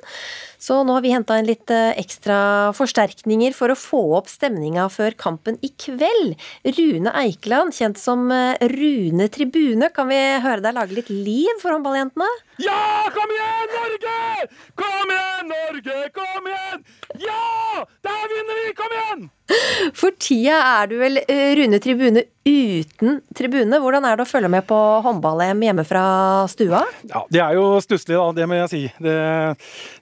Så 0.67 0.81
nå 0.83 0.97
har 0.97 1.05
vi 1.05 1.12
henta 1.14 1.37
inn 1.39 1.47
litt 1.47 1.71
eh, 1.71 1.93
ekstra 2.01 2.73
forsterkninger 2.75 3.55
for 3.55 3.71
å 3.71 3.79
få 3.79 4.01
opp 4.19 4.31
stemninga 4.33 4.89
før 4.91 5.14
kampen 5.14 5.61
i 5.62 5.71
kveld. 5.79 6.35
Rune 6.79 7.12
Eikeland, 7.23 7.77
kjent 7.77 8.01
som 8.03 8.27
eh, 8.35 8.59
Rune 8.75 9.29
Tribune, 9.31 9.93
kan 9.95 10.11
vi 10.11 10.19
høre 10.43 10.64
deg 10.64 10.75
lage 10.75 10.99
litt 10.99 11.12
liv 11.12 11.62
for 11.62 11.77
håndballjentene? 11.77 12.27
Ja, 12.64 13.07
kom 13.14 13.31
igjen, 13.37 13.75
Norge! 13.77 14.19
Kom 14.83 15.14
igjen, 15.14 15.55
Norge! 15.55 15.99
Kom 16.17 16.51
igjen! 16.51 16.87
Ja! 17.23 17.85
Der 18.07 18.29
vinner 18.33 18.59
vi! 18.61 18.73
Kom 18.77 18.95
igjen! 18.97 19.27
For 19.95 20.14
tida 20.19 20.57
er 20.81 20.89
du 20.91 20.97
vel 20.99 21.21
eh, 21.23 21.53
Rune 21.59 21.79
Tribune 21.83 22.25
uten 22.47 23.21
tribune. 23.37 23.79
Hvordan 23.83 24.07
er 24.09 24.19
det 24.19 24.25
å 24.27 24.31
følge 24.31 24.51
med 24.51 24.67
på 24.69 24.79
håndball-EM 25.05 25.62
hjemme 25.67 25.85
fra 25.87 26.05
stua? 26.51 26.83
Ja, 27.11 27.25
Det 27.31 27.43
er 27.43 27.57
jo 27.59 27.69
stusslig, 27.85 28.17
da. 28.19 28.27
Det 28.37 28.49
må 28.51 28.59
jeg 28.62 28.73
si. 28.73 28.83
Det, 29.03 29.17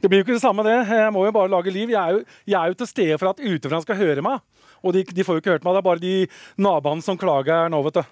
det 0.01 0.11
blir 0.11 0.23
jo 0.23 0.27
ikke 0.27 0.37
det 0.39 0.45
samme, 0.45 0.65
det. 0.67 0.77
Jeg 0.89 1.13
må 1.15 1.27
jo 1.27 1.35
bare 1.37 1.53
lage 1.53 1.75
liv. 1.75 1.93
Jeg 1.93 2.01
er 2.01 2.19
jo, 2.19 2.25
jeg 2.47 2.59
er 2.61 2.73
jo 2.73 2.79
til 2.83 2.91
stede 2.91 3.21
for 3.21 3.33
at 3.35 3.43
utenfra 3.43 3.83
skal 3.85 4.01
høre 4.01 4.25
meg. 4.25 4.43
Og 4.85 4.93
de, 4.93 5.05
de 5.17 5.25
får 5.25 5.39
jo 5.39 5.43
ikke 5.43 5.55
hørt 5.57 5.65
meg. 5.65 5.75
Det 5.75 5.81
er 5.81 5.87
bare 5.89 6.03
de 6.03 6.15
naboene 6.61 7.05
som 7.05 7.19
klager 7.21 7.73
nå, 7.73 7.81
vet 7.87 7.99
du. 7.99 8.03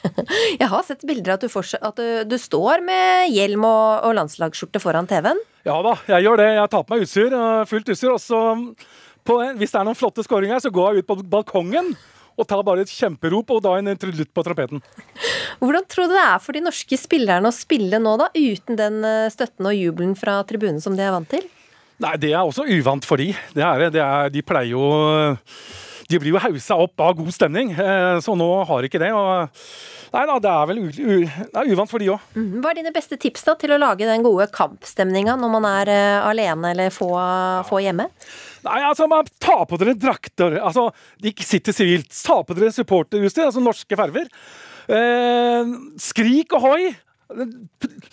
Jeg 0.60 0.68
har 0.70 0.84
sett 0.86 1.06
bilder 1.08 1.34
at 1.36 1.44
du, 1.44 1.48
at 1.80 2.00
du, 2.00 2.08
du 2.28 2.36
står 2.40 2.84
med 2.84 3.32
hjelm 3.32 3.64
og, 3.68 4.04
og 4.06 4.16
landslagsskjorte 4.20 4.82
foran 4.82 5.08
TV-en. 5.10 5.40
Ja 5.66 5.76
da, 5.84 5.92
jeg 6.08 6.24
gjør 6.24 6.40
det. 6.40 6.48
Jeg 6.56 6.70
tar 6.72 6.84
på 6.84 6.94
meg 6.94 7.02
utstyr, 7.04 7.34
eh, 7.36 7.64
fullt 7.68 7.90
utstyr. 7.92 8.14
Og 8.14 8.22
så, 8.22 8.40
hvis 9.58 9.74
det 9.74 9.80
er 9.80 9.88
noen 9.88 9.98
flotte 9.98 10.24
skåringer, 10.24 10.62
så 10.62 10.72
går 10.72 11.00
jeg 11.00 11.04
ut 11.04 11.10
på 11.10 11.18
balkongen 11.32 11.92
og 12.40 12.48
tar 12.48 12.62
bare 12.64 12.86
et 12.86 12.92
kjemperop 12.92 13.52
og 13.52 13.62
da 13.66 13.74
en 13.76 13.92
trudelutt 14.00 14.32
på 14.32 14.44
trompeten. 14.46 14.80
Hvordan 15.60 15.86
tror 15.90 16.08
du 16.08 16.16
det 16.16 16.24
er 16.24 16.40
for 16.40 16.56
de 16.56 16.64
norske 16.64 16.96
spillerne 17.00 17.50
å 17.50 17.54
spille 17.54 18.00
nå, 18.00 18.16
da, 18.20 18.30
uten 18.36 18.78
den 18.80 19.00
eh, 19.04 19.28
støtten 19.32 19.68
og 19.68 19.76
jubelen 19.76 20.16
fra 20.18 20.40
tribunen 20.48 20.80
som 20.80 20.96
de 20.96 21.04
er 21.04 21.14
vant 21.14 21.28
til? 21.30 21.44
Nei, 22.00 22.14
det 22.16 22.32
er 22.32 22.40
også 22.40 22.64
uvant 22.64 23.04
for 23.04 23.20
de. 23.20 23.34
Det 23.52 23.64
er, 23.64 23.90
det 23.92 24.00
er, 24.00 24.30
de 24.32 24.42
pleier 24.46 24.72
jo 24.72 24.84
De 26.10 26.18
blir 26.18 26.34
jo 26.34 26.42
hausa 26.42 26.76
opp 26.82 27.00
av 27.04 27.14
god 27.20 27.30
stemning, 27.34 27.70
eh, 27.70 28.18
så 28.24 28.34
nå 28.38 28.48
har 28.66 28.86
ikke 28.86 28.98
det. 28.98 29.10
Nei 30.10 30.22
da, 30.26 30.38
det 30.42 30.50
er 30.50 30.66
vel 30.66 30.80
det 30.90 31.60
er 31.60 31.68
uvant 31.70 31.90
for 31.90 32.02
de 32.02 32.08
òg. 32.10 32.24
Mhm. 32.34 32.56
Hva 32.64 32.72
er 32.72 32.80
dine 32.80 32.92
beste 32.94 33.18
tips 33.20 33.44
da 33.46 33.54
til 33.60 33.74
å 33.76 33.78
lage 33.78 34.08
den 34.08 34.24
gode 34.26 34.48
kampstemninga 34.50 35.36
når 35.38 35.52
man 35.54 35.68
er 35.70 35.92
eh, 35.94 36.26
alene 36.26 36.72
eller 36.74 36.90
få, 36.94 37.12
få 37.68 37.82
hjemme? 37.84 38.08
Nei, 38.66 38.80
altså, 38.84 39.06
man 39.08 39.28
Ta 39.40 39.62
på 39.64 39.78
dere 39.80 39.94
drakter. 39.96 40.58
altså, 40.60 40.88
De 41.22 41.30
ikke 41.30 41.46
sitter 41.46 41.72
sivilt. 41.76 42.10
Ta 42.26 42.40
på 42.44 42.58
dere 42.58 42.74
supporterutstyr, 42.74 43.46
altså 43.46 43.62
norske 43.62 43.96
farver. 43.96 44.26
Eh, 44.90 45.70
skrik 46.02 46.58
og 46.58 46.66
hoi! 46.66 46.90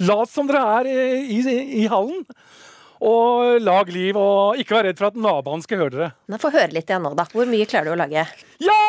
Lat 0.05 0.29
som 0.29 0.45
dere 0.45 0.61
er 0.77 0.89
i, 0.93 1.41
i, 1.41 1.57
i 1.81 1.87
hallen. 1.89 2.21
Og 3.01 3.61
lag 3.61 3.89
liv, 3.93 4.17
og 4.17 4.57
ikke 4.61 4.77
vær 4.77 4.87
redd 4.89 4.97
for 5.01 5.11
at 5.11 5.19
naboene 5.21 5.65
skal 5.65 5.83
høre 5.83 5.93
dere. 5.93 6.09
Nei, 6.31 6.39
Få 6.41 6.49
høre 6.53 6.73
litt 6.73 6.89
igjen 6.89 7.05
nå, 7.05 7.13
da. 7.17 7.27
Hvor 7.29 7.49
mye 7.49 7.67
klarer 7.69 7.91
du 7.91 7.93
å 7.93 7.99
lage? 7.99 8.25
Ja! 8.63 8.81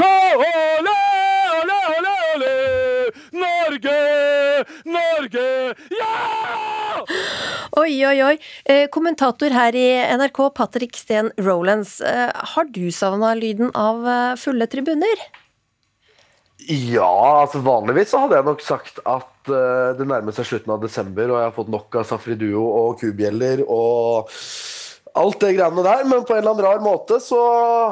Kåle, 0.00 0.50
ole, 1.60 1.76
ole, 1.96 2.12
ole! 2.34 2.52
Norge, 3.40 3.96
Norge, 4.88 5.46
ja! 5.96 6.14
Oi, 7.80 7.92
oi, 8.06 8.16
oi. 8.26 8.34
Eh, 8.64 8.86
kommentator 8.92 9.52
her 9.54 9.76
i 9.78 9.86
NRK, 10.20 10.40
Patrick 10.56 10.96
Steen 10.98 11.30
Rolands. 11.40 11.98
Eh, 12.04 12.30
har 12.54 12.70
du 12.72 12.90
savna 12.94 13.32
lyden 13.38 13.72
av 13.78 14.04
fulle 14.40 14.68
tribuner? 14.70 15.26
Ja, 16.68 17.40
altså 17.42 17.62
vanligvis 17.64 18.10
så 18.12 18.24
hadde 18.24 18.36
jeg 18.36 18.46
nok 18.46 18.60
sagt 18.64 19.00
at 19.08 19.48
uh, 19.48 19.96
det 19.96 20.06
nærmer 20.08 20.34
seg 20.36 20.48
slutten 20.48 20.74
av 20.74 20.82
desember, 20.82 21.30
og 21.30 21.40
jeg 21.40 21.48
har 21.48 21.56
fått 21.56 21.72
nok 21.72 21.96
av 22.02 22.06
Safri 22.08 22.36
Duo 22.38 22.66
og 22.66 23.00
kubjeller 23.00 23.64
og 23.64 24.30
alt 25.18 25.40
det 25.42 25.54
greiene 25.56 25.84
der. 25.86 26.04
Men 26.06 26.26
på 26.26 26.36
en 26.36 26.42
eller 26.42 26.52
annen 26.52 26.66
rar 26.66 26.82
måte 26.84 27.18
så 27.24 27.40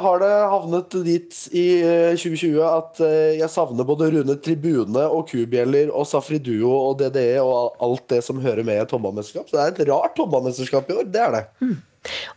har 0.04 0.20
det 0.22 0.32
havnet 0.52 0.98
dit 1.06 1.40
i 1.56 1.66
eh, 1.80 2.14
2020 2.18 2.60
at 2.66 3.02
uh, 3.02 3.32
jeg 3.40 3.50
savner 3.52 3.88
både 3.88 4.10
Rune 4.14 4.38
Tribune 4.44 5.06
og 5.08 5.26
kubjeller 5.32 5.90
og 5.90 6.06
Safri 6.10 6.38
Duo 6.42 6.74
og 6.76 6.98
DDE 7.00 7.40
og 7.42 7.78
alt 7.84 8.06
det 8.12 8.22
som 8.26 8.42
hører 8.44 8.66
med 8.66 8.78
i 8.78 8.84
et 8.84 8.94
håndballmesterskap. 8.94 9.48
Så 9.48 9.56
det 9.56 9.64
er 9.64 9.74
et 9.74 9.92
rart 9.92 10.18
håndballmesterskap 10.20 10.92
i 10.92 10.98
år, 11.00 11.08
det 11.08 11.24
er 11.24 11.38
det. 11.38 11.46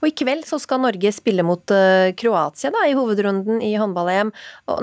Og 0.01 0.09
i 0.09 0.13
kveld 0.17 0.45
så 0.47 0.59
skal 0.61 0.81
Norge 0.83 1.13
spille 1.15 1.45
mot 1.45 1.73
eh, 1.75 2.11
Kroatia 2.17 2.71
da, 2.73 2.85
i 2.87 2.95
hovedrunden 2.97 3.61
i 3.63 3.73
håndball-EM. 3.79 4.33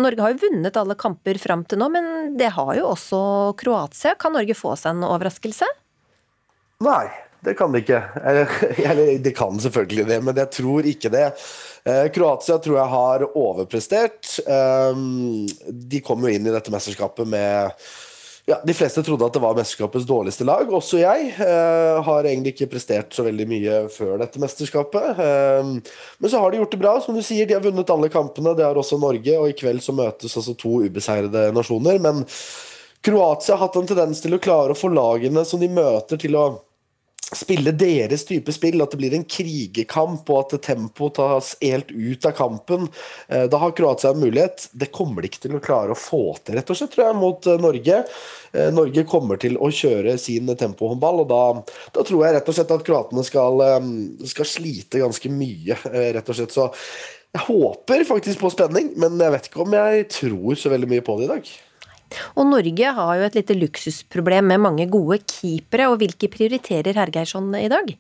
Norge 0.01 0.25
har 0.25 0.35
jo 0.35 0.43
vunnet 0.47 0.81
alle 0.81 0.99
kamper 0.99 1.41
fram 1.43 1.65
til 1.69 1.83
nå, 1.83 1.91
men 1.93 2.37
det 2.39 2.53
har 2.57 2.75
jo 2.79 2.91
også 2.93 3.23
Kroatia. 3.61 4.17
Kan 4.21 4.37
Norge 4.39 4.57
få 4.59 4.75
seg 4.79 4.97
en 4.97 5.09
overraskelse? 5.09 5.69
Nei, 6.85 7.07
det 7.45 7.55
kan 7.59 7.73
de 7.75 7.83
ikke. 7.83 8.01
Eller, 8.23 9.19
de 9.23 9.33
kan 9.35 9.59
selvfølgelig 9.63 10.07
det, 10.09 10.19
men 10.27 10.39
jeg 10.43 10.53
tror 10.59 10.89
ikke 10.91 11.11
det. 11.15 11.27
Eh, 11.89 12.07
Kroatia 12.15 12.59
tror 12.63 12.81
jeg 12.81 12.93
har 12.95 13.27
overprestert. 13.29 14.35
Um, 14.47 15.47
de 15.69 16.03
kom 16.05 16.25
jo 16.25 16.33
inn 16.33 16.47
i 16.47 16.55
dette 16.55 16.73
mesterskapet 16.75 17.29
med 17.31 17.89
ja, 18.49 18.61
De 18.65 18.75
fleste 18.75 19.03
trodde 19.05 19.27
at 19.27 19.35
det 19.37 19.43
var 19.45 19.57
mesterskapets 19.59 20.07
dårligste 20.09 20.47
lag. 20.49 20.71
Også 20.73 21.03
jeg 21.03 21.33
eh, 21.45 21.99
har 22.05 22.25
egentlig 22.25 22.55
ikke 22.55 22.71
prestert 22.73 23.13
så 23.13 23.27
veldig 23.27 23.47
mye 23.51 23.75
før 23.93 24.15
dette 24.23 24.41
mesterskapet. 24.41 25.21
Eh, 25.21 25.73
men 26.19 26.33
så 26.33 26.41
har 26.41 26.51
de 26.51 26.63
gjort 26.63 26.73
det 26.73 26.81
bra. 26.81 26.95
Som 27.05 27.19
du 27.19 27.21
sier, 27.25 27.45
de 27.45 27.59
har 27.59 27.65
vunnet 27.65 27.93
alle 27.93 28.09
kampene. 28.13 28.55
Det 28.57 28.65
har 28.65 28.81
også 28.81 28.97
Norge. 29.03 29.35
Og 29.37 29.53
i 29.53 29.59
kveld 29.59 29.85
så 29.85 29.93
møtes 29.97 30.39
altså 30.41 30.57
to 30.57 30.79
ubeseirede 30.87 31.51
nasjoner. 31.53 32.01
Men 32.01 32.25
Kroatia 33.05 33.59
har 33.59 33.67
hatt 33.67 33.77
en 33.79 33.91
tendens 33.91 34.25
til 34.25 34.35
å 34.35 34.41
klare 34.43 34.73
å 34.73 34.79
få 34.79 34.91
lagene 34.97 35.45
som 35.47 35.61
de 35.61 35.69
møter, 35.69 36.19
til 36.19 36.41
å 36.41 36.47
spille 37.37 37.73
deres 37.77 38.25
type 38.25 38.53
spill, 38.55 38.81
at 38.81 38.93
det 38.95 39.01
blir 39.01 39.15
en 39.17 39.27
krigerkamp 39.29 40.31
og 40.33 40.55
at 40.55 40.63
tempoet 40.65 41.19
tas 41.19 41.51
helt 41.61 41.91
ut 41.93 42.29
av 42.29 42.33
kampen. 42.39 42.89
Eh, 43.29 43.45
Da 43.49 43.61
har 43.61 43.75
Kroatia 43.77 44.11
en 44.15 44.23
mulighet. 44.23 44.69
Det 44.73 44.93
kommer 44.93 45.23
de 45.23 45.29
ikke 45.29 45.43
til 45.45 45.59
å 45.59 45.63
klare 45.65 45.93
å 45.93 45.99
få 45.99 46.39
til, 46.41 46.57
rett 46.57 46.71
og 46.71 46.79
slett, 46.79 46.95
tror 46.95 47.09
jeg, 47.09 47.19
mot 47.21 47.47
eh, 47.47 47.61
Norge. 47.61 48.01
Eh, 48.53 48.71
Norge 48.73 49.05
kommer 49.05 49.37
til 49.41 49.59
å 49.61 49.69
kjøre 49.69 50.17
sin 50.19 50.49
tempohåndball, 50.49 51.25
og 51.25 51.29
da, 51.29 51.43
da 51.93 52.07
tror 52.07 52.25
jeg 52.25 52.39
rett 52.39 52.49
og 52.49 52.57
slett 52.57 52.75
at 52.79 52.87
kroatene 52.87 53.27
skal, 53.27 53.63
skal 54.25 54.49
slite 54.49 55.05
ganske 55.05 55.33
mye, 55.33 55.77
rett 56.17 56.29
og 56.29 56.39
slett. 56.39 56.55
Så 56.55 56.71
jeg 57.37 57.45
håper 57.45 58.09
faktisk 58.09 58.41
på 58.41 58.51
spenning, 58.55 58.95
men 58.97 59.21
jeg 59.21 59.35
vet 59.35 59.49
ikke 59.51 59.65
om 59.67 59.75
jeg 59.77 60.09
tror 60.15 60.57
så 60.57 60.73
veldig 60.73 60.89
mye 60.97 61.05
på 61.05 61.19
det 61.19 61.29
i 61.29 61.35
dag. 61.37 61.57
Og 62.37 62.49
Norge 62.49 62.93
har 62.99 63.15
jo 63.19 63.29
et 63.29 63.39
lite 63.39 63.57
luksusproblem 63.59 64.53
med 64.53 64.63
mange 64.65 64.89
gode 64.91 65.21
keepere, 65.25 65.89
og 65.91 66.01
hvilke 66.03 66.31
prioriterer 66.33 66.97
Hergeirsson 66.99 67.51
i 67.59 67.71
dag? 67.73 67.97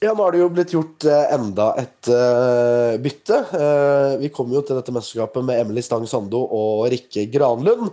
Ja, 0.00 0.14
nå 0.16 0.24
har 0.24 0.32
det 0.32 0.40
jo 0.40 0.48
blitt 0.48 0.70
gjort 0.72 1.04
eh, 1.04 1.32
enda 1.34 1.74
et 1.76 2.08
uh, 2.08 2.96
bytte. 3.04 3.36
Uh, 3.52 4.14
vi 4.22 4.30
kom 4.32 4.48
jo 4.54 4.62
til 4.64 4.78
dette 4.78 4.94
mesterskapet 4.96 5.44
med 5.44 5.60
Emily 5.60 5.84
Stang 5.84 6.06
Sando 6.08 6.40
og 6.40 6.86
Rikke 6.88 7.26
Granlund. 7.28 7.90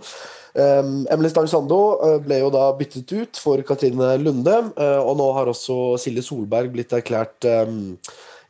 Um, 0.56 1.02
Emily 1.12 1.28
Stang 1.28 1.50
Sando 1.52 1.76
ble 2.24 2.40
jo 2.40 2.48
da 2.54 2.70
byttet 2.78 3.12
ut 3.12 3.40
for 3.42 3.60
Katrine 3.68 4.14
Lunde, 4.22 4.56
og 5.04 5.12
nå 5.20 5.26
har 5.36 5.52
også 5.52 5.98
Silje 6.00 6.24
Solberg 6.24 6.72
blitt 6.72 6.96
erklært 6.96 7.44
um, 7.68 7.92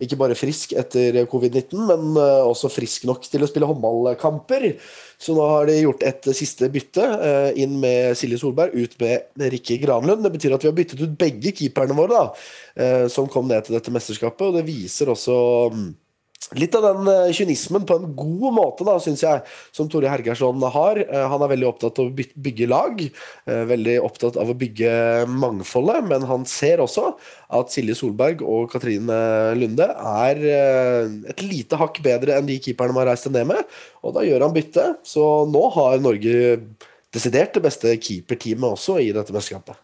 ikke 0.03 0.19
bare 0.21 0.37
frisk 0.39 0.75
etter 0.79 1.17
covid-19, 1.31 1.75
men 1.89 2.19
også 2.19 2.71
frisk 2.71 3.07
nok 3.09 3.25
til 3.27 3.43
å 3.43 3.49
spille 3.51 3.67
håndballkamper. 3.67 4.69
Så 5.19 5.35
nå 5.35 5.47
har 5.51 5.67
de 5.67 5.79
gjort 5.81 6.05
et 6.07 6.29
siste 6.39 6.69
bytte, 6.71 7.07
inn 7.59 7.75
med 7.83 8.15
Silje 8.19 8.39
Solberg, 8.39 8.77
ut 8.79 8.95
med 9.03 9.49
Rikke 9.55 9.81
Granlund. 9.83 10.23
Det 10.23 10.35
betyr 10.37 10.55
at 10.55 10.63
vi 10.63 10.71
har 10.71 10.77
byttet 10.77 11.03
ut 11.03 11.17
begge 11.19 11.51
keeperne 11.59 11.99
våre, 11.99 12.23
da, 12.23 13.09
som 13.11 13.27
kom 13.31 13.51
ned 13.51 13.67
til 13.67 13.75
dette 13.75 13.95
mesterskapet. 13.95 14.47
Og 14.47 14.61
det 14.61 14.69
viser 14.69 15.11
også 15.11 15.39
mm, 15.75 15.89
Litt 16.57 16.73
av 16.79 16.85
den 16.87 17.09
uh, 17.11 17.33
kynismen 17.35 17.85
på 17.85 17.99
en 17.99 18.13
god 18.17 18.55
måte, 18.57 18.85
da, 18.87 18.95
syns 19.03 19.21
jeg, 19.21 19.41
som 19.75 19.89
Tore 19.91 20.09
Hergersson 20.09 20.63
har. 20.73 21.01
Uh, 21.11 21.25
han 21.29 21.43
er 21.45 21.51
veldig 21.51 21.67
opptatt 21.69 21.99
av 22.01 22.09
å 22.09 22.29
bygge 22.47 22.69
lag, 22.71 23.03
uh, 23.05 23.65
veldig 23.69 23.99
opptatt 24.01 24.39
av 24.41 24.49
å 24.49 24.57
bygge 24.57 24.93
mangfoldet. 25.29 26.07
Men 26.09 26.25
han 26.31 26.47
ser 26.49 26.81
også 26.81 27.11
at 27.59 27.75
Silje 27.75 27.99
Solberg 27.99 28.41
og 28.47 28.71
Katrine 28.73 29.19
Lunde 29.59 29.91
er 29.93 30.41
et 31.35 31.43
lite 31.45 31.77
hakk 31.81 32.01
bedre 32.05 32.39
enn 32.39 32.49
de 32.49 32.57
keeperne 32.65 32.97
man 32.97 33.05
har 33.05 33.13
reist 33.13 33.29
ned 33.33 33.51
med. 33.51 33.61
Og 34.01 34.17
da 34.17 34.25
gjør 34.25 34.47
han 34.47 34.57
bytte. 34.57 34.87
Så 35.05 35.27
nå 35.53 35.67
har 35.77 36.01
Norge 36.01 36.57
desidert 37.13 37.57
det 37.57 37.65
beste 37.65 37.93
keeperteamet 37.99 38.73
også 38.73 38.99
i 39.05 39.13
dette 39.17 39.37
mesterskapet. 39.37 39.77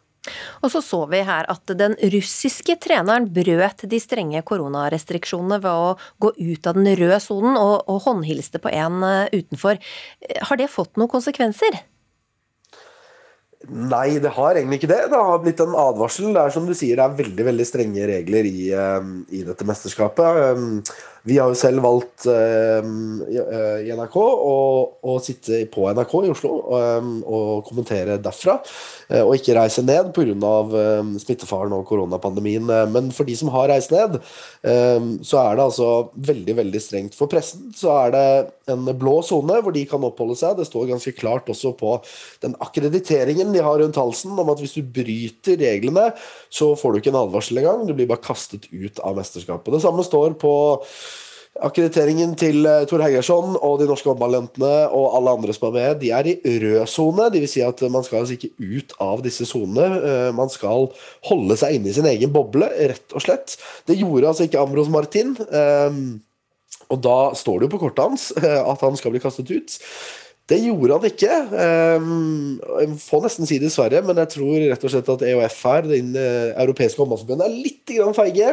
Og 0.64 0.72
så 0.72 0.82
så 0.84 1.00
vi 1.10 1.22
her 1.26 1.48
at 1.52 1.74
den 1.78 1.96
russiske 2.14 2.76
treneren 2.82 3.28
brøt 3.34 3.84
de 3.90 4.00
strenge 4.02 4.42
koronarestriksjonene 4.46 5.60
ved 5.64 5.70
å 5.86 5.94
gå 6.24 6.32
ut 6.38 6.68
av 6.70 6.78
den 6.78 6.92
røde 7.00 7.20
sonen 7.22 7.58
og, 7.60 7.84
og 7.90 8.04
håndhilste 8.08 8.60
på 8.62 8.72
en 8.72 9.02
eh, 9.06 9.34
utenfor. 9.34 9.80
Har 10.48 10.60
det 10.60 10.72
fått 10.72 10.96
noen 11.00 11.12
konsekvenser? 11.12 11.82
Nei, 13.68 14.18
det 14.20 14.32
har 14.36 14.58
egentlig 14.58 14.82
ikke 14.82 14.92
det. 14.92 15.00
Det 15.12 15.22
har 15.28 15.40
blitt 15.42 15.62
en 15.64 15.76
advarsel. 15.78 16.32
Det 16.34 16.42
er 16.42 16.54
som 16.54 16.68
du 16.68 16.74
sier, 16.76 16.98
det 16.98 17.04
er 17.04 17.18
veldig 17.22 17.48
veldig 17.48 17.66
strenge 17.68 18.06
regler 18.10 18.48
i, 18.48 18.68
eh, 18.76 19.10
i 19.38 19.42
dette 19.46 19.66
mesterskapet. 19.68 20.90
Vi 21.24 21.38
har 21.40 21.48
jo 21.48 21.56
selv 21.56 21.80
valgt 21.80 22.26
um, 22.28 23.22
i 23.32 23.92
NRK 23.96 24.16
å, 24.20 24.56
å, 25.00 25.14
sitte 25.24 25.62
på 25.72 25.86
NRK 25.96 26.12
i 26.26 26.32
Oslo 26.34 26.50
um, 26.68 27.14
og 27.24 27.64
kommentere 27.70 28.18
derfra. 28.20 28.58
Uh, 29.08 29.22
og 29.22 29.32
ikke 29.38 29.56
reise 29.56 29.84
ned 29.86 30.12
pga. 30.12 30.34
Um, 30.34 31.14
smittefaren 31.20 31.72
og 31.72 31.86
koronapandemien. 31.88 32.68
Men 32.92 33.08
for 33.16 33.28
de 33.28 33.38
som 33.40 33.48
har 33.54 33.70
reist 33.72 33.94
ned, 33.94 34.18
um, 34.68 35.14
så 35.24 35.40
er 35.46 35.56
det 35.56 35.64
altså 35.64 35.90
veldig 36.28 36.58
veldig 36.60 36.84
strengt. 36.84 37.16
For 37.16 37.32
pressen 37.32 37.72
så 37.76 37.96
er 38.02 38.12
det 38.12 38.26
en 38.70 38.86
blå 38.98 39.18
sone 39.26 39.58
hvor 39.62 39.74
de 39.74 39.84
kan 39.88 40.04
oppholde 40.06 40.36
seg. 40.38 40.56
Det 40.58 40.68
står 40.68 40.90
ganske 40.92 41.14
klart 41.18 41.50
også 41.52 41.74
på 41.78 41.96
den 42.44 42.56
akkrediteringen 42.64 43.52
de 43.54 43.64
har 43.64 43.80
rundt 43.82 44.00
halsen 44.00 44.36
om 44.38 44.52
at 44.52 44.62
hvis 44.62 44.76
du 44.78 44.82
bryter 44.84 45.60
reglene, 45.60 46.10
så 46.52 46.72
får 46.78 46.94
du 46.94 47.02
ikke 47.02 47.14
en 47.14 47.22
advarsel 47.24 47.60
engang. 47.60 47.84
Du 47.88 47.94
blir 47.96 48.10
bare 48.10 48.24
kastet 48.24 48.70
ut 48.72 49.02
av 49.04 49.18
mesterskapet. 49.18 49.74
Det 49.74 49.84
samme 49.84 50.06
står 50.06 50.38
på 50.40 50.54
Akkrediteringen 51.62 52.32
til 52.34 52.64
uh, 52.66 52.82
Tor 52.90 52.98
Hergersson 53.04 53.52
og 53.54 53.76
de 53.78 53.86
norske 53.86 54.08
håndballjentene 54.10 54.88
og 54.90 55.12
alle 55.14 55.34
andre 55.36 55.54
som 55.54 55.68
er 55.68 55.76
med, 55.76 56.00
de 56.00 56.10
er 56.10 56.26
i 56.32 56.54
rød 56.64 56.88
sone. 56.90 57.28
Dvs. 57.30 57.52
Si 57.54 57.62
at 57.62 57.78
man 57.94 58.02
skal 58.02 58.24
altså 58.24 58.34
ikke 58.34 58.50
ut 58.58 58.94
av 58.98 59.22
disse 59.22 59.46
sonene. 59.46 60.00
Uh, 60.02 60.30
man 60.34 60.50
skal 60.50 60.88
holde 61.30 61.58
seg 61.60 61.76
inne 61.76 61.92
i 61.92 61.94
sin 61.94 62.10
egen 62.10 62.34
boble, 62.34 62.66
rett 62.66 63.14
og 63.14 63.22
slett. 63.22 63.54
Det 63.86 64.00
gjorde 64.00 64.32
altså 64.32 64.48
ikke 64.48 64.64
Ambros 64.64 64.90
Martin. 64.90 65.36
Og 66.92 67.00
da 67.04 67.18
står 67.38 67.60
det 67.60 67.68
jo 67.68 67.74
på 67.76 67.82
kortet 67.86 68.04
hans 68.04 68.28
uh, 68.40 68.62
at 68.72 68.84
han 68.84 68.98
skal 69.00 69.14
bli 69.14 69.22
kastet 69.22 69.52
ut. 69.52 69.78
Det 70.50 70.58
gjorde 70.60 70.98
han 70.98 71.06
ikke. 71.08 71.36
Um, 72.02 72.56
jeg 72.82 72.96
får 73.00 73.22
nesten 73.24 73.48
si 73.48 73.60
dessverre, 73.62 74.02
men 74.04 74.18
jeg 74.20 74.34
tror 74.34 74.58
rett 74.60 74.82
og 74.84 74.92
slett 74.92 75.12
at 75.14 75.24
EOF 75.30 75.62
her, 75.70 75.86
det 75.88 76.02
europeiske 76.60 77.00
håndballforbundet, 77.00 77.46
er 77.48 77.62
litt 77.64 77.94
feige. 78.18 78.50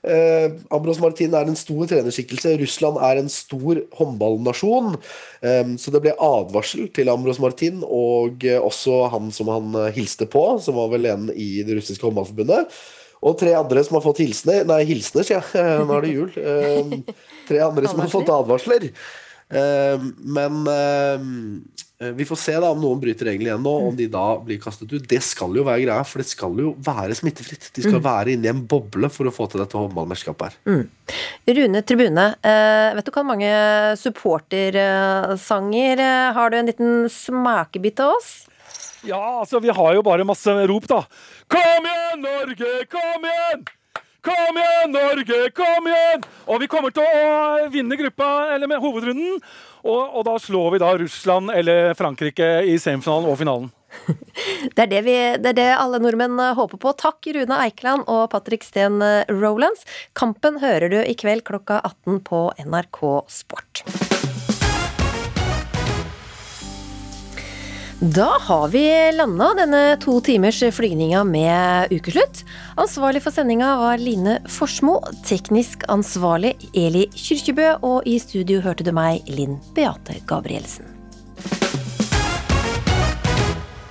Eh, 0.00 0.52
Ambros 0.72 0.96
Martin 1.00 1.34
er 1.36 1.48
en 1.48 1.58
stor 1.58 1.84
trenerskikkelse. 1.90 2.54
Russland 2.62 3.00
er 3.04 3.20
en 3.20 3.28
stor 3.32 3.82
håndballnasjon. 3.98 4.96
Eh, 5.44 5.74
så 5.80 5.92
det 5.92 6.02
ble 6.04 6.14
advarsel 6.16 6.88
til 6.96 7.12
Ambros 7.12 7.40
Martin 7.42 7.84
og 7.84 8.46
eh, 8.48 8.60
også 8.60 9.02
han 9.12 9.28
som 9.34 9.52
han 9.52 9.76
eh, 9.76 9.92
hilste 9.96 10.28
på, 10.30 10.44
som 10.64 10.80
var 10.80 10.94
vel 10.94 11.10
en 11.10 11.28
i 11.34 11.60
det 11.66 11.76
russiske 11.80 12.06
håndballforbundet. 12.06 12.80
Og 13.20 13.36
tre 13.40 13.52
andre 13.58 13.82
som 13.84 13.98
har 13.98 14.04
fått 14.04 14.22
hilsener 14.22 14.62
Nei, 14.68 14.80
hilsener, 14.88 15.26
sier 15.26 15.40
jeg. 15.40 15.60
Ja. 15.60 15.82
nå 15.88 15.98
er 15.98 16.06
det 16.06 16.14
jul. 16.14 16.30
Eh, 16.40 16.94
tre 17.50 17.60
andre 17.66 17.90
som 17.90 18.00
har 18.00 18.12
fått 18.12 18.32
advarsler. 18.32 18.88
Men 19.50 20.62
Eh, 22.00 22.08
vi 22.08 22.24
får 22.24 22.36
se 22.36 22.52
da 22.56 22.70
om 22.72 22.80
noen 22.80 23.00
bryter 23.00 23.26
reglene 23.28 23.50
igjen 23.50 23.62
nå, 23.64 23.88
om 23.90 23.96
de 23.96 24.06
da 24.10 24.38
blir 24.40 24.58
kastet 24.62 24.92
ut. 24.92 25.08
Det 25.08 25.20
skal 25.24 25.56
jo 25.56 25.64
være 25.66 25.82
greia, 25.84 26.04
for 26.08 26.18
det 26.22 26.28
skal 26.30 26.52
jo 26.62 26.74
være 26.80 27.14
smittefritt. 27.18 27.70
De 27.76 27.82
skal 27.84 27.98
mm. 27.98 28.06
være 28.06 28.30
inni 28.34 28.48
en 28.48 28.66
boble 28.68 29.08
for 29.12 29.24
å 29.28 29.32
få 29.34 29.44
til 29.52 29.60
dette 29.60 29.76
håndballmesterskapet 29.76 30.44
her. 30.48 30.54
Mm. 30.70 30.84
Rune 31.58 31.80
Tribune, 31.84 32.26
eh, 32.40 32.94
vet 32.96 33.04
du 33.04 33.10
hva 33.12 33.24
mange 33.26 33.52
supportersanger 34.00 35.96
eh, 36.06 36.32
Har 36.36 36.46
du 36.48 36.54
en 36.56 36.70
liten 36.70 36.90
smakebit 37.12 38.00
av 38.04 38.10
oss? 38.16 38.30
Ja, 39.06 39.40
altså 39.40 39.60
vi 39.64 39.72
har 39.72 39.94
jo 39.96 40.04
bare 40.04 40.26
masse 40.28 40.52
rop, 40.68 40.88
da. 40.90 41.02
Kom 41.50 41.86
igjen, 41.88 42.24
Norge! 42.26 42.72
Kom 42.92 43.26
igjen! 43.28 43.66
Kom 44.20 44.60
igjen, 44.60 44.92
Norge! 44.92 45.40
Kom 45.56 45.88
igjen! 45.88 46.24
Og 46.46 46.60
vi 46.60 46.68
kommer 46.68 46.92
til 46.92 47.06
å 47.06 47.68
vinne 47.72 47.96
gruppa, 47.96 48.30
eller 48.54 48.68
med 48.68 48.82
hovedrunden. 48.82 49.40
Og, 49.80 50.00
og 50.20 50.24
da 50.28 50.36
slår 50.42 50.74
vi 50.74 50.80
da 50.82 50.90
Russland 51.00 51.52
eller 51.56 51.94
Frankrike 51.96 52.50
i 52.68 52.76
semifinalen 52.80 53.30
og 53.32 53.38
finalen. 53.40 53.70
Det 54.76 54.84
er 54.84 54.90
det, 54.92 55.00
vi, 55.02 55.16
det 55.42 55.50
er 55.50 55.56
det, 55.56 55.68
alle 55.74 55.98
nordmenn 56.00 56.38
håper 56.56 56.78
på. 56.80 56.92
Takk 57.00 57.26
Rune 57.34 57.58
Eikeland 57.64 58.06
og 58.06 58.28
Patrick 58.32 58.62
Steen 58.64 59.02
Rolands. 59.32 59.82
Kampen 60.16 60.60
hører 60.62 60.92
du 60.92 61.00
i 61.02 61.16
kveld 61.18 61.42
klokka 61.48 61.80
18 61.82 62.22
på 62.28 62.46
NRK 62.68 63.02
Sport. 63.40 64.19
Da 68.00 68.38
har 68.40 68.68
vi 68.68 69.12
landa 69.12 69.50
denne 69.54 69.80
to 70.00 70.14
timers 70.24 70.62
flygninga 70.72 71.20
med 71.24 71.92
ukeslutt. 71.92 72.38
Ansvarlig 72.80 73.20
for 73.20 73.36
sendinga 73.36 73.74
var 73.76 74.00
Line 74.00 74.38
Forsmo. 74.48 74.94
Teknisk 75.28 75.84
ansvarlig 75.92 76.54
Eli 76.72 77.02
Kyrkjebø. 77.12 77.66
Og 77.84 78.08
i 78.08 78.16
studio 78.16 78.62
hørte 78.64 78.86
du 78.88 78.94
meg, 78.96 79.20
Linn 79.28 79.58
Beate 79.76 80.16
Gabrielsen. 80.24 80.88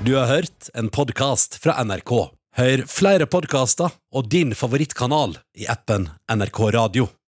Du 0.01 0.15
har 0.17 0.25
hørt 0.33 0.73
en 0.73 0.89
podkast 0.89 1.61
fra 1.61 1.77
NRK. 1.85 2.15
Hør 2.57 2.85
flere 2.89 3.29
podkaster 3.29 3.93
og 4.09 4.33
din 4.33 4.57
favorittkanal 4.57 5.37
i 5.53 5.69
appen 5.69 6.09
NRK 6.33 6.65
Radio. 6.73 7.11